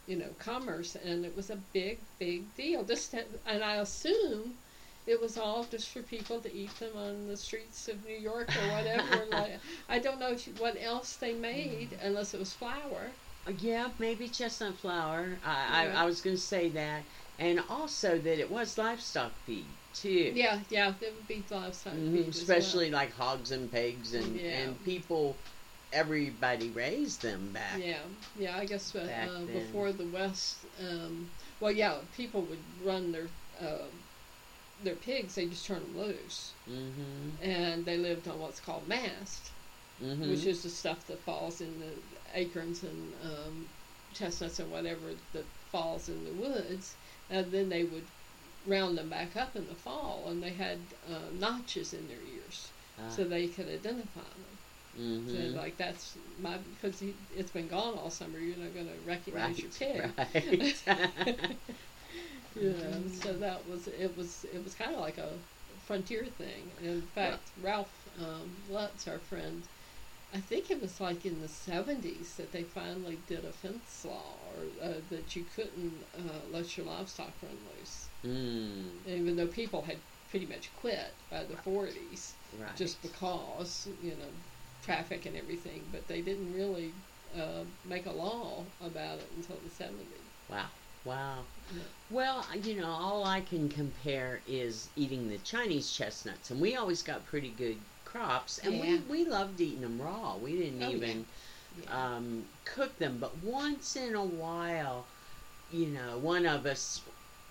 you 0.07 0.17
know, 0.17 0.31
commerce, 0.39 0.95
and 0.97 1.25
it 1.25 1.35
was 1.35 1.51
a 1.51 1.57
big, 1.57 1.99
big 2.19 2.55
deal. 2.55 2.85
Just 2.85 3.11
to, 3.13 3.25
and 3.47 3.63
I 3.63 3.77
assume 3.77 4.59
it 5.07 5.21
was 5.21 5.37
all 5.37 5.65
just 5.65 5.89
for 5.91 6.03
people 6.03 6.41
to 6.41 6.53
eat 6.53 6.79
them 6.79 6.97
on 6.97 7.27
the 7.27 7.37
streets 7.37 7.89
of 7.89 8.05
New 8.05 8.15
York 8.17 8.57
or 8.57 8.67
whatever. 8.69 9.25
like 9.31 9.61
I 9.89 9.99
don't 9.99 10.19
know 10.21 10.33
if, 10.33 10.47
what 10.59 10.77
else 10.81 11.17
they 11.17 11.35
made 11.35 11.93
unless 11.93 12.35
it 12.35 12.39
was 12.41 12.53
flour. 12.53 13.13
Yeah, 13.59 13.91
maybe 13.99 14.29
chestnut 14.29 14.77
flour. 14.79 15.39
I, 15.45 15.85
Yeah. 15.85 15.93
I, 15.95 16.03
I 16.03 16.05
was 16.05 16.21
going 16.21 16.37
to 16.37 16.43
say 16.43 16.69
that, 16.71 17.05
and 17.39 17.61
also 17.69 18.19
that 18.19 18.39
it 18.39 18.51
was 18.51 18.79
livestock 18.79 19.39
feed 19.45 19.77
too. 19.93 20.33
Yeah, 20.35 20.61
yeah, 20.69 20.95
it 21.01 21.15
would 21.15 21.27
be 21.27 21.47
livestock 21.51 21.95
Mhm, 21.95 22.13
feed 22.13 22.29
as 22.29 22.37
Especially 22.37 22.91
like 22.91 23.13
hogs 23.13 23.51
and 23.51 23.71
pigs, 23.71 24.15
and 24.15 24.37
Yeah. 24.37 24.61
and 24.61 24.83
people, 24.83 25.41
everybody 25.93 26.71
raised 26.71 27.23
them 27.23 27.53
back. 27.53 27.81
Yeah, 27.81 28.05
yeah. 28.35 28.57
I 28.59 28.65
guess 28.65 28.95
uh, 28.95 29.01
uh, 29.01 29.45
before 29.47 29.93
the 29.93 30.07
West, 30.07 30.67
um, 30.79 31.31
well, 31.61 31.73
yeah, 31.73 32.01
people 32.13 32.47
would 32.47 32.65
run 32.81 33.13
their 33.13 33.29
uh, 33.61 33.89
their 34.83 34.97
pigs. 34.97 35.35
They 35.35 35.49
just 35.49 35.67
turn 35.67 35.83
them 35.83 35.97
loose, 35.97 36.55
Mm-hmm. 36.69 37.43
and 37.43 37.85
they 37.87 37.97
lived 37.97 38.29
on 38.29 38.39
what's 38.39 38.61
called 38.61 38.89
mast, 38.89 39.53
Mm-hmm. 40.03 40.31
which 40.31 40.47
is 40.47 40.63
the 40.63 40.69
stuff 40.69 41.07
that 41.07 41.25
falls 41.25 41.61
in 41.61 41.79
the 41.79 42.03
acorns 42.35 42.83
and 42.83 43.15
um, 43.23 43.67
chestnuts 44.13 44.59
and 44.59 44.71
whatever 44.71 45.15
that 45.33 45.47
falls 45.71 46.09
in 46.09 46.25
the 46.25 46.35
woods, 46.35 46.97
and 47.31 47.51
then 47.53 47.69
they 47.69 47.85
would 47.85 48.11
round 48.65 48.99
them 48.99 49.09
back 49.09 49.37
up 49.37 49.57
in 49.57 49.67
the 49.67 49.75
fall, 49.75 50.29
and 50.29 50.43
they 50.43 50.53
had 50.53 50.95
uh, 51.07 51.31
notches 51.33 51.93
in 51.93 52.07
their 52.09 52.23
ears 52.23 52.73
so 53.09 53.25
they 53.25 53.49
could 53.49 53.69
identify 53.69 54.21
them. 54.23 54.59
mm-hmm. 54.99 55.53
So 55.53 55.59
like 55.59 55.77
that's 55.77 56.17
my 56.39 56.59
because 56.59 56.99
he, 56.99 57.17
it's 57.31 57.51
been 57.51 57.69
gone 57.69 57.95
all 57.99 58.11
summer. 58.11 58.39
You're 58.39 58.57
not 58.59 58.75
going 58.75 58.89
to 58.89 59.01
recognize 59.01 59.63
your 59.63 59.71
pig. 59.71 60.13
right. 60.19 61.57
You 62.55 62.71
know, 62.79 63.09
so 63.09 63.37
that 63.39 63.67
was 63.67 63.87
it 63.89 64.17
was 64.17 64.45
it 64.45 64.63
was 64.63 64.75
kind 64.75 64.95
of 64.95 65.01
like 65.01 65.19
a 65.19 65.39
frontier 65.85 66.27
thing. 66.27 66.73
In 66.81 67.03
fact, 67.03 67.51
Ralph 67.57 68.09
um, 68.19 68.63
Lutz, 68.69 69.07
our 69.07 69.19
friend, 69.19 69.69
I 70.33 70.41
think 70.41 70.71
it 70.71 70.81
was 70.81 71.01
like 71.01 71.25
in 71.25 71.41
the 71.41 71.49
'70s 71.49 72.37
that 72.37 72.53
they 72.53 72.65
finally 72.65 73.17
did 73.17 73.45
a 73.45 73.53
fence 73.53 74.05
law, 74.05 74.41
or 74.47 74.67
uh, 74.83 75.01
that 75.09 75.37
you 75.37 75.45
couldn't 75.45 76.05
uh, 76.15 76.47
let 76.49 76.77
your 76.77 76.87
livestock 76.87 77.35
run 77.43 77.59
loose, 77.65 78.11
mm, 78.25 79.07
even 79.07 79.37
though 79.37 79.47
people 79.47 79.83
had 79.83 80.01
pretty 80.29 80.47
much 80.47 80.75
quit 80.75 81.15
by 81.31 81.45
the 81.45 81.57
'40s 81.57 82.37
right. 82.59 82.77
just 82.77 83.01
because 83.03 83.89
you 84.01 84.17
know 84.17 84.31
traffic 84.83 85.27
and 85.27 85.37
everything, 85.37 85.89
but 85.91 86.09
they 86.09 86.23
didn't 86.23 86.53
really 86.53 86.95
uh, 87.35 87.65
make 87.85 88.07
a 88.07 88.13
law 88.13 88.67
about 88.81 89.19
it 89.21 89.31
until 89.35 89.61
the 89.61 89.71
'70s. 89.71 90.33
Wow. 90.49 90.67
Wow. 91.05 91.47
Yeah. 91.73 91.83
Well, 92.09 92.45
you 92.63 92.81
know, 92.81 92.89
all 92.89 93.25
I 93.25 93.41
can 93.41 93.69
compare 93.69 94.43
is 94.45 94.91
eating 94.97 95.29
the 95.29 95.39
Chinese 95.39 95.91
chestnuts, 95.93 96.51
and 96.51 96.61
we 96.61 96.75
always 96.75 97.03
got 97.03 97.25
pretty 97.25 97.53
good 97.53 97.85
crops, 98.07 98.59
and 98.59 98.75
Yeah. 98.75 98.83
we, 99.09 99.25
we 99.25 99.25
loved 99.31 99.61
eating 99.61 99.83
them 99.83 100.01
raw. 100.01 100.37
We 100.37 100.57
didn't 100.57 100.83
Oh, 100.83 100.91
even 100.91 101.27
Yeah. 101.83 102.15
um, 102.17 102.47
cook 102.65 102.99
them, 102.99 103.19
but 103.19 103.37
once 103.39 103.97
in 103.97 104.15
a 104.15 104.25
while, 104.25 105.05
you 105.71 105.87
know, 105.89 106.17
one 106.19 106.47
of 106.47 106.65
us 106.65 107.03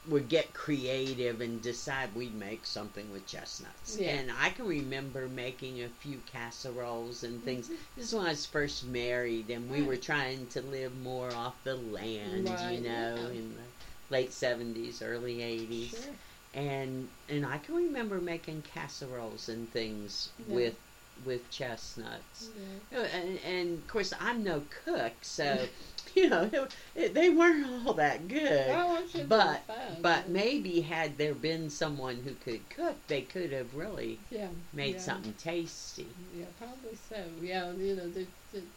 would 0.07 0.29
get 0.29 0.53
creative 0.53 1.41
and 1.41 1.61
decide 1.63 2.13
we'd 2.15 2.33
make 2.35 2.65
something 2.65 3.11
with 3.11 3.25
chestnuts. 3.27 3.97
Yeah. 3.97 4.09
And 4.09 4.31
I 4.39 4.51
can 4.51 4.67
remember 4.67 5.27
making 5.27 5.81
a 5.81 5.89
few 5.89 6.19
casseroles 6.31 7.23
and 7.23 7.43
things. 7.43 7.67
Mhm. 7.69 7.77
This 7.95 8.05
is 8.05 8.13
when 8.13 8.25
I 8.27 8.29
was 8.29 8.45
first 8.45 8.83
married, 8.85 9.49
and 9.49 9.69
we 9.69 9.79
Right. 9.79 9.87
were 9.87 9.97
trying 9.97 10.45
to 10.47 10.61
live 10.61 10.95
more 11.01 11.31
off 11.33 11.55
the 11.63 11.75
land, 11.75 12.47
you 12.47 12.81
know, 12.81 13.15
yeah. 13.15 13.29
in 13.29 13.55
the 13.55 13.63
late 14.11 14.31
seventies, 14.31 15.01
early 15.01 15.41
eighties, 15.41 15.89
Sure. 15.89 16.13
And 16.55 17.11
and 17.29 17.45
I 17.45 17.59
can 17.59 17.75
remember 17.75 18.21
making 18.21 18.63
casseroles 18.63 19.49
and 19.49 19.71
things 19.71 20.33
Yeah. 20.37 20.55
with 20.55 20.77
with 21.23 21.49
chestnuts. 21.51 22.51
Yeah. 22.55 22.79
Uh, 22.95 23.03
And, 23.03 23.39
and 23.39 23.79
of 23.79 23.87
course, 23.87 24.13
I'm 24.19 24.43
no 24.43 24.61
cook, 24.85 25.23
so 25.23 25.69
you 26.15 26.29
know 26.29 26.49
it, 26.53 26.75
it, 26.95 27.13
they 27.15 27.29
weren't 27.29 27.65
all 27.87 27.93
that 27.95 28.27
good. 28.27 28.83
But 29.27 29.65
but 30.01 30.29
maybe 30.29 30.81
had 30.81 31.17
there 31.17 31.35
been 31.35 31.69
someone 31.69 32.17
who 32.23 32.35
could 32.35 32.69
cook, 32.69 33.07
they 33.07 33.23
could 33.23 33.51
have 33.53 33.75
really 33.75 34.21
yeah, 34.29 34.51
made 34.73 34.95
yeah. 34.95 35.01
something 35.01 35.33
tasty. 35.33 36.17
Yeah, 36.31 36.47
probably 36.57 36.95
so. 36.95 37.39
Yeah, 37.41 37.73
you 37.73 37.95
know, 37.95 38.09
the, 38.09 38.27
the, 38.51 38.67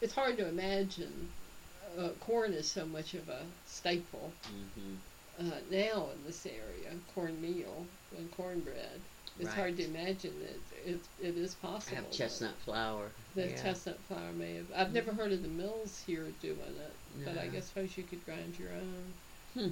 it's 0.00 0.14
hard 0.14 0.36
to 0.38 0.48
imagine. 0.48 1.32
Uh, 1.98 2.10
corn 2.20 2.52
is 2.54 2.70
so 2.70 2.86
much 2.86 3.14
of 3.14 3.28
a 3.28 3.46
staple 3.64 4.36
hmm 4.46 4.96
uh, 5.40 5.44
now 5.70 6.08
in 6.14 6.24
this 6.26 6.46
area. 6.46 6.90
Cornmeal 7.14 7.86
and 8.16 8.30
cornbread. 8.36 9.00
It's 9.38 9.48
Right. 9.48 9.54
hard 9.56 9.76
to 9.78 9.84
imagine 9.84 10.32
that 10.40 10.90
it, 10.92 11.00
it 11.20 11.36
is 11.36 11.56
I 11.62 11.66
possible. 11.66 11.96
have 11.96 12.10
chestnut 12.12 12.54
flour. 12.64 13.08
The 13.34 13.48
yeah. 13.48 13.62
chestnut 13.62 13.98
flour 14.06 14.32
may 14.32 14.54
have. 14.54 14.66
I've 14.76 14.92
never 14.92 15.12
heard 15.12 15.32
of 15.32 15.42
the 15.42 15.48
mills 15.48 16.02
here 16.06 16.26
doing 16.40 16.58
it, 16.60 16.92
but 17.24 17.36
I 17.38 17.46
No. 17.46 17.50
guess 17.50 17.66
suppose 17.66 17.96
you 17.96 18.04
could 18.04 18.24
grind 18.24 18.56
your 18.58 18.68
own. 18.70 19.14
Hmm. 19.54 19.70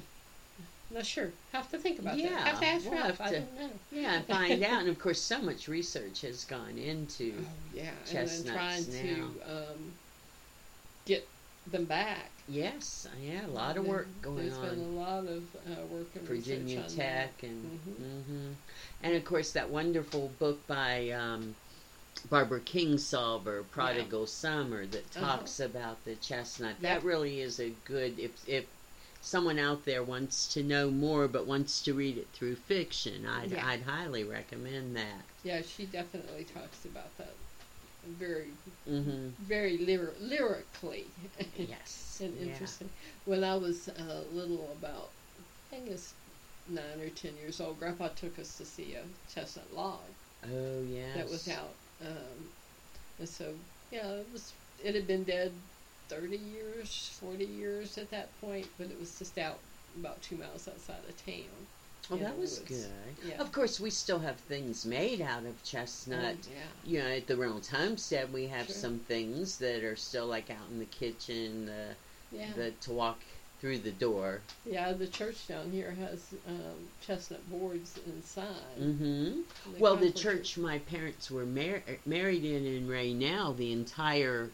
Not 0.91 1.07
sure. 1.07 1.31
Have 1.53 1.71
to 1.71 1.79
think 1.79 2.01
about 2.01 2.17
that. 2.17 2.23
Yeah, 2.23 2.45
Have 2.45 2.61
to 2.61 2.67
ask 2.67 2.85
we'll 2.85 2.95
Ralph. 2.95 3.19
have 3.19 3.21
I 3.21 3.33
don't 3.33 3.55
know. 3.59 3.71
Yeah, 3.93 4.15
and 4.17 4.27
find 4.27 4.63
out. 4.65 4.81
And 4.81 4.89
of 4.91 4.99
course, 4.99 5.21
so 5.21 5.41
much 5.41 5.69
research 5.69 6.21
has 6.23 6.45
gone 6.45 6.77
into. 6.77 7.33
Oh 7.39 7.45
yeah, 7.73 7.91
and 7.91 8.07
Chestnuts 8.11 8.43
then 8.43 8.55
trying 8.55 8.85
to 8.85 9.23
um, 9.49 9.93
get 11.07 11.27
them 11.71 11.85
back 11.85 12.31
Yes, 12.47 13.07
yeah, 13.19 13.47
a 13.47 13.49
lot 13.49 13.77
of 13.77 13.87
work 13.87 14.09
going 14.21 14.37
There's 14.39 14.59
on. 14.59 14.63
There's 14.63 14.75
been 14.77 14.85
a 14.85 14.89
lot 14.89 15.27
of 15.27 15.57
uh, 15.57 15.87
work 15.87 16.17
in 16.17 16.27
Virginia 16.27 16.83
Tech 16.89 17.43
that. 17.43 17.49
and 17.49 17.65
Mhm. 17.65 17.97
hmm 17.97 18.53
and 19.01 19.15
of 19.15 19.25
course 19.25 19.53
that 19.53 19.71
wonderful 19.71 20.29
book 20.29 20.67
by 20.67 21.11
um, 21.11 21.55
Barbara 22.29 22.61
Kingsolver, 22.61 23.71
Prodigal 23.71 24.27
Summer, 24.27 24.87
that 24.87 25.17
Uh-huh. 25.17 25.39
talks 25.39 25.61
about 25.61 26.05
the 26.05 26.17
chestnut. 26.17 26.81
That 26.83 27.05
really 27.05 27.41
is 27.41 27.61
a 27.61 27.71
good 27.71 28.19
if 28.19 28.33
if 28.47 28.67
someone 29.21 29.59
out 29.59 29.85
there 29.85 30.03
wants 30.03 30.49
to 30.55 30.63
know 30.65 30.91
more 30.91 31.29
but 31.29 31.47
wants 31.47 31.83
to 31.83 31.95
read 31.95 32.19
it 32.19 32.33
through 32.33 32.57
fiction, 32.57 33.25
I'd 33.25 33.53
Yeah. 33.53 33.67
I'd 33.67 33.83
highly 33.83 34.25
recommend 34.25 34.97
that. 34.97 35.25
Yeah, 35.45 35.63
she 35.63 35.87
definitely 35.87 36.45
talks 36.45 36.85
about 36.85 37.17
that 37.19 37.37
very, 38.05 38.53
hmm 38.87 39.29
very 39.39 39.79
lyr- 39.79 40.15
lyrically 40.21 41.07
Yes, 41.57 42.19
and 42.23 42.35
yeah. 42.37 42.45
interesting. 42.47 42.91
When 43.25 43.45
I 43.45 43.57
was 43.57 43.89
uh, 43.89 44.25
little, 44.31 44.73
about 44.73 45.11
I 45.39 45.43
think 45.71 45.89
it's 45.89 46.15
nine 46.69 47.01
or 47.01 47.09
ten 47.11 47.37
years 47.37 47.61
old, 47.61 47.79
Grandpa 47.79 48.09
took 48.09 48.39
us 48.39 48.57
to 48.59 48.65
see 48.65 48.95
a 48.95 49.05
chestnut 49.33 49.73
log 49.73 50.11
Oh 50.45 50.83
yes, 50.83 51.17
that 51.17 51.29
was 51.29 51.49
out. 51.49 51.77
Um, 52.01 52.51
and 53.19 53.29
so, 53.29 53.55
yeah, 53.91 54.09
it 54.09 54.27
was. 54.33 54.53
It 54.79 54.95
had 54.95 55.07
been 55.07 55.25
dead 55.25 55.53
thirty 56.09 56.37
years, 56.37 57.17
forty 57.21 57.45
years 57.45 57.99
at 57.99 58.11
that 58.11 58.39
point, 58.41 58.69
but 58.79 58.91
it 58.91 58.99
was 58.99 59.19
just 59.19 59.39
out 59.39 59.61
about 59.99 60.23
two 60.23 60.37
miles 60.37 60.67
outside 60.69 61.05
of 61.09 61.17
town. 61.17 61.67
Well, 62.11 62.19
that 62.19 62.37
was 62.39 62.59
good. 62.61 62.91
Yeah. 63.27 63.41
Of 63.41 63.53
course, 63.53 63.79
we 63.79 63.91
still 63.91 64.19
have 64.19 64.37
things 64.37 64.85
made 64.85 65.21
out 65.21 65.45
of 65.45 65.63
chestnut. 65.65 66.37
Oh, 66.47 66.51
yeah. 66.53 66.63
you 66.85 66.99
know, 66.99 67.07
at 67.17 67.27
the 67.27 67.37
Reynolds 67.37 67.69
Homestead, 67.69 68.33
we 68.33 68.47
have 68.49 68.67
Sure. 68.67 68.75
some 68.75 68.99
things 69.01 69.59
that 69.59 69.85
are 69.85 69.97
still 69.97 70.27
like 70.27 70.51
out 70.51 70.69
in 70.71 70.79
the 70.79 70.85
kitchen, 70.87 71.67
the, 71.67 71.95
Yeah. 72.33 72.53
the 72.55 72.71
to 72.73 72.93
walk 72.93 73.21
through 73.61 73.79
the 73.79 73.93
door. 73.93 74.41
Yeah, 74.67 74.93
the 74.93 75.07
church 75.07 75.47
down 75.47 75.71
here 75.71 75.93
has 75.93 76.35
um, 76.49 76.89
chestnut 77.07 77.49
boards 77.49 77.97
inside. 78.07 78.47
hmm 78.77 79.43
They 79.73 79.79
Well, 79.79 79.95
the 79.97 80.11
church 80.11 80.59
my 80.59 80.81
parents 80.81 81.31
were 81.31 81.47
mar- 81.47 81.83
married 82.05 82.45
in 82.45 82.67
in 82.67 82.89
Ray 82.89 83.15
now, 83.15 83.53
the 83.53 83.71
entire 83.73 84.51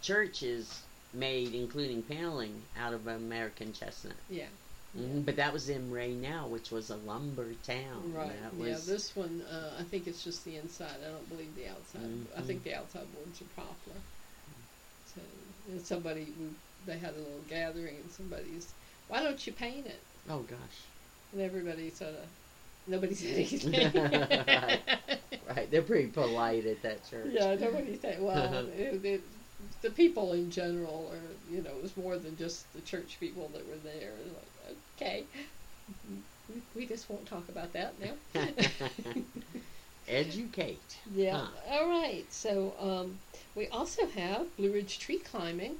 church 0.00 0.42
is 0.42 0.80
made, 1.12 1.54
including 1.54 2.02
paneling, 2.02 2.62
out 2.78 2.94
of 2.94 3.06
American 3.06 3.74
chestnut. 3.74 4.16
Yeah. 4.30 4.46
Hmm 4.94 5.22
But 5.22 5.36
that 5.36 5.52
was 5.52 5.68
in 5.68 5.90
Ray 5.90 6.14
now, 6.14 6.48
which 6.48 6.70
was 6.70 6.90
a 6.90 6.96
lumber 6.96 7.54
town. 7.54 8.12
Right. 8.12 8.28
That 8.28 8.56
Yeah, 8.58 8.78
this 8.86 9.14
one, 9.16 9.42
uh, 9.42 9.76
I 9.78 9.84
think 9.84 10.06
it's 10.06 10.22
just 10.22 10.44
the 10.44 10.56
inside. 10.56 11.00
I 11.02 11.08
don't 11.10 11.28
believe 11.28 11.54
the 11.54 11.66
outside. 11.68 12.00
I 12.36 12.40
Mhm. 12.40 12.46
think 12.46 12.62
the 12.64 12.74
outside 12.74 13.12
boards 13.12 13.40
are 13.40 13.46
poplar. 13.46 14.02
So, 15.04 15.20
and 15.68 15.80
somebody, 15.80 16.32
we, 16.38 16.50
they 16.84 16.98
had 16.98 17.14
a 17.14 17.18
little 17.18 17.42
gathering, 17.42 17.98
and 17.98 18.10
somebody's, 18.10 18.74
why 19.08 19.22
don't 19.22 19.46
you 19.46 19.52
paint 19.52 19.86
it? 19.86 20.06
oh 20.28 20.42
gosh. 20.42 20.86
And 21.32 21.40
everybody 21.40 21.90
sort 21.90 22.14
of, 22.14 22.28
nobody 22.86 23.14
said 23.14 23.36
anything. 23.38 24.26
Right. 24.48 24.82
Right, 25.44 25.70
they're 25.70 25.82
pretty 25.82 26.08
polite 26.08 26.66
at 26.66 26.82
that 26.82 27.04
church. 27.04 27.32
Yeah, 27.32 27.54
nobody 27.56 27.98
said. 27.98 28.20
Well, 28.22 28.66
it, 28.68 29.04
it, 29.04 29.24
the 29.80 29.90
people 29.90 30.32
in 30.32 30.50
general, 30.50 31.10
are 31.12 31.36
you 31.46 31.62
know, 31.62 31.76
it 31.76 31.82
was 31.82 31.96
more 31.96 32.18
than 32.18 32.36
just 32.36 32.72
the 32.72 32.80
church 32.82 33.20
people 33.20 33.48
that 33.50 33.66
were 33.66 33.78
there. 33.78 34.18
Like, 34.34 34.51
okay, 35.02 35.28
we, 36.48 36.62
we 36.74 36.86
just 36.86 37.08
won't 37.10 37.26
talk 37.26 37.48
about 37.48 37.72
that 37.72 37.98
now. 37.98 38.14
Educate. 40.06 40.98
yeah. 41.04 41.40
Huh. 41.40 41.50
All 41.70 41.88
right. 41.88 42.26
So 42.32 42.74
um, 42.78 43.18
we 43.54 43.68
also 43.68 44.06
have 44.06 44.56
Blue 44.56 44.72
Ridge 44.72 44.98
tree 44.98 45.18
climbing 45.18 45.78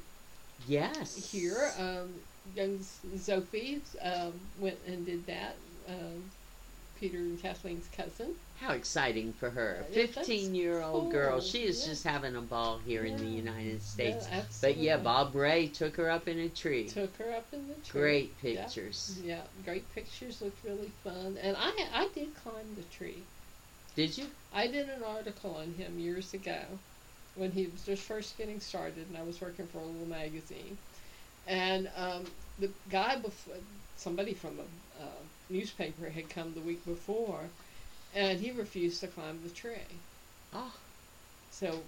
Yes. 0.58 1.16
here. 1.30 1.72
Um, 1.78 2.20
young 2.54 2.80
Sophie 2.80 3.82
um, 4.02 4.40
went 4.56 4.80
and 4.86 5.06
did 5.06 5.26
that. 5.26 5.58
Um, 5.86 6.30
Peter 7.02 7.18
and 7.18 7.42
Kathleen's 7.42 7.88
cousin. 7.88 8.32
How 8.60 8.74
exciting 8.74 9.32
for 9.32 9.50
her. 9.50 9.84
Yeah, 9.90 10.02
that's 10.06 10.28
15 10.28 10.54
year 10.54 10.80
old 10.82 11.10
girl. 11.10 11.40
She 11.40 11.64
is 11.64 11.80
Yeah. 11.80 11.86
just 11.88 12.04
having 12.04 12.36
a 12.36 12.40
ball 12.40 12.78
here 12.78 13.04
in 13.04 13.16
the 13.16 13.26
United 13.26 13.82
States. 13.82 14.24
Yeah, 14.30 14.44
But 14.60 14.76
yeah. 14.76 14.98
Bob 14.98 15.34
Ray 15.34 15.66
took 15.66 15.96
her 15.96 16.08
up 16.08 16.28
in 16.28 16.38
a 16.38 16.48
tree. 16.48 16.88
took 16.88 17.16
her 17.16 17.32
up 17.32 17.52
in 17.52 17.66
the 17.66 17.74
tree. 17.74 18.00
Great 18.00 18.38
pictures. 18.38 19.18
Yeah, 19.20 19.40
great 19.64 19.92
pictures. 19.92 20.40
Looked 20.40 20.62
really 20.62 20.92
fun, 21.02 21.36
and 21.42 21.56
I 21.58 21.72
I 21.92 22.08
did 22.14 22.36
climb 22.36 22.76
the 22.76 22.84
tree. 22.84 23.26
Did 23.96 24.16
you? 24.16 24.28
I 24.52 24.68
did 24.68 24.88
an 24.88 25.02
article 25.02 25.56
on 25.56 25.74
him 25.74 25.98
years 25.98 26.32
ago 26.34 26.60
when 27.34 27.50
he 27.50 27.66
was 27.66 27.82
just 27.84 28.04
first 28.04 28.38
getting 28.38 28.60
started, 28.60 29.08
and 29.08 29.16
I 29.16 29.24
was 29.24 29.40
working 29.40 29.66
for 29.66 29.78
a 29.78 29.84
little 29.84 30.06
magazine. 30.06 30.78
And 31.48 31.90
um, 31.96 32.26
the 32.60 32.70
guy 32.88 33.16
before, 33.16 33.56
somebody 33.96 34.34
from 34.34 34.60
a 34.60 34.62
newspaper 35.52 36.10
had 36.10 36.30
come 36.30 36.54
the 36.54 36.62
week 36.62 36.84
before, 36.84 37.52
and 38.14 38.40
he 38.40 38.50
refused 38.52 39.00
to 39.00 39.08
climb 39.08 39.42
the 39.42 39.50
tree. 39.50 40.02
Oh. 40.52 40.74
So 41.50 41.84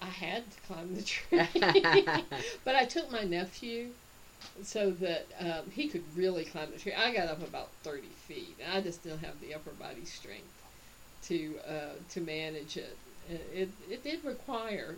I 0.00 0.06
had 0.06 0.50
to 0.50 0.60
climb 0.62 0.94
the 0.94 1.02
tree. 1.04 2.06
but 2.64 2.76
I 2.76 2.86
took 2.86 3.10
my 3.10 3.24
nephew 3.24 3.94
so 4.62 4.90
that 4.92 5.28
um, 5.40 5.70
he 5.70 5.88
could 5.88 6.04
really 6.16 6.44
climb 6.44 6.70
the 6.72 6.78
tree. 6.78 6.94
I 6.94 7.12
got 7.14 7.28
up 7.28 7.42
about 7.42 7.70
30 7.84 8.08
feet. 8.14 8.58
and 8.60 8.72
I 8.72 8.80
just 8.82 9.02
didn't 9.02 9.20
have 9.24 9.40
the 9.40 9.54
upper 9.54 9.72
body 9.72 10.04
strength 10.06 10.64
to 11.22 11.58
uh, 11.66 11.94
to 12.10 12.20
manage 12.20 12.76
it. 12.76 12.98
And 13.28 13.40
It, 13.52 13.70
it 13.90 14.02
did 14.04 14.24
require, 14.24 14.96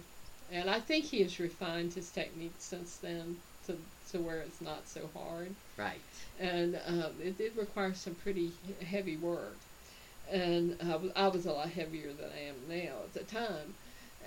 and 0.51 0.69
I 0.71 0.81
think 0.81 1.05
he 1.07 1.23
has 1.23 1.39
refined 1.39 1.95
his 1.95 2.11
technique 2.11 2.57
since 2.59 2.97
then 2.99 3.43
to, 3.67 3.77
to 4.13 4.19
where 4.19 4.39
it's 4.41 4.61
not 4.61 4.87
so 4.89 5.09
hard 5.15 5.55
Right. 5.77 6.01
and 6.41 6.79
um, 6.87 7.13
it 7.23 7.37
did 7.39 7.57
require 7.57 7.95
some 7.95 8.15
pretty 8.15 8.53
heavy 8.87 9.17
work. 9.17 9.57
And 10.31 10.77
I 10.83 10.97
was, 10.97 11.11
I 11.15 11.29
was 11.29 11.47
a 11.47 11.53
lot 11.53 11.69
heavier 11.69 12.13
than 12.13 12.31
I 12.35 12.49
am 12.49 12.57
now 12.69 12.95
at 13.05 13.15
the 13.15 13.21
time. 13.25 13.75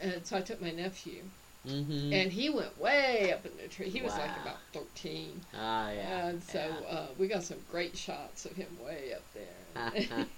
And 0.02 0.26
so 0.26 0.38
I 0.38 0.42
took 0.42 0.62
my 0.62 0.72
nephew, 0.72 1.24
Mm-hmm. 1.68 2.14
and 2.14 2.32
he 2.32 2.50
went 2.50 2.80
way 2.80 3.34
up 3.34 3.46
in 3.46 3.52
the 3.62 3.68
tree. 3.68 3.90
He 3.90 4.02
was 4.02 4.14
like 4.14 4.32
about 4.42 4.60
13. 4.72 5.42
Ah, 5.58 5.92
yeah. 5.92 6.28
And 6.28 6.42
so 6.42 6.62
uh, 6.90 7.08
we 7.18 7.28
got 7.28 7.44
some 7.44 7.58
great 7.70 7.98
shots 7.98 8.46
of 8.46 8.56
him 8.56 8.68
way 8.82 9.12
up 9.14 9.24
there. 9.34 9.92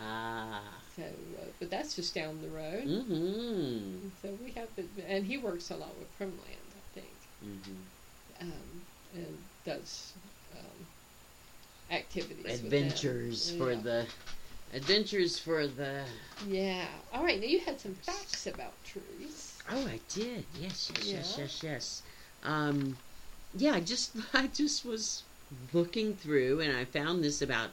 ah. 0.00 0.60
so, 0.96 1.02
uh, 1.02 1.46
but 1.58 1.68
that's 1.70 1.96
just 1.96 2.14
down 2.14 2.40
the 2.42 2.48
road. 2.48 2.84
Mm-hmm. 2.84 4.08
So 4.22 4.38
we 4.44 4.52
have, 4.52 4.68
it, 4.76 4.86
and 5.08 5.24
he 5.26 5.36
works 5.36 5.70
a 5.70 5.76
lot 5.76 5.96
with 5.98 6.08
Primland, 6.18 6.68
I 6.76 6.94
think. 6.94 7.14
Mm-hmm. 7.44 7.72
Um, 8.44 8.86
and 9.14 9.38
does 9.64 10.12
um, 10.52 10.86
activities. 11.90 12.60
Adventures 12.64 13.50
for 13.52 13.72
Yeah. 13.72 13.80
the 13.80 14.06
adventures 14.72 15.38
for 15.38 15.66
the 15.66 16.04
Yeah. 16.46 16.86
All 17.12 17.24
right. 17.24 17.40
Now 17.40 17.46
you 17.46 17.60
had 17.60 17.80
some 17.80 17.94
facts 17.94 18.46
about 18.46 18.72
trees. 18.84 19.58
Oh, 19.70 19.86
I 19.86 20.00
did. 20.08 20.44
Yes, 20.60 20.90
yes, 20.96 21.06
yes, 21.06 21.34
Yeah. 21.36 21.44
yes, 21.44 21.62
yes. 21.62 22.02
Um, 22.42 22.96
yeah, 23.56 23.72
I 23.74 23.80
just 23.80 24.16
I 24.34 24.46
just 24.48 24.84
was 24.84 25.22
looking 25.72 26.14
through 26.16 26.60
and 26.60 26.76
I 26.76 26.84
found 26.84 27.22
this 27.22 27.40
about 27.42 27.70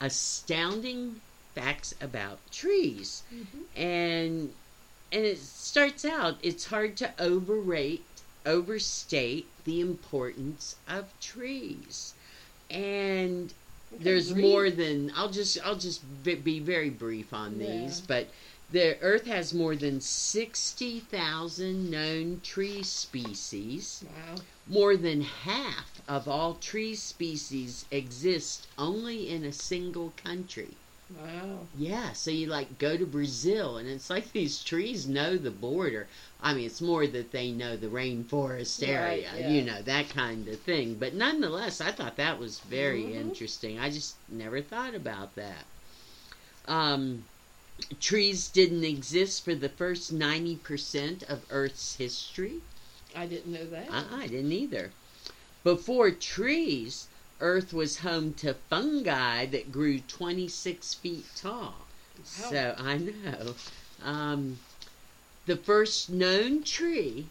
astounding 0.00 1.20
facts 1.54 1.94
about 2.00 2.38
trees. 2.50 3.22
Mm-hmm. 3.34 3.80
And 3.80 4.50
and 5.12 5.24
it 5.24 5.38
starts 5.38 6.04
out 6.04 6.36
it's 6.42 6.66
hard 6.66 6.96
to 6.98 7.14
overrate 7.18 8.15
overstate 8.46 9.46
the 9.64 9.80
importance 9.80 10.76
of 10.88 11.12
trees. 11.20 12.14
And 12.70 13.52
there's 13.92 14.34
more 14.34 14.70
than 14.70 15.12
I'll 15.14 15.30
just 15.30 15.58
I'll 15.64 15.76
just 15.76 16.02
be 16.24 16.58
very 16.60 16.90
brief 16.90 17.32
on 17.32 17.58
these, 17.58 18.00
Yeah. 18.00 18.04
but 18.08 18.28
the 18.72 18.98
Earth 19.00 19.26
has 19.26 19.54
more 19.54 19.76
than 19.76 20.00
sixty 20.00 20.98
thousand 21.00 21.90
known 21.90 22.40
tree 22.42 22.82
species. 22.82 24.04
Wow. 24.06 24.36
More 24.66 24.96
than 24.96 25.20
half 25.20 26.02
of 26.08 26.26
all 26.26 26.54
tree 26.54 26.96
species 26.96 27.84
exist 27.92 28.66
only 28.76 29.28
in 29.28 29.44
a 29.44 29.52
single 29.52 30.12
country. 30.16 30.74
Wow. 31.10 31.66
Yeah, 31.78 32.12
so 32.12 32.30
you 32.30 32.46
like 32.46 32.78
go 32.78 32.96
to 32.96 33.06
Brazil 33.06 33.76
and 33.76 33.88
it's 33.88 34.10
like 34.10 34.32
these 34.32 34.62
trees 34.64 35.06
know 35.06 35.36
the 35.36 35.50
border. 35.50 36.06
I 36.42 36.54
mean, 36.54 36.66
it's 36.66 36.80
more 36.80 37.06
that 37.06 37.32
they 37.32 37.50
know 37.52 37.76
the 37.76 37.86
rainforest 37.88 38.80
Right, 38.82 38.88
area, 38.88 39.30
yeah. 39.38 39.48
you 39.48 39.62
know, 39.62 39.82
that 39.82 40.08
kind 40.08 40.48
of 40.48 40.58
thing. 40.60 40.94
But 40.94 41.14
nonetheless, 41.14 41.80
I 41.80 41.92
thought 41.92 42.16
that 42.16 42.38
was 42.38 42.58
very 42.60 43.02
Mhm. 43.02 43.14
interesting. 43.20 43.78
I 43.78 43.90
just 43.90 44.16
never 44.28 44.60
thought 44.62 44.94
about 44.94 45.34
that. 45.36 45.64
Um, 46.66 47.24
trees 48.00 48.48
didn't 48.48 48.84
exist 48.84 49.44
for 49.44 49.54
the 49.54 49.68
first 49.68 50.12
90% 50.12 51.22
of 51.24 51.44
Earth's 51.50 51.96
history. 51.96 52.60
I 53.14 53.26
didn't 53.26 53.52
know 53.52 53.66
that. 53.66 53.88
I, 53.90 54.24
I 54.24 54.26
didn't 54.28 54.52
either. 54.52 54.90
Before 55.64 56.10
trees, 56.10 57.06
Earth 57.40 57.72
was 57.72 57.98
home 57.98 58.32
to 58.34 58.54
fungi 58.54 59.46
that 59.46 59.72
grew 59.72 60.00
26 60.00 60.94
feet 60.94 61.26
tall. 61.36 61.74
Wow. 62.18 62.50
So 62.50 62.74
I 62.78 62.98
know. 62.98 63.54
Um, 64.04 64.58
the 65.46 65.56
first 65.56 66.10
known 66.10 66.62
tree 66.62 67.26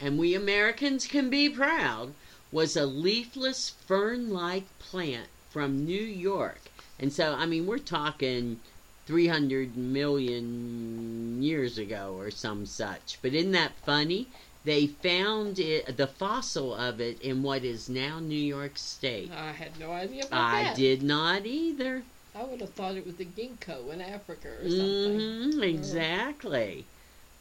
and 0.00 0.18
we 0.18 0.34
Americans 0.34 1.06
can 1.06 1.28
be 1.28 1.48
proud, 1.48 2.14
was 2.50 2.76
a 2.76 2.86
leafless 2.86 3.70
fern 3.70 4.30
like 4.30 4.64
plant 4.78 5.28
from 5.50 5.84
New 5.84 6.02
York. 6.02 6.60
And 6.98 7.12
so, 7.12 7.34
I 7.34 7.46
mean, 7.46 7.66
we're 7.66 7.78
talking 7.78 8.58
300 9.06 9.76
million 9.76 11.42
years 11.42 11.78
ago 11.78 12.14
or 12.16 12.30
some 12.30 12.66
such. 12.66 13.18
But 13.22 13.34
isn't 13.34 13.52
that 13.52 13.72
funny? 13.84 14.28
They 14.64 14.86
found 14.86 15.58
it, 15.58 15.96
the 15.96 16.06
fossil 16.06 16.74
of 16.74 17.00
it 17.00 17.20
in 17.22 17.42
what 17.42 17.64
is 17.64 17.88
now 17.88 18.20
New 18.20 18.34
York 18.34 18.76
State. 18.76 19.30
I 19.34 19.52
had 19.52 19.78
no 19.80 19.92
idea 19.92 20.26
about 20.26 20.52
I 20.52 20.62
that. 20.64 20.76
did 20.76 21.02
not 21.02 21.46
either. 21.46 22.02
I 22.34 22.44
would 22.44 22.60
have 22.60 22.74
thought 22.74 22.96
it 22.96 23.06
was 23.06 23.16
the 23.16 23.24
ginkgo 23.24 23.92
in 23.92 24.00
Africa 24.00 24.48
or 24.48 24.68
something. 24.68 25.20
hmm 25.20 25.62
exactly. 25.62 26.84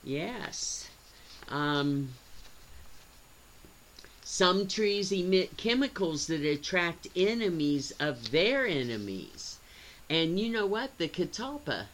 Yes. 0.04 0.90
Um, 1.50 2.10
some 4.24 4.68
trees 4.68 5.12
emit 5.12 5.58
chemicals 5.58 6.28
that 6.28 6.46
attract 6.46 7.08
enemies 7.16 7.92
of 8.00 8.32
their 8.32 8.66
enemies. 8.66 9.60
And 10.10 10.40
you 10.40 10.50
know 10.50 10.66
what? 10.66 10.98
The 10.98 11.10
catalpa 11.10 11.88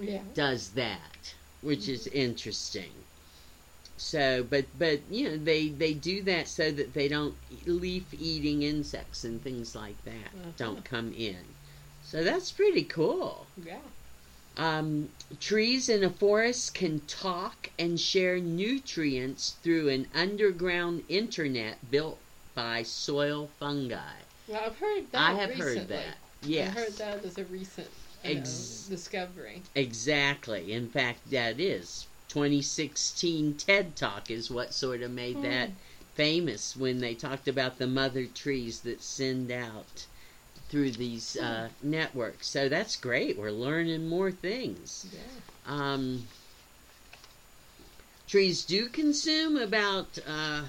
Yeah. 0.00 0.22
does 0.34 0.70
that, 0.70 1.34
which 1.60 1.86
is 1.88 2.06
interesting. 2.06 2.94
So, 4.00 4.42
but 4.42 4.64
but 4.78 5.00
you 5.10 5.28
know 5.28 5.36
they 5.36 5.68
they 5.68 5.92
do 5.92 6.22
that 6.22 6.48
so 6.48 6.70
that 6.70 6.94
they 6.94 7.06
don't 7.06 7.34
leaf 7.66 8.14
eating 8.14 8.62
insects 8.62 9.24
and 9.24 9.42
things 9.42 9.76
like 9.76 10.02
that 10.04 10.32
Uh-huh. 10.34 10.50
don't 10.56 10.84
come 10.84 11.12
in. 11.12 11.36
So 12.02 12.24
that's 12.24 12.50
pretty 12.50 12.84
cool. 12.84 13.46
Yeah. 13.62 13.76
Um, 14.56 15.10
trees 15.38 15.88
in 15.90 16.02
a 16.02 16.08
forest 16.10 16.74
can 16.74 17.00
talk 17.00 17.70
and 17.78 18.00
share 18.00 18.38
nutrients 18.40 19.50
through 19.62 19.90
an 19.90 20.06
underground 20.14 21.04
internet 21.08 21.90
built 21.90 22.18
by 22.54 22.82
soil 22.82 23.50
fungi. 23.60 24.16
Well, 24.48 24.62
I've 24.64 24.76
heard 24.76 25.12
that 25.12 25.20
I 25.30 25.34
have 25.34 25.50
recently. 25.50 25.78
heard 25.78 25.88
that. 25.88 26.16
Yes. 26.42 26.76
I 26.76 26.80
heard 26.80 26.92
that 26.96 27.24
as 27.24 27.38
a 27.38 27.44
recent 27.44 27.88
you 28.24 28.34
know, 28.34 28.40
Ex- 28.40 28.86
discovery. 28.88 29.62
Exactly. 29.74 30.72
In 30.72 30.88
fact, 30.88 31.30
that 31.30 31.60
is 31.60 32.06
2016 32.30 33.56
TED 33.56 33.96
Talk 33.96 34.30
is 34.30 34.50
what 34.50 34.72
sort 34.72 35.02
of 35.02 35.10
made 35.10 35.42
that 35.42 35.68
Hmm. 35.68 35.74
famous 36.14 36.76
when 36.76 36.98
they 36.98 37.14
talked 37.14 37.48
about 37.48 37.78
the 37.78 37.86
mother 37.86 38.26
trees 38.26 38.80
that 38.82 39.02
send 39.02 39.50
out 39.50 40.06
through 40.68 40.92
these 40.92 41.36
uh, 41.36 41.70
networks. 41.82 42.46
So 42.48 42.68
that's 42.68 42.96
great. 42.96 43.36
We're 43.36 43.50
learning 43.50 44.06
more 44.08 44.30
things. 44.30 45.06
Yeah. 45.12 45.20
Um, 45.66 46.28
trees 48.28 48.64
do 48.64 48.88
consume 48.88 49.56
about 49.56 50.18
uh, 50.26 50.62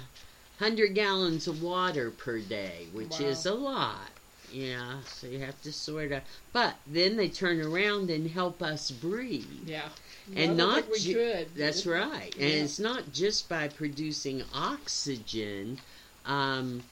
100 0.58 0.94
gallons 0.94 1.46
of 1.46 1.62
water 1.62 2.10
per 2.10 2.40
day, 2.40 2.88
which 2.92 3.20
Wow. 3.20 3.26
is 3.26 3.46
a 3.46 3.54
lot. 3.54 4.11
Yeah, 4.52 5.00
so 5.06 5.26
you 5.26 5.38
have 5.40 5.60
to 5.62 5.72
sort 5.72 6.12
of. 6.12 6.22
But 6.52 6.74
then 6.86 7.16
they 7.16 7.28
turn 7.28 7.60
around 7.60 8.10
and 8.10 8.30
help 8.30 8.62
us 8.62 8.90
breathe. 8.90 9.46
Yeah. 9.66 9.88
And 10.36 10.56
Well, 10.56 10.68
not 10.68 10.90
we 10.90 10.98
ju- 10.98 11.14
could. 11.14 11.54
That's 11.56 11.86
right. 11.86 12.32
And 12.34 12.42
Yeah. 12.50 12.64
it's 12.64 12.78
not 12.78 13.12
just 13.12 13.48
by 13.48 13.68
producing 13.68 14.44
oxygen, 14.54 15.78
um, 16.26 16.82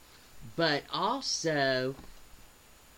but 0.57 0.85
also 0.93 1.95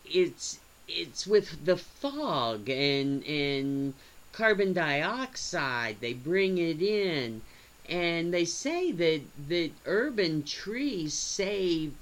it's 0.04 0.58
it's 0.88 1.26
with 1.26 1.64
the 1.64 1.76
fog 1.76 2.68
and 2.68 3.24
and 3.24 3.94
carbon 4.32 4.72
dioxide. 4.72 5.96
They 6.00 6.12
bring 6.12 6.58
it 6.58 6.80
in, 6.80 7.42
and 7.88 8.32
they 8.32 8.44
say 8.44 8.92
that 8.92 9.22
that 9.48 9.70
urban 9.86 10.44
trees 10.44 11.14
save 11.14 11.94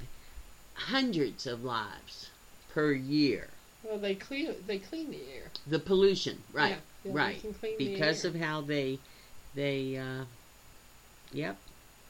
hundreds 0.75 1.47
of 1.47 1.65
lives 1.65 2.30
per 2.75 2.93
year. 2.93 3.49
Well, 3.83 3.99
they 3.99 4.15
clean 4.15 4.55
they 4.67 4.79
clean 4.79 5.11
the 5.11 5.23
air. 5.35 5.51
The 5.67 5.79
pollution, 5.79 6.43
right? 6.53 6.71
Yeah, 7.05 7.11
yeah, 7.11 7.13
right. 7.15 7.41
can 7.41 7.53
clean 7.55 7.77
the 7.79 7.87
because 7.87 8.25
of 8.25 8.35
how 8.35 8.61
they 8.61 9.01
they 9.55 9.97
uh 9.97 10.25
yep 11.33 11.57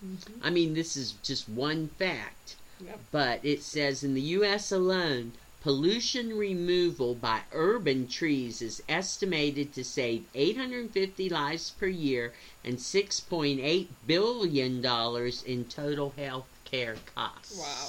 Mhm. 0.05 0.39
i 0.43 0.49
mean 0.51 0.73
this 0.75 0.97
is 0.97 1.13
just 1.13 1.49
one 1.49 1.89
fact 1.89 2.57
Yep. 2.83 3.01
but 3.13 3.45
it 3.45 3.63
says 3.63 4.03
in 4.03 4.15
the 4.15 4.23
us 4.23 4.73
alone 4.73 5.33
pollution 5.61 6.39
removal 6.39 7.15
by 7.15 7.43
urban 7.53 8.09
trees 8.09 8.63
is 8.63 8.83
estimated 8.89 9.75
to 9.75 9.85
save 9.85 10.27
850 10.35 11.29
lives 11.29 11.71
per 11.71 11.87
year 11.87 12.33
and 12.65 12.79
6.8 12.79 13.89
billion 14.07 14.81
dollars 14.81 15.43
in 15.43 15.67
total 15.67 16.11
health 16.17 16.49
care 16.65 16.97
costs 17.15 17.59
Wow. 17.59 17.89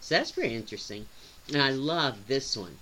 so 0.00 0.14
that's 0.14 0.32
pretty 0.32 0.54
interesting 0.54 1.06
and 1.52 1.62
i 1.62 1.70
love 1.70 2.26
this 2.28 2.56
one 2.56 2.76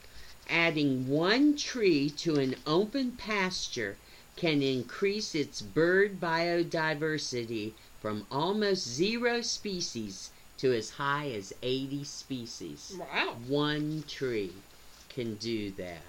adding 0.49 1.09
one 1.09 1.57
tree 1.57 2.09
to 2.11 2.37
an 2.37 2.55
open 2.67 3.13
pasture 3.13 3.97
can 4.37 4.63
increase 4.63 5.35
its 5.35 5.63
bird 5.63 6.21
biodiversity 6.21 7.73
from 8.01 8.27
almost 8.31 8.87
zero 8.87 9.41
species 9.41 10.31
to 10.59 10.73
as 10.73 10.91
high 10.91 11.31
as 11.31 11.53
80 11.63 12.05
species. 12.05 12.97
Wow. 12.99 13.37
One 13.49 14.05
tree 14.07 14.53
can 15.09 15.35
do 15.37 15.71
that. 15.73 16.03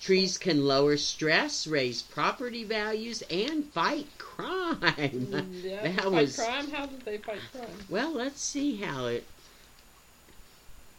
Trees 0.00 0.38
can 0.38 0.66
lower 0.66 0.96
stress, 0.96 1.66
raise 1.66 2.02
property 2.02 2.64
values, 2.64 3.22
and 3.30 3.64
fight 3.64 4.06
crime. 4.18 4.46
Mm, 4.80 5.62
Yeah. 5.64 5.82
that 5.82 6.02
fight 6.02 6.12
was 6.12 6.36
crime. 6.36 6.70
How 6.70 6.86
did 6.86 7.04
they 7.04 7.18
fight 7.18 7.40
crime? 7.52 7.66
well, 7.88 8.12
let's 8.12 8.40
see 8.40 8.76
how 8.76 9.06
it. 9.06 9.24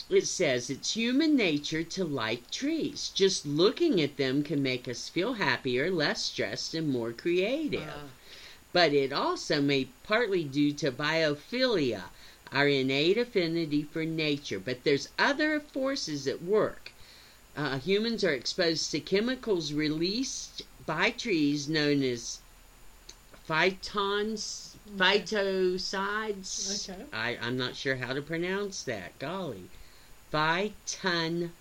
It 0.09 0.25
says 0.25 0.69
it's 0.69 0.93
human 0.93 1.35
nature 1.35 1.83
to 1.83 2.05
like 2.05 2.49
trees. 2.49 3.11
Just 3.13 3.45
looking 3.45 3.99
at 3.99 4.15
them 4.15 4.41
can 4.41 4.63
make 4.63 4.87
us 4.87 5.09
feel 5.09 5.33
happier, 5.33 5.91
less 5.91 6.23
stressed, 6.23 6.73
and 6.73 6.87
more 6.87 7.11
creative. 7.11 7.81
Uh, 7.89 8.07
But 8.71 8.93
it 8.93 9.11
also 9.11 9.61
may 9.61 9.89
partly 10.03 10.45
due 10.45 10.71
to 10.73 10.91
biophilia, 10.93 12.03
our 12.53 12.67
innate 12.69 13.17
affinity 13.17 13.83
for 13.83 14.05
nature. 14.05 14.59
But 14.59 14.85
there's 14.85 15.09
other 15.19 15.59
forces 15.59 16.25
at 16.25 16.41
work. 16.41 16.91
Uh, 17.57 17.79
humans 17.79 18.23
are 18.23 18.33
exposed 18.33 18.91
to 18.91 18.99
chemicals 19.01 19.73
released 19.73 20.61
by 20.85 21.09
trees 21.09 21.67
known 21.67 22.01
as 22.03 22.39
phytons, 23.49 24.75
phytosides. 24.95 26.89
Okay. 26.89 27.03
I, 27.11 27.37
I'm 27.41 27.57
not 27.57 27.75
sure 27.75 27.95
how 27.97 28.13
to 28.13 28.21
pronounce 28.21 28.83
that. 28.83 29.17
Golly. 29.19 29.69
Phytoncides. 30.31 31.51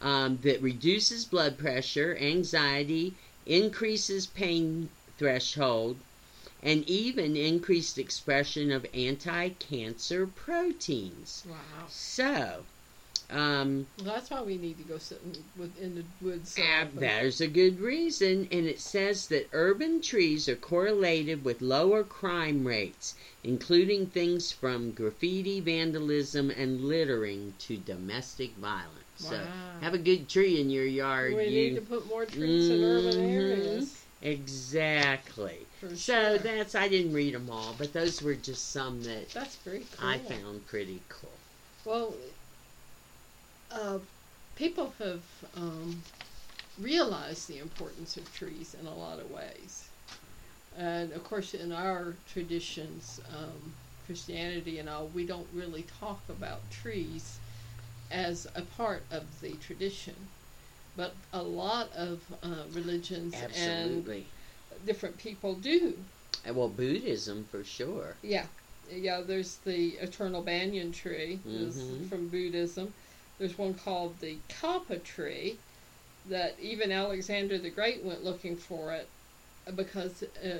Um, 0.00 0.38
that 0.42 0.60
reduces 0.62 1.24
blood 1.24 1.56
pressure, 1.58 2.16
anxiety, 2.20 3.14
increases 3.46 4.26
pain 4.26 4.90
threshold, 5.18 5.96
and 6.62 6.88
even 6.88 7.36
increased 7.36 7.98
expression 7.98 8.70
of 8.70 8.86
anti 8.92 9.48
cancer 9.50 10.26
proteins. 10.26 11.44
wow. 11.48 11.86
So, 11.88 12.64
um, 13.30 13.86
Well, 13.98 14.06
that's 14.14 14.30
why 14.30 14.42
we 14.42 14.56
need 14.56 14.78
to 14.78 14.84
go 14.84 14.98
sit 14.98 15.20
in, 15.22 15.72
in 15.78 15.94
the 15.94 16.06
woods. 16.20 16.56
Ah, 16.58 16.88
there's 16.94 17.40
a 17.40 17.48
good 17.48 17.80
reason, 17.80 18.46
and 18.52 18.66
it 18.66 18.80
says 18.80 19.26
that 19.28 19.48
urban 19.52 20.00
trees 20.00 20.48
are 20.48 20.56
correlated 20.56 21.44
with 21.44 21.60
lower 21.60 22.04
crime 22.04 22.66
rates, 22.66 23.14
including 23.42 24.06
things 24.06 24.52
from 24.52 24.92
graffiti, 24.92 25.60
vandalism, 25.60 26.50
and 26.50 26.80
littering 26.82 27.54
to 27.58 27.76
domestic 27.76 28.56
violence. 28.56 29.04
So, 29.16 29.48
have 29.80 29.94
a 29.94 29.98
good 29.98 30.28
tree 30.28 30.60
in 30.60 30.70
your 30.70 30.86
yard. 30.86 31.34
we 31.36 31.44
you 31.44 31.50
need 31.50 31.74
to 31.76 31.80
put 31.82 32.06
more 32.06 32.26
trees 32.26 32.70
in 32.70 32.82
urban 32.82 33.12
Mhm. 33.14 33.30
areas. 33.30 34.06
exactly. 34.22 35.68
For 35.80 35.94
So 35.96 36.12
sure. 36.34 36.38
that's 36.38 36.74
I 36.74 36.88
didn't 36.88 37.12
read 37.12 37.34
them 37.34 37.50
all, 37.50 37.74
but 37.78 37.92
those 37.92 38.22
were 38.22 38.34
just 38.34 38.70
some 38.72 39.02
that 39.02 39.32
That's 39.32 39.56
very 39.56 39.80
cool. 39.90 40.08
I 40.08 40.18
found 40.18 40.66
pretty 40.66 41.04
cool. 41.08 41.40
Well, 41.84 42.14
uh, 43.76 43.98
people 44.56 44.92
have 44.98 45.22
um, 45.56 46.00
realized 46.80 47.48
the 47.48 47.58
importance 47.58 48.16
of 48.16 48.34
trees 48.34 48.74
in 48.80 48.86
a 48.86 48.94
lot 48.94 49.18
of 49.20 49.30
ways. 49.30 49.88
And 50.78 51.12
of 51.12 51.24
course, 51.24 51.54
in 51.54 51.72
our 51.72 52.14
traditions, 52.32 53.20
um, 53.36 53.72
Christianity 54.06 54.78
and 54.78 54.88
all, 54.88 55.08
we 55.14 55.26
don't 55.26 55.46
really 55.54 55.84
talk 56.00 56.20
about 56.28 56.68
trees 56.70 57.38
as 58.10 58.46
a 58.54 58.62
part 58.62 59.02
of 59.10 59.40
the 59.40 59.52
tradition. 59.54 60.14
But 60.96 61.14
a 61.32 61.42
lot 61.42 61.92
of 61.94 62.22
uh, 62.42 62.64
religions 62.72 63.34
and 63.54 64.06
different 64.86 65.18
people 65.18 65.54
do. 65.54 65.94
Well, 66.54 66.68
Buddhism 66.68 67.44
for 67.50 67.64
sure. 67.64 68.14
Yeah, 68.22 68.46
yeah. 68.90 69.20
There's 69.20 69.56
the 69.56 69.96
eternal 70.00 70.42
banyan 70.42 70.92
tree 70.92 71.40
Mhm. 71.46 72.08
from 72.08 72.28
Buddhism. 72.28 72.92
There's 73.38 73.58
one 73.58 73.74
called 73.74 74.18
the 74.20 74.36
kalpa 74.48 74.98
tree 74.98 75.58
that 76.28 76.56
even 76.60 76.90
Alexander 76.90 77.58
the 77.58 77.70
Great 77.70 78.02
went 78.02 78.24
looking 78.24 78.56
for 78.56 78.92
it 78.92 79.08
because 79.74 80.22
uh, 80.44 80.58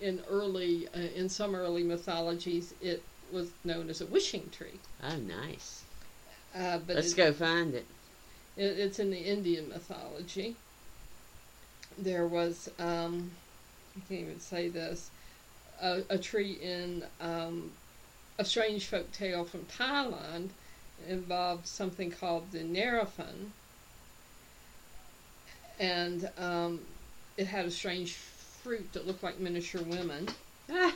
in 0.00 0.20
early 0.28 0.88
uh, 0.94 0.98
in 1.14 1.28
some 1.28 1.54
early 1.54 1.82
mythologies 1.82 2.74
it 2.80 3.02
was 3.32 3.50
known 3.64 3.88
as 3.88 4.00
a 4.00 4.06
wishing 4.06 4.50
tree. 4.50 4.78
Oh, 5.02 5.16
nice. 5.16 5.84
Uh, 6.54 6.78
but 6.86 6.96
Let's 6.96 7.14
go 7.14 7.32
find 7.32 7.74
it. 7.74 7.86
It, 8.56 8.78
it's 8.78 8.98
in 8.98 9.10
the 9.10 9.18
Indian 9.18 9.68
mythology. 9.70 10.56
There 11.98 12.26
was, 12.26 12.70
um, 12.78 13.30
I 13.96 14.00
can't 14.08 14.20
even 14.20 14.40
say 14.40 14.68
this, 14.68 15.10
a, 15.80 16.02
a 16.10 16.18
tree 16.18 16.58
in 16.62 17.04
um, 17.20 17.70
a 18.38 18.44
strange 18.44 18.86
folk 18.86 19.10
tale 19.12 19.44
from 19.44 19.60
Thailand 19.64 20.50
involved 21.08 21.66
something 21.66 22.10
called 22.10 22.50
the 22.52 22.60
Nariphon. 22.60 23.50
And 25.80 26.30
um, 26.38 26.80
it 27.36 27.46
had 27.46 27.66
a 27.66 27.70
strange 27.70 28.14
fruit 28.14 28.92
that 28.92 29.06
looked 29.06 29.22
like 29.22 29.40
miniature 29.40 29.82
women. 29.82 30.28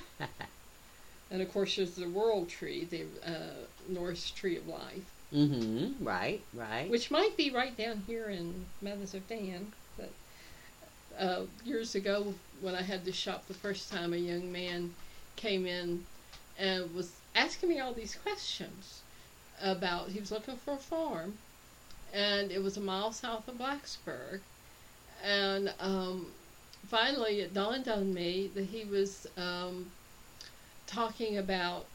And 1.31 1.43
of 1.43 1.53
course, 1.53 1.77
there's 1.77 1.97
the 1.97 2.09
world 2.09 2.49
tree, 2.49 2.85
the 2.85 3.03
uh, 3.29 3.67
Norse 3.89 4.31
tree 4.31 4.57
of 4.57 4.69
life. 4.69 5.11
mm-hmm. 5.33 6.05
Right, 6.05 6.41
right. 6.55 6.89
which 6.89 7.11
might 7.11 7.37
be 7.37 7.51
right 7.51 7.77
down 7.77 8.05
here 8.07 8.27
in 8.27 8.67
Meadows 8.81 9.15
of 9.15 9.27
Dan. 9.29 9.73
But 9.97 10.11
uh, 11.19 11.43
years 11.65 11.95
ago, 11.95 12.35
when 12.61 12.75
I 12.75 12.83
had 12.83 13.05
this 13.05 13.17
shop 13.17 13.49
the 13.49 13.55
first 13.55 13.91
time, 13.91 14.13
a 14.13 14.19
young 14.19 14.53
man 14.53 14.95
came 15.35 15.67
in 15.67 16.05
and 16.59 16.95
was 16.95 17.13
asking 17.35 17.71
me 17.71 17.81
all 17.81 17.93
these 17.93 18.15
questions 18.15 19.03
about. 19.63 20.09
He 20.09 20.21
was 20.21 20.31
looking 20.31 20.57
for 20.57 20.75
a 20.75 20.79
farm, 20.79 21.39
and 22.13 22.51
it 22.51 22.63
was 22.63 22.77
a 22.77 22.81
mile 22.81 23.13
south 23.13 23.49
of 23.49 23.57
Blacksburg. 23.57 24.41
And 25.25 25.73
um, 25.81 26.33
finally, 26.87 27.41
it 27.41 27.55
dawned 27.55 27.89
on 27.89 28.13
me 28.15 28.51
that 28.55 28.67
he 28.67 28.85
was 28.85 29.27
um, 29.37 29.91
talking 30.87 31.39
about 31.39 31.87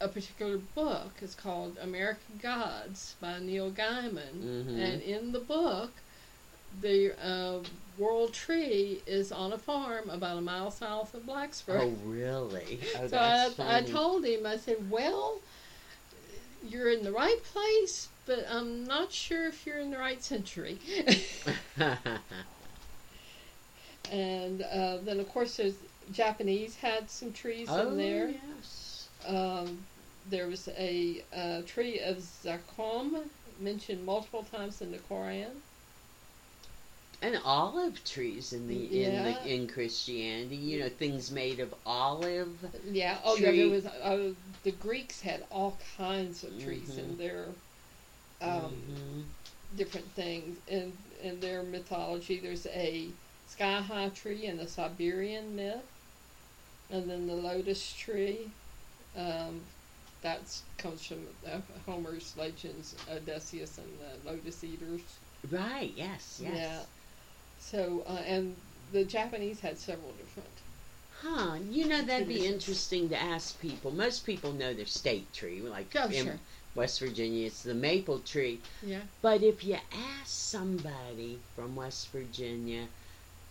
a 0.00 0.08
particular 0.08 0.58
book. 0.74 1.12
It's 1.20 1.34
called 1.34 1.78
American 1.80 2.40
Gods 2.42 3.14
by 3.20 3.38
Neil 3.38 3.70
Gaiman. 3.70 4.34
Mhm. 4.42 4.78
And 4.78 5.02
in 5.02 5.32
the 5.32 5.38
book, 5.38 5.92
the 6.80 7.12
uh, 7.24 7.60
world 7.98 8.32
tree 8.32 9.00
is 9.06 9.30
on 9.30 9.52
a 9.52 9.58
farm 9.58 10.10
about 10.10 10.38
a 10.38 10.40
mile 10.40 10.70
south 10.70 11.14
of 11.14 11.22
Blacksburg. 11.22 11.80
Oh, 11.82 11.96
really? 12.04 12.80
Oh, 12.98 13.06
so 13.06 13.18
I, 13.18 13.76
I 13.78 13.82
told 13.82 14.24
him, 14.24 14.46
I 14.46 14.56
said, 14.56 14.90
well, 14.90 15.38
you're 16.68 16.90
in 16.90 17.04
the 17.04 17.12
right 17.12 17.42
place, 17.44 18.08
but 18.26 18.46
I'm 18.50 18.84
not 18.84 19.12
sure 19.12 19.46
if 19.46 19.66
you're 19.66 19.78
in 19.78 19.90
the 19.90 19.98
right 19.98 20.22
century. 20.22 20.78
and 24.10 24.62
uh, 24.62 24.98
then, 25.04 25.20
of 25.20 25.28
course, 25.28 25.56
there's 25.56 25.74
Japanese 26.12 26.76
had 26.76 27.10
some 27.10 27.32
trees 27.32 27.68
oh, 27.70 27.88
in 27.88 27.96
there. 27.96 28.34
yes. 28.56 29.08
Um, 29.26 29.78
there 30.30 30.46
was 30.46 30.68
a 30.76 31.24
uh, 31.34 31.62
tree 31.66 32.00
of 32.00 32.18
zakum 32.18 33.22
mentioned 33.60 34.04
multiple 34.04 34.44
times 34.52 34.80
in 34.80 34.90
the 34.90 34.98
Quran. 34.98 35.50
And 37.22 37.38
olive 37.44 38.02
trees 38.04 38.52
in 38.52 38.66
the 38.66 38.84
in 39.04 39.12
Yeah. 39.12 39.22
the 39.22 39.54
in 39.54 39.68
Christianity, 39.68 40.56
you 40.56 40.80
know, 40.80 40.88
things 40.88 41.30
made 41.30 41.60
of 41.60 41.72
olive. 41.86 42.58
Yeah. 42.84 43.20
Oh, 43.24 43.36
yeah. 43.36 43.52
There 43.52 43.68
was 43.68 43.86
uh, 43.86 44.34
the 44.64 44.72
Greeks 44.72 45.20
had 45.20 45.46
all 45.50 45.80
kinds 45.96 46.42
of 46.44 46.58
trees 46.58 46.98
in 46.98 47.14
Mhm. 47.14 47.18
their 47.18 47.46
um, 48.40 48.72
Mhm. 48.74 49.24
different 49.76 50.06
things 50.14 50.58
in 50.66 50.98
in 51.22 51.40
their 51.40 51.62
mythology. 51.62 52.40
There's 52.40 52.66
a 52.66 53.14
sky 53.46 53.80
high 53.80 54.08
tree 54.10 54.44
in 54.46 54.56
the 54.56 54.66
Siberian 54.66 55.54
myth, 55.54 55.84
and 56.90 57.08
then 57.08 57.26
the 57.26 57.34
lotus 57.34 57.92
tree. 57.92 58.52
Um, 59.14 59.62
that 60.22 60.62
comes 60.78 61.04
from 61.06 61.26
uh, 61.46 61.60
Homer's 61.86 62.36
legends, 62.36 62.94
Odysseus 63.10 63.78
and 63.78 63.98
the 64.00 64.18
lotus 64.24 64.62
eaters. 64.64 65.20
Right. 65.50 65.92
Yes. 65.94 66.40
Yes. 66.40 66.54
Yeah. 66.54 66.80
So 67.70 68.04
uh, 68.06 68.20
and 68.26 68.56
the 68.92 69.04
Japanese 69.04 69.60
had 69.60 69.78
several 69.78 70.12
different. 70.12 70.48
Huh. 71.22 71.56
You 71.70 71.86
know, 71.86 72.02
that'd 72.02 72.26
be 72.28 72.34
Traditions. 72.34 72.54
interesting 72.54 73.08
to 73.10 73.16
ask 73.20 73.60
people. 73.60 73.90
Most 73.92 74.26
people 74.26 74.52
know 74.52 74.74
their 74.74 74.86
state 74.86 75.32
tree, 75.32 75.60
like 75.60 75.94
Oh, 75.94 76.08
in 76.08 76.26
sure. 76.26 76.38
West 76.74 76.98
Virginia, 77.00 77.46
it's 77.46 77.62
the 77.62 77.74
maple 77.74 78.18
tree. 78.18 78.60
Yeah. 78.82 79.02
But 79.22 79.42
if 79.42 79.62
you 79.64 79.78
ask 79.92 80.28
somebody 80.28 81.38
from 81.54 81.76
West 81.76 82.08
Virginia, 82.08 82.88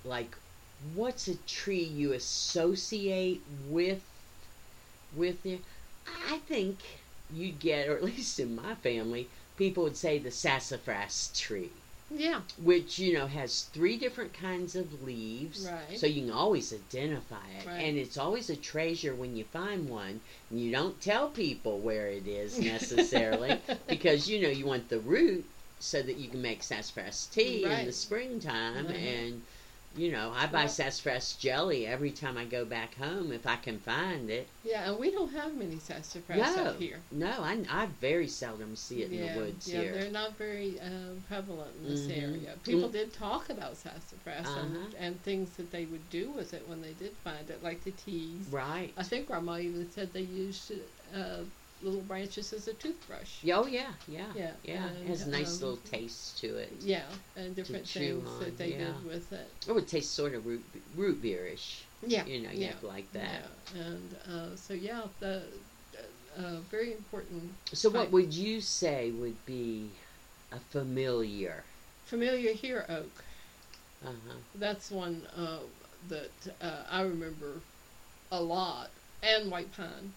like, 0.03 0.35
what's 0.93 1.27
a 1.27 1.35
tree 1.35 1.83
you 1.83 2.13
associate 2.13 3.41
with 3.69 4.01
with 5.15 5.45
it, 5.45 5.61
I 6.29 6.39
think 6.39 6.79
you'd 7.33 7.59
get, 7.59 7.87
or 7.87 7.95
at 7.97 8.03
least 8.03 8.39
in 8.39 8.55
my 8.55 8.75
family, 8.75 9.29
people 9.57 9.83
would 9.83 9.97
say 9.97 10.17
the 10.19 10.31
sassafras 10.31 11.31
tree, 11.35 11.71
Yeah. 12.13 12.41
which 12.61 12.99
you 12.99 13.13
know 13.13 13.27
has 13.27 13.63
three 13.73 13.97
different 13.97 14.33
kinds 14.33 14.75
of 14.75 15.01
leaves, 15.03 15.65
Right. 15.65 15.97
so 15.97 16.07
you 16.07 16.21
can 16.21 16.31
always 16.31 16.73
identify 16.73 17.45
it, 17.59 17.65
Right. 17.65 17.83
and 17.83 17.97
it's 17.97 18.17
always 18.17 18.49
a 18.49 18.55
treasure 18.55 19.15
when 19.15 19.35
you 19.35 19.43
find 19.45 19.89
one. 19.89 20.21
And 20.49 20.59
you 20.59 20.71
don't 20.71 20.99
tell 21.01 21.29
people 21.29 21.79
where 21.79 22.07
it 22.07 22.27
is 22.27 22.59
necessarily 22.59 23.59
because 23.87 24.29
you 24.29 24.41
know 24.41 24.49
you 24.49 24.65
want 24.65 24.89
the 24.89 24.99
root 24.99 25.45
so 25.79 26.01
that 26.01 26.17
you 26.17 26.29
can 26.29 26.41
make 26.41 26.61
sassafras 26.63 27.27
tea 27.27 27.63
in 27.63 27.69
the 27.69 27.75
Right. 27.75 27.93
springtime 27.93 28.85
Mhm. 28.87 28.95
and 28.95 29.41
you 29.93 30.11
know 30.11 30.31
i 30.33 30.45
buy 30.47 30.59
Well- 30.59 30.67
sassafras 30.69 31.33
jelly 31.33 31.85
every 31.85 32.11
time 32.11 32.37
i 32.37 32.45
go 32.45 32.63
back 32.63 32.95
home 32.95 33.31
if 33.33 33.45
i 33.45 33.57
can 33.57 33.77
find 33.79 34.29
it 34.29 34.47
Yeah, 34.63 34.89
and 34.89 34.99
we 34.99 35.11
don't 35.11 35.31
have 35.33 35.53
many 35.55 35.79
sassafras 35.79 36.37
no 36.37 36.63
up 36.63 36.79
here. 36.79 36.99
no 37.11 37.29
I, 37.41 37.59
I 37.69 37.87
very 37.99 38.27
seldom 38.27 38.75
see 38.75 39.01
it 39.03 39.11
in 39.11 39.33
the 39.33 39.39
woods 39.39 39.67
yeah, 39.67 39.81
here 39.81 39.93
they're 39.93 40.11
not 40.11 40.37
very 40.37 40.79
uh, 40.79 41.15
prevalent 41.27 41.75
in 41.77 41.83
this 41.89 42.07
Mhm. 42.07 42.23
area. 42.23 42.55
People 42.63 42.89
Mm. 42.89 42.93
did 42.93 43.13
talk 43.13 43.49
about 43.49 43.75
sassafras 43.77 44.47
Uh-huh. 44.47 44.59
and, 44.59 44.93
and 44.95 45.23
things 45.23 45.51
that 45.57 45.71
they 45.71 45.85
would 45.85 46.09
do 46.09 46.31
with 46.31 46.53
it 46.53 46.67
when 46.67 46.81
they 46.81 46.93
did 46.93 47.17
find 47.23 47.49
it, 47.49 47.61
like 47.61 47.83
the 47.83 47.91
teas. 47.91 48.47
right 48.47 48.93
I 48.97 49.03
think 49.03 49.27
Grandma 49.27 49.57
even 49.57 49.89
said 49.91 50.13
they 50.13 50.21
used 50.21 50.71
uh, 51.13 51.43
little 51.83 52.01
branches 52.01 52.53
as 52.53 52.67
a 52.67 52.73
toothbrush. 52.73 53.43
Oh 53.53 53.65
yeah 53.67 53.91
yeah 54.07 54.25
Yeah, 54.35 54.51
yeah 54.63 54.87
it 54.89 55.07
has 55.07 55.27
a 55.27 55.29
nice 55.31 55.61
um, 55.61 55.69
little 55.69 55.83
taste 55.83 56.39
to 56.39 56.55
it 56.57 56.73
Yeah, 56.81 57.01
and 57.35 57.55
different 57.55 57.87
things 57.87 58.27
on, 58.27 58.39
that 58.39 58.57
they 58.57 58.71
yeah. 58.71 58.77
did 58.77 59.05
with 59.05 59.31
it. 59.31 59.51
oh 59.69 59.77
it 59.77 59.87
tastes 59.87 60.13
sort 60.13 60.33
of 60.33 60.45
root 60.45 60.63
root 60.95 61.21
beerish 61.21 61.83
Yeah, 62.07 62.25
you 62.25 62.41
know 62.41 62.49
yeah, 62.53 62.73
like 62.83 63.11
that 63.13 63.43
yeah, 63.75 63.81
and 63.81 64.15
uh, 64.27 64.55
so 64.55 64.73
yeah, 64.73 65.01
the 65.19 65.43
uh, 66.37 66.59
very 66.69 66.93
important 66.93 67.51
so 67.73 67.89
what 67.89 68.11
would 68.11 68.33
you 68.33 68.61
say 68.61 69.11
would 69.11 69.45
be 69.45 69.91
a 70.51 70.59
familiar 70.59 71.63
familiar 72.05 72.53
here 72.53 72.85
oak. 72.89 73.23
uh-huh 74.05 74.37
That's 74.55 74.91
one 74.91 75.27
uh, 75.35 75.59
that 76.09 76.31
uh, 76.61 76.83
I 76.89 77.01
remember 77.01 77.61
a 78.31 78.41
lot, 78.41 78.89
and 79.23 79.51
white 79.51 79.71
pine. 79.75 80.13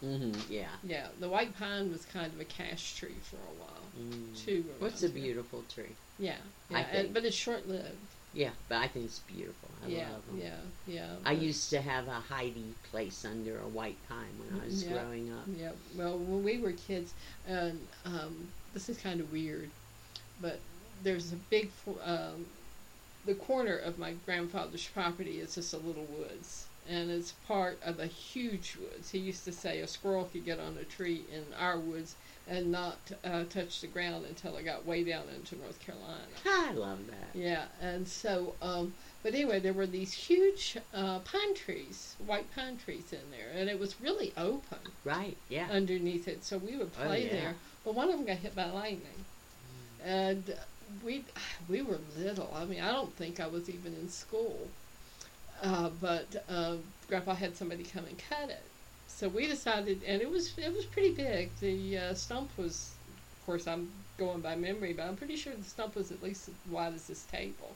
Hmm 0.00 0.32
yeah 0.48 0.68
Yeah, 0.84 1.08
the 1.18 1.28
white 1.28 1.56
pine 1.58 1.90
was 1.90 2.04
kind 2.04 2.32
of 2.32 2.40
a 2.40 2.44
cash 2.44 2.96
tree 2.96 3.16
for 3.22 3.36
a 3.36 3.54
while 3.60 3.90
Mm. 3.98 4.44
too. 4.44 4.64
What's 4.78 5.02
a 5.02 5.08
here. 5.08 5.14
beautiful 5.24 5.62
tree? 5.62 5.96
Yeah, 6.18 6.36
I 6.70 6.80
yeah, 6.80 6.86
and, 6.92 7.14
but 7.14 7.24
it's 7.24 7.36
short 7.36 7.66
lived. 7.68 8.14
Yeah, 8.32 8.50
but 8.68 8.76
I 8.76 8.88
think 8.88 9.06
it's 9.06 9.18
beautiful. 9.20 9.70
I 9.84 9.88
Yeah, 9.88 10.10
love 10.12 10.26
them. 10.26 10.40
yeah, 10.40 10.60
yeah. 10.86 11.06
I 11.24 11.32
used 11.32 11.70
to 11.70 11.80
have 11.80 12.06
a 12.06 12.20
hiding 12.20 12.74
place 12.90 13.24
under 13.24 13.58
a 13.58 13.68
white 13.68 13.96
pine 14.08 14.34
when 14.38 14.60
I 14.60 14.64
was 14.66 14.84
Yeah. 14.84 14.92
growing 15.02 15.32
up. 15.32 15.46
Yeah, 15.56 15.72
well, 15.96 16.18
when 16.18 16.44
we 16.44 16.58
were 16.58 16.72
kids, 16.72 17.14
and 17.46 17.80
um, 18.04 18.48
this 18.74 18.88
is 18.88 18.98
kind 18.98 19.20
of 19.20 19.32
weird, 19.32 19.70
but 20.40 20.60
there's 21.02 21.32
a 21.32 21.36
big, 21.36 21.70
um, 22.04 22.46
the 23.24 23.34
corner 23.34 23.76
of 23.78 23.98
my 23.98 24.12
grandfather's 24.24 24.86
property 24.86 25.40
is 25.40 25.54
just 25.54 25.72
a 25.74 25.78
little 25.78 26.06
woods, 26.06 26.67
and 26.88 27.10
it's 27.10 27.32
part 27.46 27.78
of 27.84 28.00
a 28.00 28.06
huge 28.06 28.76
woods. 28.80 29.10
He 29.10 29.18
used 29.18 29.44
to 29.44 29.52
say 29.52 29.80
a 29.80 29.86
squirrel 29.86 30.28
could 30.32 30.44
get 30.44 30.58
on 30.58 30.76
a 30.80 30.84
tree 30.84 31.22
in 31.32 31.44
our 31.60 31.78
woods 31.78 32.14
and 32.50 32.72
not 32.72 32.96
uh, 33.24 33.44
touch 33.50 33.80
the 33.82 33.86
ground 33.86 34.24
until 34.26 34.56
it 34.56 34.64
got 34.64 34.86
way 34.86 35.04
down 35.04 35.24
into 35.34 35.54
North 35.56 35.78
Carolina. 35.80 36.16
I 36.46 36.72
love 36.72 36.98
that. 37.08 37.38
Yeah, 37.38 37.64
and 37.82 38.08
so, 38.08 38.54
um, 38.62 38.94
but 39.22 39.34
anyway, 39.34 39.60
there 39.60 39.74
were 39.74 39.86
these 39.86 40.14
huge 40.14 40.78
uh, 40.94 41.18
pine 41.20 41.54
trees, 41.54 42.16
white 42.26 42.46
pine 42.54 42.78
trees 42.78 43.12
in 43.12 43.30
there, 43.30 43.50
and 43.54 43.68
it 43.68 43.78
was 43.78 44.00
really 44.00 44.32
open 44.38 44.78
Right, 45.04 45.36
yeah. 45.50 45.68
underneath 45.70 46.26
it, 46.26 46.42
so 46.42 46.56
we 46.56 46.76
would 46.76 46.90
Oh, 47.00 47.04
play 47.06 47.26
yeah. 47.26 47.32
there. 47.32 47.54
But 47.84 47.94
one 47.94 48.08
of 48.08 48.16
them 48.16 48.26
got 48.26 48.36
hit 48.38 48.54
by 48.56 48.66
lightning, 48.70 49.24
and 50.04 50.54
we 51.04 51.24
we 51.68 51.82
were 51.82 51.98
little. 52.16 52.50
I 52.54 52.64
mean, 52.64 52.80
I 52.80 52.92
don't 52.92 53.14
think 53.16 53.40
I 53.40 53.46
was 53.46 53.68
even 53.68 53.92
in 53.94 54.08
school, 54.08 54.68
uh, 55.62 55.90
but 56.00 56.44
uh, 56.48 56.76
Grandpa 57.08 57.34
had 57.34 57.56
somebody 57.56 57.84
come 57.84 58.04
and 58.04 58.18
cut 58.28 58.50
it. 58.50 58.62
So 59.08 59.28
we 59.28 59.46
decided, 59.46 60.02
and 60.06 60.22
it 60.22 60.30
was 60.30 60.56
it 60.58 60.72
was 60.72 60.84
pretty 60.84 61.12
big. 61.12 61.50
The 61.60 61.98
uh, 61.98 62.14
stump 62.14 62.50
was, 62.56 62.92
of 63.40 63.46
course, 63.46 63.66
I'm 63.66 63.90
going 64.16 64.40
by 64.40 64.54
memory, 64.54 64.92
but 64.92 65.06
I'm 65.06 65.16
pretty 65.16 65.36
sure 65.36 65.52
the 65.54 65.64
stump 65.64 65.96
was 65.96 66.12
at 66.12 66.22
least 66.22 66.48
as 66.48 66.54
wide 66.70 66.94
as 66.94 67.06
this 67.08 67.24
table. 67.24 67.74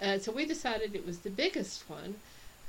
And 0.00 0.22
so 0.22 0.30
we 0.30 0.44
decided 0.44 0.94
it 0.94 1.06
was 1.06 1.18
the 1.20 1.30
biggest 1.30 1.88
one, 1.88 2.16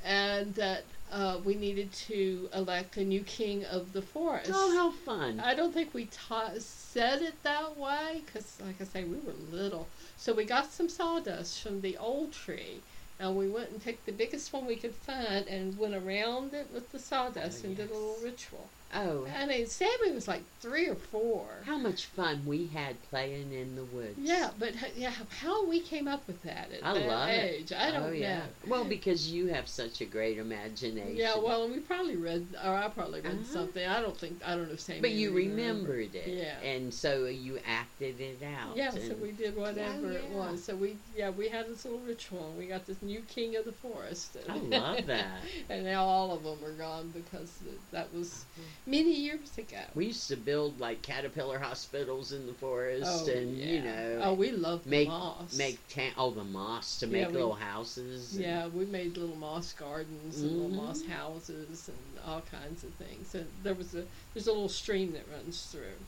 and 0.04 0.54
that 0.54 0.84
uh, 1.12 1.38
we 1.44 1.54
needed 1.54 1.92
to 1.92 2.48
elect 2.54 2.96
a 2.96 3.04
new 3.04 3.22
king 3.22 3.64
of 3.66 3.92
the 3.92 4.02
forest. 4.02 4.50
Oh, 4.54 4.76
how 4.76 4.90
fun! 4.90 5.40
I 5.40 5.54
don't 5.54 5.74
think 5.74 5.92
we 5.92 6.06
ta- 6.06 6.52
said 6.58 7.22
it 7.22 7.42
that 7.42 7.76
way 7.76 8.22
because, 8.24 8.58
like 8.64 8.80
I 8.80 8.84
say, 8.84 9.04
we 9.04 9.18
were 9.18 9.34
little. 9.52 9.88
So 10.16 10.32
we 10.32 10.44
got 10.44 10.72
some 10.72 10.88
sawdust 10.88 11.62
from 11.62 11.80
the 11.82 11.96
old 11.98 12.32
tree, 12.32 12.80
and 13.20 13.36
we 13.36 13.48
went 13.48 13.70
and 13.70 13.82
picked 13.82 14.06
the 14.06 14.12
biggest 14.12 14.52
one 14.52 14.66
we 14.66 14.76
could 14.76 14.94
find 14.94 15.46
and 15.46 15.78
went 15.78 15.94
around 15.94 16.54
it 16.54 16.68
with 16.72 16.90
the 16.90 16.98
sawdust 16.98 17.62
Oh, 17.62 17.68
and 17.68 17.76
did 17.76 17.90
a 17.90 17.94
little 17.94 18.16
ritual. 18.22 18.68
Oh, 18.92 19.24
And 19.36 19.50
it, 19.50 19.70
Sammy 19.70 20.10
was 20.12 20.26
like 20.26 20.42
three 20.60 20.88
or 20.88 20.96
four. 20.96 21.46
how 21.64 21.78
much 21.78 22.06
fun 22.06 22.42
we 22.44 22.66
had 22.66 23.00
playing 23.04 23.52
in 23.52 23.76
the 23.76 23.84
woods. 23.84 24.18
Yeah, 24.18 24.50
but 24.58 24.74
yeah, 24.96 25.12
how 25.40 25.64
we 25.66 25.80
came 25.80 26.08
up 26.08 26.26
with 26.26 26.42
that 26.42 26.70
at 26.72 26.84
I 26.84 26.94
that 26.94 27.06
love 27.08 27.28
it. 27.28 27.60
age, 27.60 27.72
I 27.72 27.90
don't 27.92 28.02
oh, 28.02 28.10
yeah. 28.10 28.38
know. 28.38 28.42
Well, 28.66 28.84
because 28.84 29.30
you 29.30 29.46
have 29.46 29.68
such 29.68 30.00
a 30.00 30.04
great 30.06 30.38
imagination. 30.38 31.16
Yeah, 31.16 31.36
well, 31.38 31.68
we 31.68 31.78
probably 31.78 32.16
read, 32.16 32.46
or 32.64 32.74
I 32.74 32.88
probably 32.88 33.20
read 33.20 33.34
Uh-huh. 33.34 33.44
something. 33.52 33.86
I 33.86 34.00
don't 34.00 34.16
think 34.16 34.40
I 34.44 34.56
don't 34.56 34.68
know. 34.68 34.76
Sammy 34.76 35.00
But 35.00 35.10
you 35.12 35.32
remembered 35.32 36.14
it. 36.14 36.26
Yeah. 36.26 36.58
And 36.68 36.92
so 36.92 37.26
you 37.26 37.58
acted 37.66 38.20
it 38.20 38.42
out. 38.42 38.76
Yeah, 38.76 38.90
so 38.90 39.14
we 39.22 39.30
did 39.32 39.56
whatever 39.56 40.10
it 40.10 40.24
yeah. 40.30 40.36
was. 40.36 40.64
So 40.64 40.74
we, 40.74 40.96
yeah, 41.16 41.30
we 41.30 41.48
had 41.48 41.68
this 41.68 41.84
little 41.84 42.00
ritual. 42.00 42.48
and 42.50 42.58
We 42.58 42.66
got 42.66 42.86
this 42.86 43.02
new 43.02 43.20
king 43.22 43.54
of 43.56 43.64
the 43.64 43.72
forest. 43.72 44.36
I 44.48 44.56
love 44.56 45.06
that. 45.06 45.26
and 45.68 45.84
now 45.84 46.04
all 46.04 46.32
of 46.34 46.42
them 46.42 46.58
are 46.64 46.72
gone 46.72 47.10
because 47.10 47.52
that 47.92 48.12
was 48.12 48.44
many 48.90 49.12
years 49.14 49.56
ago. 49.56 49.78
We 49.94 50.06
used 50.06 50.28
to 50.28 50.36
build 50.36 50.80
like 50.80 51.02
caterpillar 51.02 51.58
hospitals 51.58 52.32
in 52.32 52.46
the 52.46 52.52
forest, 52.54 53.26
oh, 53.28 53.30
and 53.32 53.56
yeah. 53.56 53.66
you 53.66 53.80
know, 53.82 54.20
oh, 54.24 54.34
we 54.34 54.50
loved 54.50 54.86
make 54.86 55.08
moss. 55.08 55.56
make 55.56 55.78
ta- 55.88 56.12
oh 56.16 56.30
the 56.32 56.44
moss 56.44 56.98
to 57.00 57.06
Yeah, 57.06 57.12
make 57.12 57.28
we- 57.28 57.34
little 57.34 57.54
houses. 57.54 58.34
and- 58.34 58.44
Yeah, 58.44 58.66
we 58.66 58.84
made 58.86 59.16
little 59.16 59.36
moss 59.36 59.72
gardens 59.72 60.40
and 60.40 60.52
little 60.52 60.70
Mhm. 60.70 60.82
moss 60.86 61.02
houses 61.04 61.88
and 61.88 61.98
all 62.26 62.42
kinds 62.42 62.82
of 62.84 62.92
things. 62.94 63.34
And 63.34 63.46
there 63.62 63.74
was 63.74 63.94
a 63.94 64.04
there's 64.34 64.46
a 64.48 64.52
little 64.52 64.68
stream 64.68 65.12
that 65.12 65.24
runs 65.32 65.62
through, 65.66 65.98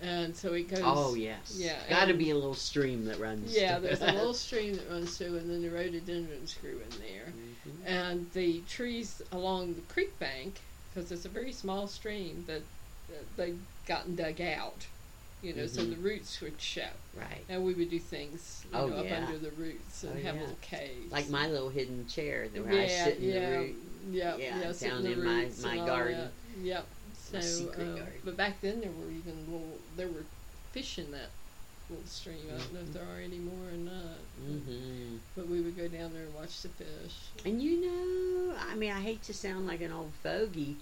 and 0.00 0.36
so 0.36 0.52
it 0.52 0.68
goes. 0.68 0.80
Oh 0.82 1.14
yes. 1.14 1.54
Yeah, 1.56 1.78
Got 1.88 2.06
to 2.06 2.14
be 2.14 2.30
a 2.30 2.34
little 2.34 2.54
stream 2.54 3.04
that 3.06 3.18
runs. 3.18 3.54
Yeah, 3.56 3.78
there's 3.78 4.02
a 4.02 4.12
little 4.12 4.34
stream 4.34 4.76
that 4.76 4.88
runs 4.90 5.16
through, 5.16 5.36
and 5.38 5.48
then 5.50 5.62
the 5.62 5.70
rhododendrons 5.70 6.54
grew 6.60 6.80
in 6.80 6.98
there. 6.98 7.32
Mhm. 7.32 7.86
And 7.86 8.32
the 8.32 8.60
trees 8.68 9.22
along 9.32 9.74
the 9.74 9.80
creek 9.92 10.18
bank, 10.18 10.60
because 10.94 11.10
it's 11.12 11.24
a 11.24 11.28
very 11.28 11.52
small 11.52 11.86
stream, 11.86 12.44
that, 12.46 12.62
that 13.08 13.36
they've 13.36 13.58
gotten 13.86 14.14
dug 14.14 14.40
out. 14.40 14.86
You 15.42 15.52
know, 15.54 15.66
so 15.66 15.82
Mhm. 15.82 15.96
the 15.96 16.00
roots 16.02 16.40
would 16.40 16.60
show, 16.60 16.88
Right. 17.16 17.44
and 17.48 17.64
we 17.64 17.74
would 17.74 17.90
do 17.90 17.98
things, 17.98 18.62
you 18.64 18.78
Oh, 18.78 18.86
know, 18.86 19.02
yeah. 19.02 19.16
up 19.16 19.28
under 19.28 19.38
the 19.38 19.50
roots 19.50 20.04
and 20.04 20.12
Oh, 20.12 20.22
have 20.22 20.36
yeah. 20.36 20.40
little 20.40 20.58
caves. 20.62 21.10
Like 21.10 21.28
my 21.30 21.48
little 21.48 21.68
hidden 21.68 22.06
chair 22.06 22.46
that 22.48 22.62
where 22.64 22.74
yeah, 22.74 22.82
I 22.82 22.86
sit 23.10 23.16
in 23.18 23.24
yeah, 23.24 23.50
the 23.50 23.56
root. 23.58 23.76
yeah, 24.12 24.36
Yeah, 24.36 24.60
yeah, 24.60 24.72
down 24.72 25.02
the 25.02 25.12
in 25.12 25.24
my- 25.24 25.50
my 25.64 25.76
garden. 25.84 26.18
that. 26.20 26.60
Yep. 26.62 26.86
So, 27.18 27.36
My 27.38 27.40
secret 27.42 27.88
uh, 27.88 27.96
garden. 27.96 28.20
but 28.24 28.36
back 28.36 28.60
then 28.60 28.80
there 28.82 28.92
were 28.92 29.10
even 29.10 29.34
little, 29.50 29.78
there 29.96 30.06
were 30.06 30.24
fish 30.70 31.00
in 31.00 31.10
that 31.10 31.30
little 31.88 32.04
stream. 32.06 32.36
I 32.48 32.58
don't 32.58 32.74
know 32.74 32.80
if 32.80 32.92
there 32.92 33.02
are 33.04 33.20
any 33.20 33.38
more 33.38 33.68
or 33.68 33.76
not. 33.76 34.18
hmm 34.38 35.16
But 35.36 35.48
we 35.48 35.60
would 35.60 35.76
go 35.76 35.88
down 35.88 36.12
there 36.12 36.24
and 36.24 36.34
watch 36.34 36.62
the 36.62 36.68
fish. 36.68 37.30
And 37.44 37.62
you 37.62 37.80
know, 37.80 38.56
I 38.70 38.74
mean, 38.74 38.90
I 38.92 39.00
hate 39.00 39.22
to 39.24 39.34
sound 39.34 39.66
like 39.66 39.80
an 39.80 39.92
old 39.92 40.12
fogey, 40.22 40.78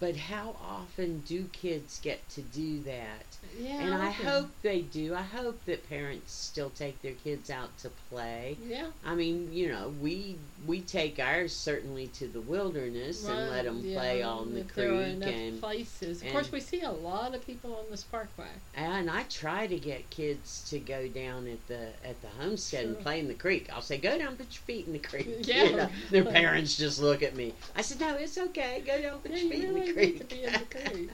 but 0.00 0.16
how 0.16 0.56
often 0.66 1.20
do 1.20 1.44
kids 1.52 2.00
get 2.02 2.26
to 2.30 2.40
do 2.40 2.80
that? 2.82 3.26
Yeah. 3.58 3.80
and 3.80 3.94
I 3.94 4.08
often. 4.08 4.26
hope 4.26 4.50
they 4.62 4.80
do. 4.80 5.14
I 5.14 5.22
hope 5.22 5.64
that 5.66 5.88
parents 5.88 6.32
still 6.32 6.70
take 6.70 7.02
their 7.02 7.12
kids 7.12 7.50
out 7.50 7.76
to 7.78 7.90
play. 8.08 8.56
Yeah. 8.66 8.86
I 9.04 9.14
mean, 9.14 9.52
you 9.52 9.68
know, 9.68 9.92
we 10.00 10.36
we 10.66 10.80
take 10.80 11.18
ours 11.18 11.54
certainly 11.54 12.06
to 12.08 12.28
the 12.28 12.40
wilderness 12.40 13.26
and 13.26 13.50
let 13.50 13.64
them 13.64 13.80
yeah, 13.84 13.98
play 13.98 14.22
on 14.22 14.54
the 14.54 14.62
creek 14.62 15.22
and 15.22 15.60
places. 15.60 16.22
Of 16.22 16.32
course, 16.32 16.50
we 16.52 16.60
see 16.60 16.80
a 16.82 16.90
lot 16.90 17.34
of 17.34 17.46
people 17.46 17.74
on 17.74 17.84
this 17.90 18.02
parkway. 18.04 18.48
and 18.74 19.10
I 19.10 19.24
try 19.24 19.66
to 19.66 19.78
get 19.78 20.08
kids 20.10 20.64
to 20.70 20.78
go 20.78 21.08
down 21.08 21.46
at 21.46 21.66
the 21.66 21.88
at 22.04 22.20
the 22.22 22.28
homestead 22.40 22.84
and 22.86 22.98
play 23.00 23.20
in 23.20 23.28
the 23.28 23.34
creek. 23.34 23.68
I'll 23.72 23.82
say, 23.82 23.98
go 23.98 24.16
down, 24.18 24.36
put 24.36 24.46
your 24.54 24.62
feet 24.62 24.86
in 24.86 24.92
the 24.94 24.98
creek. 24.98 25.28
Yeah. 25.50 25.64
You 25.64 25.76
know, 25.76 25.88
their 26.10 26.24
parents 26.24 26.76
just 26.76 27.00
look 27.00 27.22
at 27.22 27.34
me. 27.34 27.54
I 27.74 27.82
said, 27.82 27.98
no, 28.00 28.14
it's 28.14 28.38
okay. 28.38 28.82
Go 28.86 29.00
down, 29.02 29.18
put 29.18 29.32
Yeah, 29.32 29.38
your 29.38 29.44
you 29.46 29.50
feet 29.50 29.64
in 29.64 29.74
the 29.74 29.80
need 29.80 29.89
creek. 29.92 30.32
in 30.32 30.52
the 30.52 30.58
creek. 30.90 31.10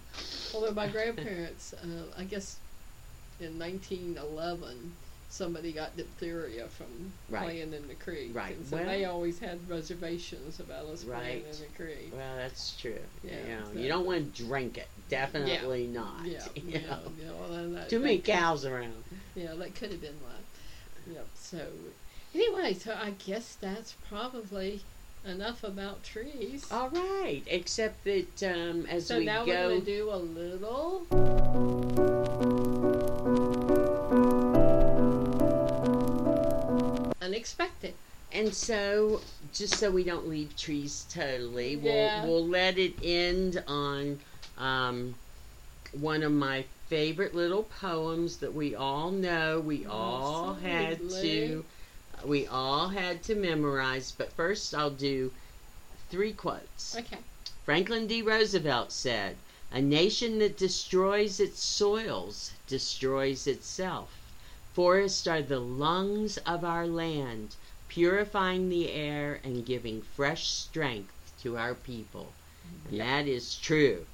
Although 0.55 0.73
my 0.73 0.89
grandparents, 0.89 1.73
uh, 1.75 1.87
I 2.19 2.25
guess, 2.25 2.57
in 3.41 3.59
1911, 3.59 4.95
somebody 5.29 5.73
got 5.73 5.97
diphtheria 5.97 6.67
from 6.69 7.13
Right. 7.29 7.43
playing 7.45 7.75
in 7.75 7.89
the 7.89 7.95
creek. 7.95 8.31
Right. 8.35 8.57
And 8.57 8.67
so 8.67 8.77
Well- 8.77 8.87
they 8.87 9.05
always 9.05 9.39
had 9.39 9.59
reservations 9.69 10.61
about 10.61 10.87
us 10.87 11.05
playing 11.05 11.45
in 11.45 11.59
the 11.59 11.67
creek. 11.77 12.11
well, 12.13 12.37
that's 12.37 12.75
true. 12.81 12.99
Yeah, 13.25 13.33
you 13.43 13.49
know, 13.75 13.81
you 13.83 13.89
don't 13.89 14.07
want 14.07 14.35
to 14.35 14.43
drink 14.45 14.79
it. 14.79 14.89
Definitely 15.09 15.87
not. 15.89 16.25
Yeah, 16.25 16.47
you 16.55 16.63
yeah, 16.67 16.81
know. 16.87 17.13
yeah, 17.21 17.31
well, 17.33 17.71
that, 17.71 17.91
Too 17.91 17.99
that 17.99 18.05
many 18.05 18.19
could- 18.19 18.33
cows 18.35 18.65
around. 18.65 19.05
Yeah, 19.35 19.55
that 19.55 19.75
could 19.75 19.91
have 19.91 20.01
been 20.01 20.19
one. 20.23 21.15
Yep. 21.15 21.27
So, 21.39 21.67
anyway, 22.35 22.75
so 22.75 22.95
I 22.95 23.11
guess 23.11 23.57
that's 23.61 23.95
probably 24.09 24.83
enough 25.27 25.65
about 25.65 26.03
trees. 26.05 26.67
All 26.71 26.89
right, 26.91 27.43
except 27.47 28.05
that 28.05 28.43
um, 28.43 28.87
as 28.87 29.07
so 29.07 29.19
we 29.19 29.25
now 29.25 29.45
we're 29.45 29.55
going 29.55 29.81
to 29.81 29.87
do 29.87 30.11
a 30.11 30.17
little. 30.17 31.07
Unexpected. 37.21 37.95
and 38.33 38.55
so 38.55 39.21
just 39.53 39.77
so 39.77 39.91
we 39.91 40.05
don't 40.05 40.29
leave 40.29 40.57
trees 40.57 41.07
totally, 41.11 41.77
we'll 41.77 41.93
Yeah. 41.93 42.25
we'll 42.25 42.47
let 42.47 42.79
it 42.79 42.95
end 43.03 43.63
on 43.67 44.21
um, 44.59 45.15
one 45.93 46.23
of 46.23 46.33
my 46.33 46.65
favorite 46.89 47.35
little 47.35 47.65
poems 47.65 48.37
that 48.39 48.55
we 48.55 48.75
all 48.75 49.11
know. 49.11 49.61
We 49.61 49.87
all 49.87 50.55
had 50.55 50.99
to 50.99 51.05
Absolutely. 51.05 51.65
We 52.25 52.47
all 52.47 52.89
had 52.89 53.23
to 53.25 53.35
memorize. 53.35 54.11
But 54.11 54.33
first, 54.33 54.75
I'll 54.75 54.91
do 54.91 55.33
three 56.11 56.33
quotes. 56.33 56.97
Okay. 56.97 57.19
Franklin 57.65 58.07
D. 58.07 58.23
Roosevelt 58.23 58.93
said, 58.93 59.37
A 59.73 59.83
nation 59.83 60.39
that 60.39 60.57
destroys 60.57 61.41
its 61.41 61.63
soils 61.63 62.53
destroys 62.67 63.47
itself. 63.47 64.11
Forests 64.73 65.27
are 65.27 65.43
the 65.43 65.59
lungs 65.59 66.37
of 66.39 66.65
our 66.65 66.87
land, 66.87 67.57
purifying 67.89 68.69
the 68.69 68.93
air 68.93 69.41
and 69.43 69.67
giving 69.67 70.03
fresh 70.03 70.47
strength 70.49 71.13
to 71.43 71.57
our 71.57 71.75
people. 71.75 72.33
And 72.91 73.01
that 73.01 73.27
is 73.27 73.57
true. 73.57 74.07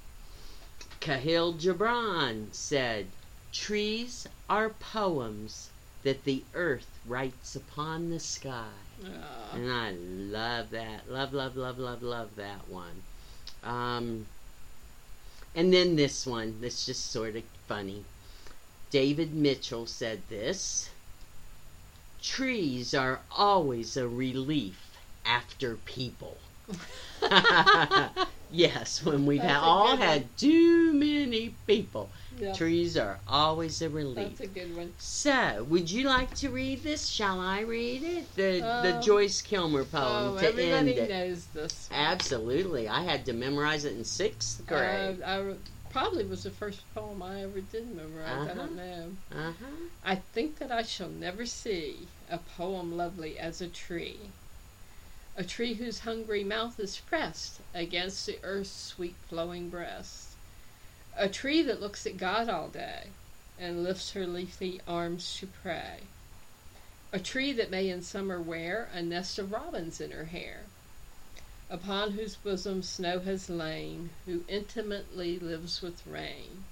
Kahlil 1.01 1.61
Gibran 1.61 2.55
said, 2.55 3.09
Trees 3.53 4.27
are 4.49 4.71
poems 4.71 5.71
that 6.03 6.25
the 6.25 6.43
earth 6.55 6.87
writes 7.07 7.57
upon 7.57 8.11
the 8.11 8.21
sky. 8.21 8.69
And 9.53 9.71
I 9.71 9.93
love 9.93 10.71
that. 10.71 11.11
Love, 11.11 11.33
love, 11.33 11.57
love, 11.57 11.79
love, 11.79 12.03
love 12.03 12.37
that 12.37 12.69
one. 12.69 13.03
Um, 13.65 14.27
and 15.55 15.73
then 15.73 15.97
this 15.97 16.27
one 16.27 16.61
that's 16.61 16.87
just 16.87 17.11
sort 17.11 17.37
of 17.37 17.43
funny. 17.67 18.05
David 18.91 19.35
Mitchell 19.35 19.87
said 19.87 20.21
this 20.29 20.91
Trees 22.23 22.95
are 22.95 23.21
always 23.37 23.97
a 23.97 24.09
relief 24.09 24.97
after 25.25 25.77
people. 25.77 26.37
yes, 28.51 29.05
when 29.05 29.27
we've 29.27 29.45
all 29.45 29.97
had 29.97 30.37
too 30.37 30.93
many 30.93 31.55
people, 31.67 32.11
trees 32.55 32.97
are 32.97 33.19
always 33.27 33.81
a 33.83 33.89
relief. 33.89 34.39
that's 34.39 34.41
a 34.41 34.47
good 34.47 34.75
one. 34.77 34.93
So, 34.99 35.65
would 35.69 35.91
you 35.91 36.05
like 36.05 36.35
to 36.37 36.51
read 36.51 36.83
this? 36.83 37.07
Shall 37.09 37.41
I 37.41 37.61
read 37.61 38.03
it? 38.03 38.35
The 38.35 38.61
the 38.83 38.95
Uh, 38.99 39.03
Joyce 39.03 39.41
Kilmer 39.43 39.85
poem 39.85 40.35
Oh, 40.35 40.39
to 40.39 40.47
end 40.49 40.89
everybody 40.89 41.09
knows 41.09 41.47
this. 41.47 41.89
one. 41.91 41.99
Absolutely, 42.01 42.89
I 42.89 43.03
had 43.03 43.25
to 43.27 43.33
memorize 43.33 43.85
it 43.85 43.97
in 43.97 44.05
sixth 44.05 44.67
grade. 44.67 45.21
Uh, 45.23 45.27
I 45.27 45.55
probably 45.91 46.25
was 46.25 46.43
the 46.45 46.51
first 46.51 46.81
poem 46.95 47.23
I 47.23 47.43
ever 47.43 47.61
did 47.61 47.95
memorize. 47.95 48.29
I 48.49 48.53
Uh-huh. 48.53 48.55
don't 48.55 48.77
know. 48.77 49.17
Uh 49.33 49.53
huh. 49.61 49.77
I 50.05 50.15
think 50.17 50.59
that 50.59 50.73
I 50.73 50.83
shall 50.83 51.09
never 51.09 51.47
see 51.47 52.09
a 52.31 52.39
poem 52.39 52.97
lovely 52.97 53.39
as 53.39 53.61
a 53.61 53.69
tree. 53.69 54.19
A 55.37 55.45
tree 55.45 55.75
whose 55.75 56.01
hungry 56.01 56.45
mouth 56.45 56.79
is 56.79 56.99
pressed 56.99 57.61
against 57.75 58.27
the 58.27 58.39
earth's 58.43 58.71
sweet 58.71 59.15
flowing 59.29 59.71
breast. 59.71 60.32
A 61.17 61.29
tree 61.29 61.63
that 61.63 61.81
looks 61.81 62.07
at 62.07 62.17
God 62.17 62.49
all 62.49 62.69
day 62.69 63.09
and 63.59 63.85
lifts 63.85 64.13
her 64.13 64.27
leafy 64.27 64.81
arms 64.89 65.37
to 65.39 65.47
pray. 65.47 66.01
A 67.13 67.19
tree 67.19 67.53
that 67.53 67.71
may 67.71 67.91
in 67.91 68.03
summer 68.03 68.41
wear 68.41 68.89
a 68.93 69.03
nest 69.03 69.39
of 69.39 69.53
robins 69.53 70.01
in 70.01 70.11
her 70.11 70.25
hair. 70.25 70.63
Upon 71.69 72.13
whose 72.13 72.37
bosom 72.37 72.83
snow 72.83 73.21
has 73.21 73.51
lain, 73.51 74.11
who 74.27 74.45
intimately 74.49 75.39
lives 75.39 75.83
with 75.83 76.07
rain. 76.07 76.65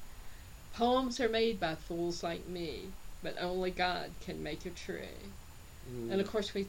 Poems 0.74 1.20
are 1.20 1.28
made 1.28 1.60
by 1.60 1.74
fools 1.74 2.22
like 2.22 2.46
me, 2.48 2.88
but 3.22 3.36
only 3.38 3.70
God 3.70 4.10
can 4.20 4.42
make 4.42 4.64
a 4.64 4.70
tree. 4.70 5.30
Mm. 5.90 6.12
And 6.12 6.20
of 6.20 6.30
course, 6.30 6.54
we 6.54 6.66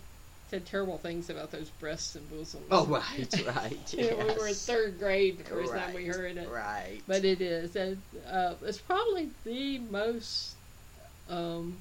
said 0.52 0.66
terrible 0.66 0.98
things 0.98 1.30
about 1.30 1.50
those 1.50 1.70
breasts 1.80 2.16
and 2.16 2.30
bosoms. 2.30 2.66
Oh, 2.70 2.86
right, 2.86 3.34
right. 3.56 3.94
Know, 3.98 4.18
we 4.18 4.34
were 4.38 4.48
in 4.50 4.54
third 4.54 5.00
grade 5.00 5.38
the 5.40 5.46
first 5.46 5.72
right, 5.72 5.86
time 5.86 5.96
we 5.96 6.06
heard 6.06 6.36
it. 6.36 6.50
Right. 6.50 7.00
But 7.08 7.24
it 7.24 7.40
is, 7.42 7.76
and 7.78 7.98
uh, 8.30 8.56
it's 8.62 8.78
probably 8.80 9.30
the 9.46 9.80
most 9.80 10.56
um, 11.30 11.78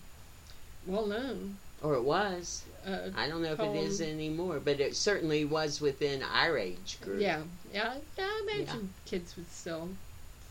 well 0.87 1.07
known. 1.07 1.57
or 1.83 1.95
it 1.95 2.05
was. 2.05 2.63
Uh, 2.87 3.11
I 3.17 3.27
don't 3.29 3.43
know 3.43 3.53
if 3.53 3.61
it 3.61 3.75
is 3.77 4.01
anymore, 4.01 4.61
but 4.65 4.79
it 4.81 4.95
certainly 4.97 5.45
was 5.45 5.81
within 5.81 6.23
our 6.23 6.57
age 6.57 6.99
group. 7.03 7.21
yeah, 7.21 7.41
yeah, 7.75 7.95
yeah. 8.17 8.25
I 8.25 8.55
imagine 8.55 8.95
kids 9.05 9.37
would 9.37 9.51
still 9.51 9.89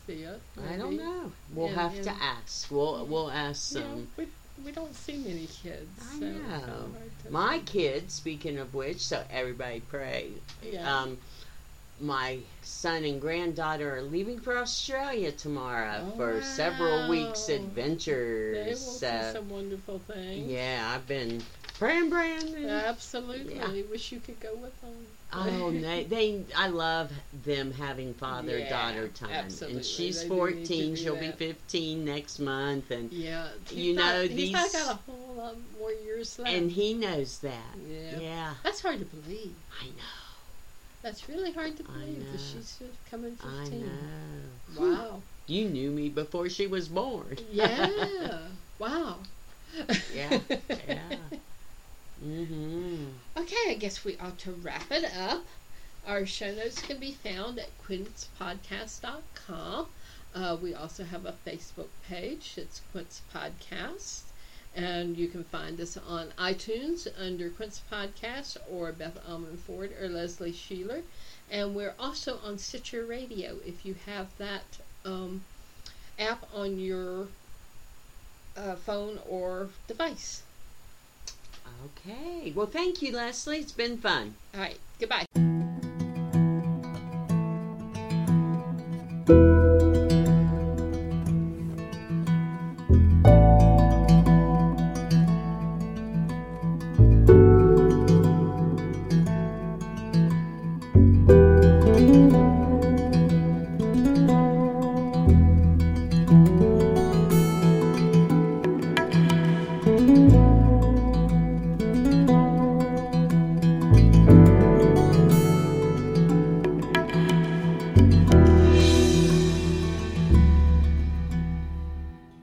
see 0.06 0.22
it. 0.24 0.40
I 0.70 0.76
don't 0.76 0.96
know. 0.98 1.32
We'll 1.54 1.68
And- 1.68 1.76
have 1.76 2.02
to 2.02 2.10
ask. 2.10 2.70
We'll 2.70 3.06
we'll 3.06 3.30
ask 3.30 3.72
some. 3.72 4.08
we, 4.18 4.26
we 4.64 4.72
don't 4.72 4.94
see 4.94 5.16
many 5.16 5.46
kids. 5.46 5.90
I 6.00 6.18
so 6.18 6.24
know. 6.24 6.38
kinda 6.40 6.66
hard 6.70 7.18
to 7.24 7.30
My 7.30 7.58
kids, 7.60 8.14
speaking 8.14 8.58
of 8.58 8.74
which, 8.74 8.98
so 9.00 9.22
everybody 9.30 9.80
pray. 9.80 10.30
Yeah. 10.62 11.00
Um, 11.02 11.18
my 12.00 12.38
son 12.62 13.04
and 13.04 13.20
granddaughter 13.20 13.96
are 13.96 14.02
leaving 14.02 14.40
for 14.40 14.56
Australia 14.56 15.32
tomorrow 15.32 16.06
Oh, 16.06 16.16
for 16.16 16.40
several 16.42 17.08
weeks 17.10 17.48
wow. 17.48 17.56
adventures. 17.56 18.56
They 18.56 18.70
will 18.70 18.76
so, 18.76 19.20
see 19.22 19.32
some 19.32 19.50
wonderful 19.50 19.98
things. 19.98 20.50
yeah, 20.50 20.92
I've 20.94 21.06
been 21.06 21.42
praying, 21.78 22.10
praying. 22.10 22.66
Absolutely. 22.66 23.56
Yeah. 23.56 23.82
Wish 23.90 24.12
you 24.12 24.20
could 24.20 24.40
go 24.40 24.54
with 24.54 24.78
them. 24.80 25.06
Oh, 25.32 25.70
they, 25.72 26.04
they, 26.04 26.44
I 26.56 26.68
love 26.68 27.12
them 27.44 27.72
having 27.72 28.14
father 28.14 28.58
Yeah, 28.58 28.68
daughter 28.68 29.08
time. 29.08 29.30
absolutely. 29.30 29.76
And 29.78 29.86
she's 29.86 30.22
They 30.22 30.28
do 30.28 30.34
need 30.34 30.66
to 30.66 30.74
14, 30.74 30.96
she'll 30.96 31.16
be 31.16 31.30
15 31.32 32.04
next 32.04 32.38
month. 32.40 32.90
And, 32.90 33.12
Yeah. 33.12 33.48
You 33.70 33.94
not- 33.94 34.14
know, 34.14 34.22
he's 34.22 34.52
not 34.52 34.70
these- 34.72 34.82
got 34.82 34.94
a 34.94 35.10
whole 35.10 35.34
lot 35.36 35.56
more 35.78 35.92
years 35.92 36.38
left. 36.38 36.50
and 36.50 36.70
he 36.70 36.94
knows 36.94 37.38
that. 37.40 37.76
yeah. 37.88 38.18
Yeah, 38.18 38.54
That's 38.64 38.80
hard 38.80 38.98
to 38.98 39.04
believe. 39.04 39.54
I 39.80 39.86
know. 39.86 39.92
That's 41.02 41.28
really 41.28 41.52
hard 41.52 41.76
to 41.78 41.82
believe 41.84 42.30
that 42.30 42.38
she's 42.40 42.78
coming 43.10 43.36
I 43.42 43.60
15. 43.64 43.86
know. 43.86 44.80
Wow. 44.80 45.22
You 45.46 45.68
knew 45.68 45.90
me 45.90 46.08
before 46.10 46.48
she 46.48 46.66
was 46.66 46.88
born. 46.88 47.38
Yeah. 47.50 48.38
wow. 48.78 49.16
Yeah, 50.14 50.38
yeah. 50.88 50.98
Mm-hmm. 52.24 53.04
Okay, 53.36 53.56
I 53.68 53.74
guess 53.74 54.04
we 54.04 54.16
ought 54.18 54.38
to 54.40 54.52
wrap 54.52 54.90
it 54.90 55.04
up. 55.16 55.44
Our 56.06 56.26
show 56.26 56.52
notes 56.54 56.82
can 56.82 56.98
be 56.98 57.12
found 57.12 57.58
at 57.58 57.70
quincepodcast.com. 57.86 59.86
Uh, 60.34 60.56
we 60.60 60.74
also 60.74 61.04
have 61.04 61.24
a 61.24 61.34
Facebook 61.46 61.88
page. 62.06 62.54
It's 62.56 62.82
Quince 62.92 63.22
Podcast. 63.34 64.22
And 64.76 65.16
you 65.16 65.28
can 65.28 65.44
find 65.44 65.80
us 65.80 65.96
on 65.96 66.28
iTunes 66.38 67.08
under 67.18 67.48
Quince 67.48 67.80
Podcast 67.90 68.56
or 68.70 68.92
Beth 68.92 69.18
Almond 69.26 69.60
Ford 69.60 69.92
or 70.00 70.08
Leslie 70.08 70.52
Sheeler. 70.52 71.02
And 71.50 71.74
we're 71.74 71.94
also 71.98 72.38
on 72.44 72.58
Stitcher 72.58 73.04
Radio 73.06 73.56
if 73.66 73.84
you 73.84 73.96
have 74.06 74.28
that 74.38 74.62
um, 75.04 75.42
app 76.18 76.46
on 76.54 76.78
your 76.78 77.26
uh, 78.56 78.76
phone 78.76 79.18
or 79.28 79.70
device. 79.88 80.42
Okay. 81.84 82.52
Well, 82.54 82.66
thank 82.66 83.02
you, 83.02 83.12
Leslie. 83.12 83.58
It's 83.58 83.72
been 83.72 83.96
fun. 83.98 84.34
All 84.54 84.60
right. 84.60 84.78
Goodbye. 84.98 85.26